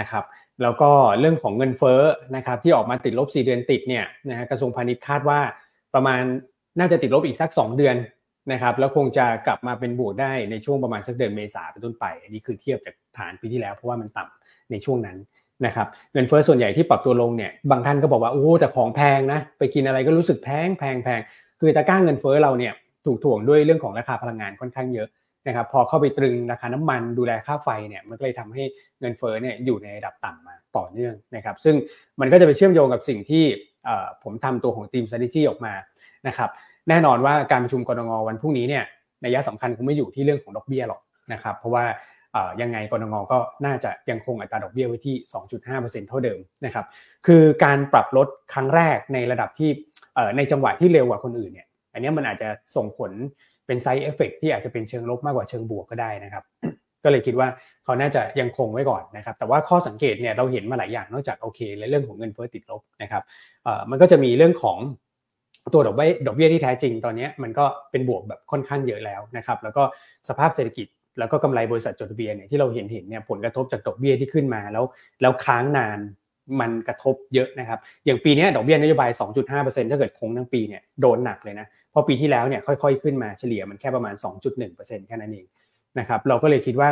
[0.00, 0.24] นะครับ
[0.62, 0.90] แล้วก็
[1.20, 2.00] เรื่องของเงินเฟ้อ
[2.36, 5.40] นะครับที่ออกมาติดลบ 4 เดือนติดเนี่ยนะฮะกระทรวงพาณิชย์คาดว่า
[5.94, 6.20] ประมาณ
[6.78, 7.96] น่าจะติดลบอีกสัก 2 เดือน
[8.52, 15.16] นะครับแล้วคงจะกลับมาเป็นบวกได้ในช่วงประมาณสักเดือนเมษาเป็นต้นไป อันนี้คือเทียบจากฐานปีที่แล้วเพราะว่ามันต่ำในช่วงนั้น
[15.66, 21.20] นะครับเงินเฟ้อส่วนใหญ่ที่ปรับตัวลงเนี่ยบางท่านก็บอกว่าโอ้แต่ของแพงนะไปกินอะไรก็รู้สึกแพงแพงแพง
[21.60, 22.72] คือตะกร้าเงินเฟ้อเราเนี่ย
[23.06, 25.08] ถูกถ่วงด้วยเรื่องของราคาพลังงานค่อนข้างเยอะ
[25.46, 28.64] นะครับพอเข้าไปตรึงราคาน้ำมันดูแลค่าไฟเนี่ยมันก็เลยทำให้
[29.00, 31.76] เงินเฟ้อเนี่ยอยู่ในระดับต่ำมาต่อเนื่องนะครับซึ่ง
[32.20, 33.44] มันก็จะไปเชื่อมโยงกับสิ่งที่
[34.22, 35.74] ผมทำตัวของทีม strategy ออกมา
[36.28, 36.50] นะครับ
[36.88, 38.84] แน่นอนว่าการประชุมกรงวันพรุ่งนี้เนี่ย
[39.24, 41.00] นัยสำคัญคงไม่อยู่ที่เรื่องของดอกเบี้ยหรอก
[41.32, 41.84] นะครับเพราะว่า
[42.62, 45.14] ยังไงกรงก็น่าจะยังคงอัตราดอกเบี้ยไว้ที่
[45.62, 46.86] 2.5%เท่าเดิมนะครับ
[47.26, 49.70] คือการปรับลดครั้งแรกในระดับที่
[50.36, 53.10] ในจังหวะที่เร็วกว่าคนอื่นเนี่ย อันนี้มันอาจจะส่งผล
[53.66, 56.44] เป็นไซ d ์เอฟเฟกที่อาจจะเป็นเชิงลบมากกว่าเชิงบวกก็ได้นะครับ
[57.04, 57.48] ก็เลยคิดว่า
[57.84, 63.22] เขาน่าจะยังคงไว้ก่อนนะครับแต่ว่าข้อสังเกตเนี่ยเราเห็นมาหลายอย่างนอกจากโอเคในเรื่องของเงินเฟ้อติดลบนะครับ
[63.64, 64.78] เอ่อมันก็จะมีเรื่องของ
[65.74, 69.82] ตัวดอกเบี้ยดอกเบี้ยที่แท้จริงตอนนี้มันก็เป็นบวกแบบค่อนข้างเยอะแล้วนะครับแล้วก็
[70.28, 70.86] สภาพเศรษฐกิจ
[71.18, 74.84] แล้วก็กำไรบริษัทจดทะเบียนเนี่ยที่เราเห็นเห็นเนี่ยผลกระทบจากดอกเบี้ยที่ขึ้นมาแล้ว
[75.20, 75.98] แล้วค้างนาน
[76.60, 79.10] มันกระทบเยอะนะครับ อย่างปีนี้ดอกเบี้ยนโยบาย
[79.50, 84.14] 2.5%ถ้าเกิดคงทั้งปีเนี่ยโดนหนักเลยนะ พราะปีที่แล้วเนี่ยค่อยๆขึ้นมาเฉลี่ยมันแค่ประมาณ
[84.60, 85.46] 2.1%แค่นั้นเอง
[85.98, 86.88] นะครับเราก็เลยคิดว่า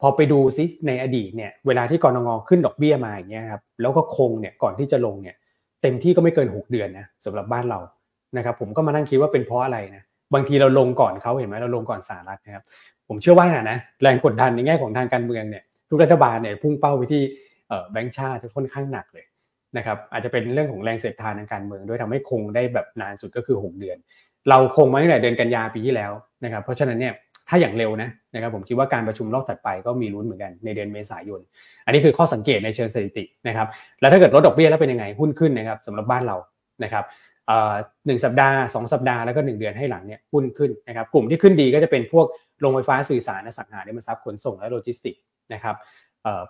[0.00, 5.36] พอไปดูซิในอดีตเนี่ยเวลาที่กรงงขึ้นดอกเบี้ยมาอย่างเงี้ยครับแล้วก็คงเนี่ยก่อนที่จะลงเนี่ย
[5.82, 7.80] เต็มที่ก็ไม่เกิน 6 เดือนนะสำหรับบ้านเรา
[8.36, 10.02] นะครับผมก็มานั่งคิดว่าเป็นเพราะอะไรนะ
[10.34, 12.62] บางทีเราลงก่อนเขาเห็นไหมเราลงก่อนสหรัฐนะครับ
[13.08, 17.22] ผมเชื่อว่านะแรงกดดันในแง่ของทางการเมืองเนี่ยทุกรัฐบาลเนี่ยพุ่งเป้าไปที่
[17.92, 19.24] แบงก์ชาติค่อนข้างหนักเลย
[19.76, 23.96] นะครับอาจจะเป็นเรื่องของแรงเสียดทานทางการเมืองด้วยทำให้คงได้แบบนานสุดก็คือ 6 เดือน
[24.50, 26.12] เราคงมาตั้งแต่เดือนกันยาปีที่แล้ว
[26.44, 27.14] นะครับเพราะฉะนั้นเนี่ย
[27.48, 31.40] ถ้าอย่างเร็วนะนะครับผมคิดว่าการประชุมรอบถัดไปก็มีลุ้นเหมือนกันในเดือนเมษายน
[31.86, 33.66] อันนี้คือข้อสังเกตในเชิงสถิตินะครับ
[34.00, 36.36] แล้วถ้าเกิดลดดอกเบี้ยแล้วเป็นยังไงหุ้นขึ้นนะครับสำหรับบ้านเรา
[36.84, 37.04] นะครับ
[38.06, 42.26] หนึ่งสัปดาห์ 2 สัปดาห์แล้วก็ 1 เดือนให้หลังเนี่ยหุ้นขึ้นนะครับกลุ่มที่ขึ้นดีก็จะเป็นพวก
[42.60, 45.14] โรงไฟฟ้าสื่อสารอสังหาริมทรัพย์ขนส่งและโลจิสติก
[45.52, 45.76] นะครับ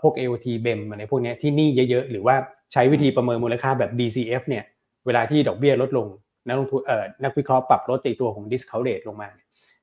[0.02, 2.36] พวก AOT BEM อะไรพวกนี้ที่นี่เยอะๆ หรือว่า
[2.74, 4.64] ใช้วิธีประเมินมูลค่าแบบ DCF เนี่ย
[5.06, 6.06] เวลาที่ดอกเบี้ยลดลง
[6.46, 9.28] นักลงทุนเอ่อนักวิเคราะห์ปรับลดตีตัวของ discount rate ลงมา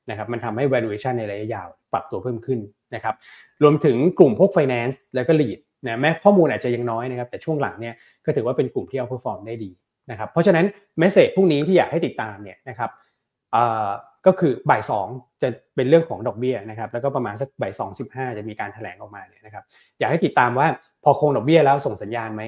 [0.09, 2.59] นะครับมันทำให้ valuation ในระยะยาวปรับตัวเพิ่มขึ้น
[2.95, 3.15] นะครับ
[3.63, 7.93] รวมถึงกลุ่มพวก finance แล้วก็ lead นะแม้ข้อมูลอาจจะยังน้อยนะครับแต่ช่วงหลังเนี่ย
[8.25, 9.71] ก็ถือว่าเป็นกลุ่มที่เอา perform ได้ดี
[10.11, 10.65] นะครับเพราะฉะนั้น
[10.99, 12.89] เมสเซจพวกนี้ที่อยากให้ติดตามเนี่ยนะครับ
[14.25, 15.07] ก็คือบ่ายสอง
[15.41, 19.63] จะเป็นเรื่องของดอกเบี้ยนะครับแล้วก็ประมาณสักบ่ายสองสิบห้าจะมีการแถลงออกมาเนี่ยนะครับ
[19.99, 20.67] อยากให้ติดตามว่า
[21.03, 22.43] พอคงดอกเบี้ยแล้วส่งสัญญาณไหม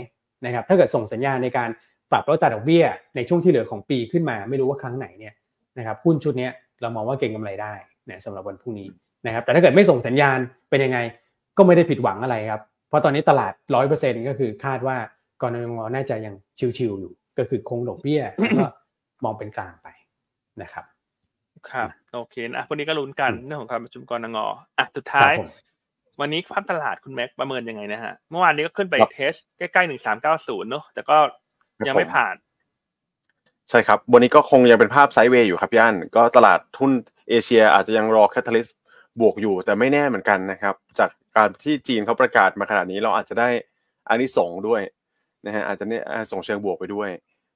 [0.46, 1.70] นะครับถ้าเกิดส่งสัญญาณในการ
[2.12, 2.86] ปรับลดตัดดอกเบี้ย
[3.16, 5.34] ในช่วงที่เหลือของปีขึ้นมา ไม่รู้ว่าครั้งไหนเนี่ย
[5.78, 6.50] นะครับหุ้นชุดนี้
[6.82, 7.74] เรามองว่าเก่งกำไรได้
[8.10, 8.88] นะสำหรับวันพรุ่งนี้
[9.26, 10.38] นะครับแต่ถ้าเกิดไม่ส่งสัญญาณ
[10.70, 11.00] เป็นยังไง
[11.58, 14.98] ก็ไม่ได้ผิดหวังอะไรครับ เพราะตอนนี้ตลาดร้อยเปอร์เซ็นก็คือคาดว่า
[15.42, 16.36] กรงงน่าจะยัง
[16.78, 18.22] ชิวๆอยู่ ก็คือคงดอกเบี้ย
[18.58, 18.64] ก็
[19.24, 19.88] มองเป็นกลางไป
[20.62, 20.86] นะครับ
[21.70, 24.38] ครับ โอเคนะวันนี้ก็ลุ้นกันเรื่องของการประชุมกรง
[24.78, 25.34] อะสุดท้าย
[26.20, 31.18] วันนี้ภาพตลาดคุณแม็กประเมินยังไงนะฮะ เมื่อวานนี้ก็ขึ้นไปเทสใกล้ๆหนึ่งสามเก้าศูนย์เนอะแต่ก็
[31.88, 32.36] ยังไม่ผ่าน
[33.70, 36.92] ใช่ครับ วันนี้ก็คงยังเป็นภาพ sideway อยู่ครับย่าน ก็ตลาดทุน
[37.30, 38.68] เอเชียอาจจะยังรอ catalyst
[39.22, 43.50] บวกอยู่แต่ไม่แน่เหมือนกันนะครับ จากการที่จีนเขาประกาศมาขนาดนี้เราอาจจะได้
[44.10, 44.82] อานิสงส์ด้วย
[45.46, 47.10] นะฮะอาจจะอานิสงส์เชิงบวกไปด้วย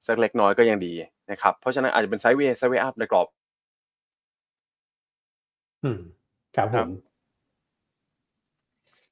[0.07, 0.93] สักเล็กน้อยก็ยังดี
[1.31, 3.27] นะครับ เพราะฉะนั้นอาจจะเป็น sideway sideway up ในกรอบ
[5.83, 5.99] อืม
[6.55, 6.89] ครับผม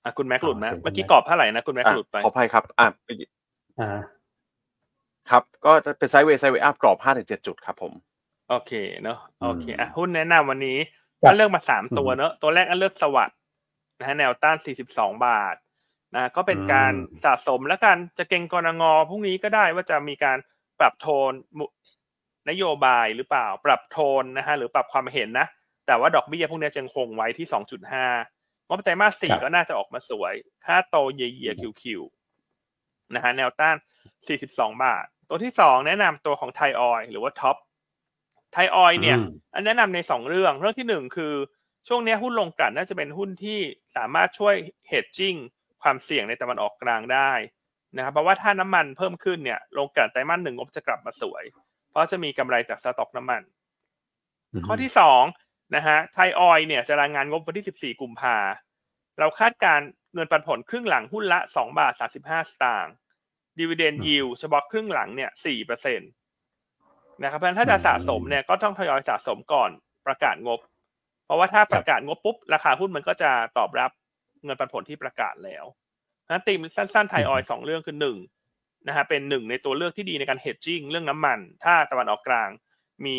[0.06, 2.88] อะคุณแม็กหลุดไหมเมื่อกี้กรอบเท่าไหร่นะคุณแม็กหลุดไปขออภัยครับอะ
[3.80, 4.00] อ่า
[5.30, 7.94] ครับ ก็เป็นไซด์เวย์ไซด์เวย์อัพกรอบห้าถึงเจ็ดจุดครับผม
[8.50, 10.78] โอเคเนอะโอเคอะหุ้นแนะนำวันนี้
[11.28, 13.38] ก็เลือกมาสามตัวเนอะตัวแรกอันเลือกสวัสด์
[14.00, 15.56] นะฮะแนวต้านสี่สิบสองบาท
[16.16, 16.94] นะก็เป็นการ
[17.24, 20.38] สะสมแล้วกันจะเก่งกรงพรุ่งนี้ก็ได้ว่าจะมีการ
[20.80, 21.32] ปรับโทน
[22.50, 25.48] นโยบายหรือเปล่า ปรับโทนนะฮะหรือปรับความเห็นนะ
[25.88, 28.06] แต่ว่าดอกเบี้ยพวกนี้ยังคงไว้ที่สองจุดห้า
[28.68, 30.34] งบไตรมาสสี่ก็น่าจะออกมาสวย
[30.66, 32.02] คาดโต YoY QoQ
[33.16, 33.76] นะฮะแนวต้าน
[34.28, 37.58] สี่สิบสองบาท ตัวที่สองแนะนำตัวของไทยออยล์หรือว่า TOP
[38.54, 39.18] ไทยออยล์เนี่ย
[39.54, 41.34] อันแนะนำในสองเรื่อง เรื่องที่หนึ่งคือ
[41.88, 43.60] ช่วงนี้หุ้นโรงกลั่นน่าจะเป็นหุ้นที่
[43.96, 44.56] สามารถช่วย
[44.88, 45.36] hedging
[45.82, 47.32] ความเสี่ยงในตะวันออกกลางได้
[47.96, 51.44] นะครับเพราะว่าถ้าน้ำมันเพิ่มขึ้นเนี่ยโรงกลั่นไตรมาสหนึ่งงบจะกลับมาสวย
[51.90, 53.42] เพราะจะมีกำไรจากสต็อกน้ำมัน
[54.66, 55.24] ข้อที่สอง
[55.76, 58.38] นะฮะไทยออยล์เนี่ยจะรายงานงบวันที่สิบสี่กุมภา
[59.20, 59.80] เราคาดการณ์
[60.14, 62.94] เงินปันผลครึ่งหลังหุ้นละสองบาทสามสิบห้าสตางค์
[63.58, 66.06] dividend yield เฉพาะครึ่งหลังเนี่ยสี่เปอร์เซ็นต
[67.24, 69.70] นะครับเพราะฉะนั้นถ้าจะสะสมเนี่ยก็ต้องทยอยสะสมก่อน
[70.08, 70.60] ประกาศงบ
[71.26, 73.92] เพราะว่าถ้าประกาศงบปุ๊บ ราคาหุ้นมันก็จะตอบรับ
[74.46, 75.66] เงินปันผลที่ประกาศแล้ว
[76.30, 78.18] นะตีมสั้นๆไทยออยล์สองเรื่องคือหนึ่ง
[78.88, 82.50] นะฮะเป็นหนึ่งในตัวเลือกที่ดีในการเฮดจิ้งเรื่องน้ำมัน ถ้าตะวันออกกลาง
[83.06, 83.18] มี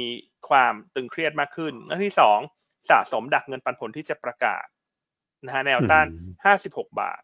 [0.49, 2.39] ความตึงเครียดมากขึ้นเรื่องที่สอง
[2.91, 4.65] สะสมดักเงินปันผลที่จะประกาศ
[5.45, 6.07] นะฮะแนวต้าน
[6.45, 7.21] ห้าสิบหกบาท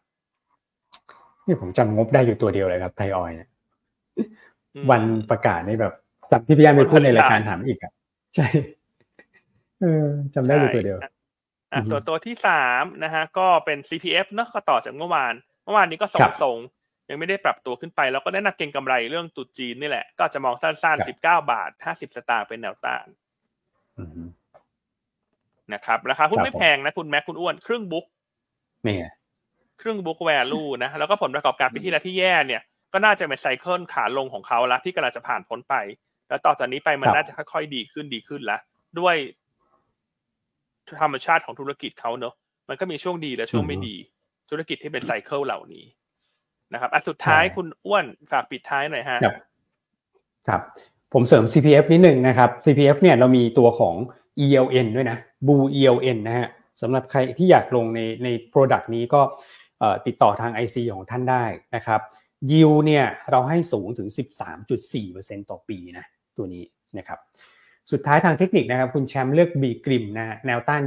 [1.45, 3.49] นี่ผมจำงบได้อยู่ตัวเดียวเลยครับไทยออยเนี่ย
[4.91, 5.93] วันประกาศนี่แบบ
[6.31, 7.91] จำที่พี่ยาไปพูดในรายการถามอีกอะ
[8.35, 8.47] ใช่
[9.81, 11.11] เออจำได้อยู่ตัวเดียวอะ
[11.89, 15.33] ส่วนตัวที่สามนะฮะก็เป็น CPF เนาะก็ต่อจากเมื่อวาน
[15.63, 16.57] เมื่อวานนี้ก็ส่งส่ง
[17.13, 23.07] ยังไม่ได้ปรับตัวขึ้นไป แล้วก็แนะนำเก็งกำไรเรื่องตุจีนนี่แหละ ก็จะมองสั้นๆสิบเก้าบาทห้าสิบสตางค์เป็นแนวต้าน
[25.73, 28.05] นะครับ ราคาหุ้นไม่แพงนะคุณแม็กคุณอ้วน ครึ่งบุ๊ก
[28.87, 28.97] นี่
[29.81, 32.61] ครึ่งบุ๊กแวลูนะ แล้วก็ผลประกอบการปีที่แล้วที่แย่เนี่ย
[32.93, 35.75] ก็น่าจะเป็นไซเคิลขาลงของเขาละที่กำลังจะผ่านพ้นไป
[36.27, 38.57] แล้วต่อจากนี้ไปมันน่าจะค่อยๆดีขึ้นดีขึ้นละ
[38.99, 39.15] ด้วย
[41.01, 42.33] ธรรมชาติของธุรกิจเขาเนอะ
[42.69, 43.95] มันก็มีช่วงดีและช่วงไม่ดี
[44.49, 45.85] ธุรกิจที่เป็นไซเคิลเหล่านี้
[46.73, 49.35] นะครับอะสุดท้ายคุณอ้วนฝากปิดท้ายหน่อยฮะครับ
[50.47, 50.61] ครับ
[51.13, 53.95] ผมเสริม CPF นิดหนึ่งนะครับ CPF เนี่ยเรามีตัวของ
[54.45, 55.17] ELN ด้วยนะ
[55.47, 56.47] Blue ELN นะฮะ
[56.81, 59.21] สำหรับใครที่อยากลงในใน Product นี้ก็
[60.07, 61.45] ติดต่อทาง IC ของท่านได้
[61.75, 62.01] นะครับ
[62.51, 64.07] ยิวเนี่ยเราให้สูงถึง
[64.79, 66.05] 13.4%ต่อปีนะ
[66.37, 66.63] ตัวนี้
[66.97, 67.19] นะครับ
[67.91, 70.81] สุดท้ายทางเทคนิคนะครับ คุณแชมป์เลือกบีกริมนะฮะแนวต้าน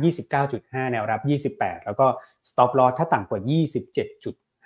[0.44, 1.16] 29.5 แนวรั
[1.50, 2.06] บ 28 แล้วก็
[2.50, 3.40] stop loss ถ้าต่ำกว่า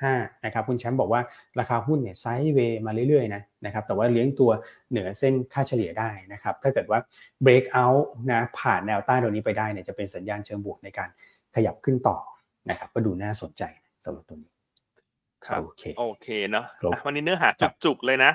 [0.01, 1.21] 27.5นะครับคุณแชมป์บอกว่า
[1.59, 4.51] ราคาหุ้นเนี่ยไซด์เวย์มาเรื่อยๆนะนะครับแต่ว่าเลี้ยงตัว
[4.91, 6.99] เหนือเส้นค่าเฉลี่ยได้นะครับถ้าเกิดว่า
[7.45, 11.09] break out นะผ่านแนวต้านตรงนี้ไปได้เนี่ยจะเป็นสัญญาณเชิงบวกในการ
[11.55, 12.19] ขยับขึ้นต่อ
[12.71, 13.63] นะครับก็ดูน่าสนใจ
[14.05, 14.53] สำหรับตัวนี้
[15.47, 18.33] ครับโอเคโอเคเนาะครับอะวันนี้เนื้อหาครับจุกๆเลยนะ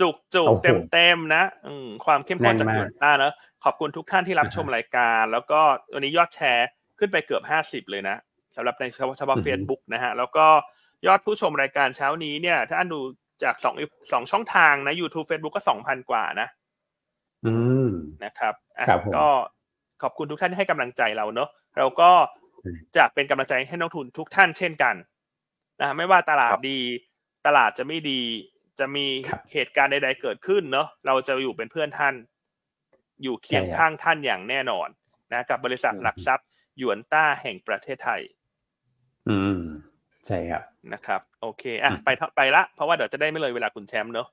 [0.00, 3.34] จุกจุกโอ้โหเต็มเต็มๆนะอืมความเข้มข้นแน่นจากมากหยวนต้าเนอะ
[3.64, 5.60] ขอบคุณทุกท่านที่รับอ่าฮะชมรายการ แล้วก็
[5.94, 8.16] วันนี้ยอดแชร์ขึ้นไปเกือบห้าสิบเลยนะ
[8.56, 10.46] สำหรับในเฉพาะเฉพาะอือฮึเฟซบุ๊กนะฮะแล้วก็
[11.06, 13.00] ยอดผู้ชมรายการเช้านี้เนี่ย ถ้าอันดู
[13.42, 13.74] จากสอง
[14.12, 16.48] สองช่องทางนะ YouTube Facebook ก็สองพันกว่านะ
[17.46, 17.54] อื
[17.86, 17.88] ม
[18.24, 19.26] นะครับอะครับผมก็
[20.02, 21.48] ขอบคุณทุกท่านที่ให้กำลังใจเราเนอะ
[21.78, 22.10] เราก็
[22.64, 24.94] อืมจะเป็นกำลังใจให้นักลงทุนทุกท่านเช่นกัน
[25.80, 26.80] นะฮะไม่ว่าตลาดครับดี
[27.46, 28.22] ตลาดจะไม่ดี
[28.78, 32.14] จะมีครับเหตุการณ์ใด ๆ เกิดขึ้นเนอะเราจะอยู่เป็นเพื่อนท่าน
[33.22, 34.88] อยู่เคียงใช่ครับข้างท่านอย่างแน่นอน
[35.32, 36.46] นะกับบริษัทหลักทรัพย์
[36.78, 38.20] หยวนต้าแห่งประเทศไทย
[39.28, 39.58] อืม
[40.26, 44.26] ใช่ครับ นะครับ โอเคอะอืมไปเถอะไปละ เพราะว่าเดี๋ยวจะได้ไม่เลยเวลาคุณแชมป์เนอะ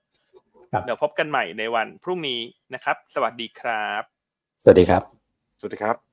[0.72, 2.40] ครับเดี๋ยวพบกันใหม่ในวันพรุ่งนี้
[2.74, 4.02] นะครับ สวัสดีครับ
[4.64, 5.04] สวัสดีครับ
[5.60, 6.11] สวัสดีครับ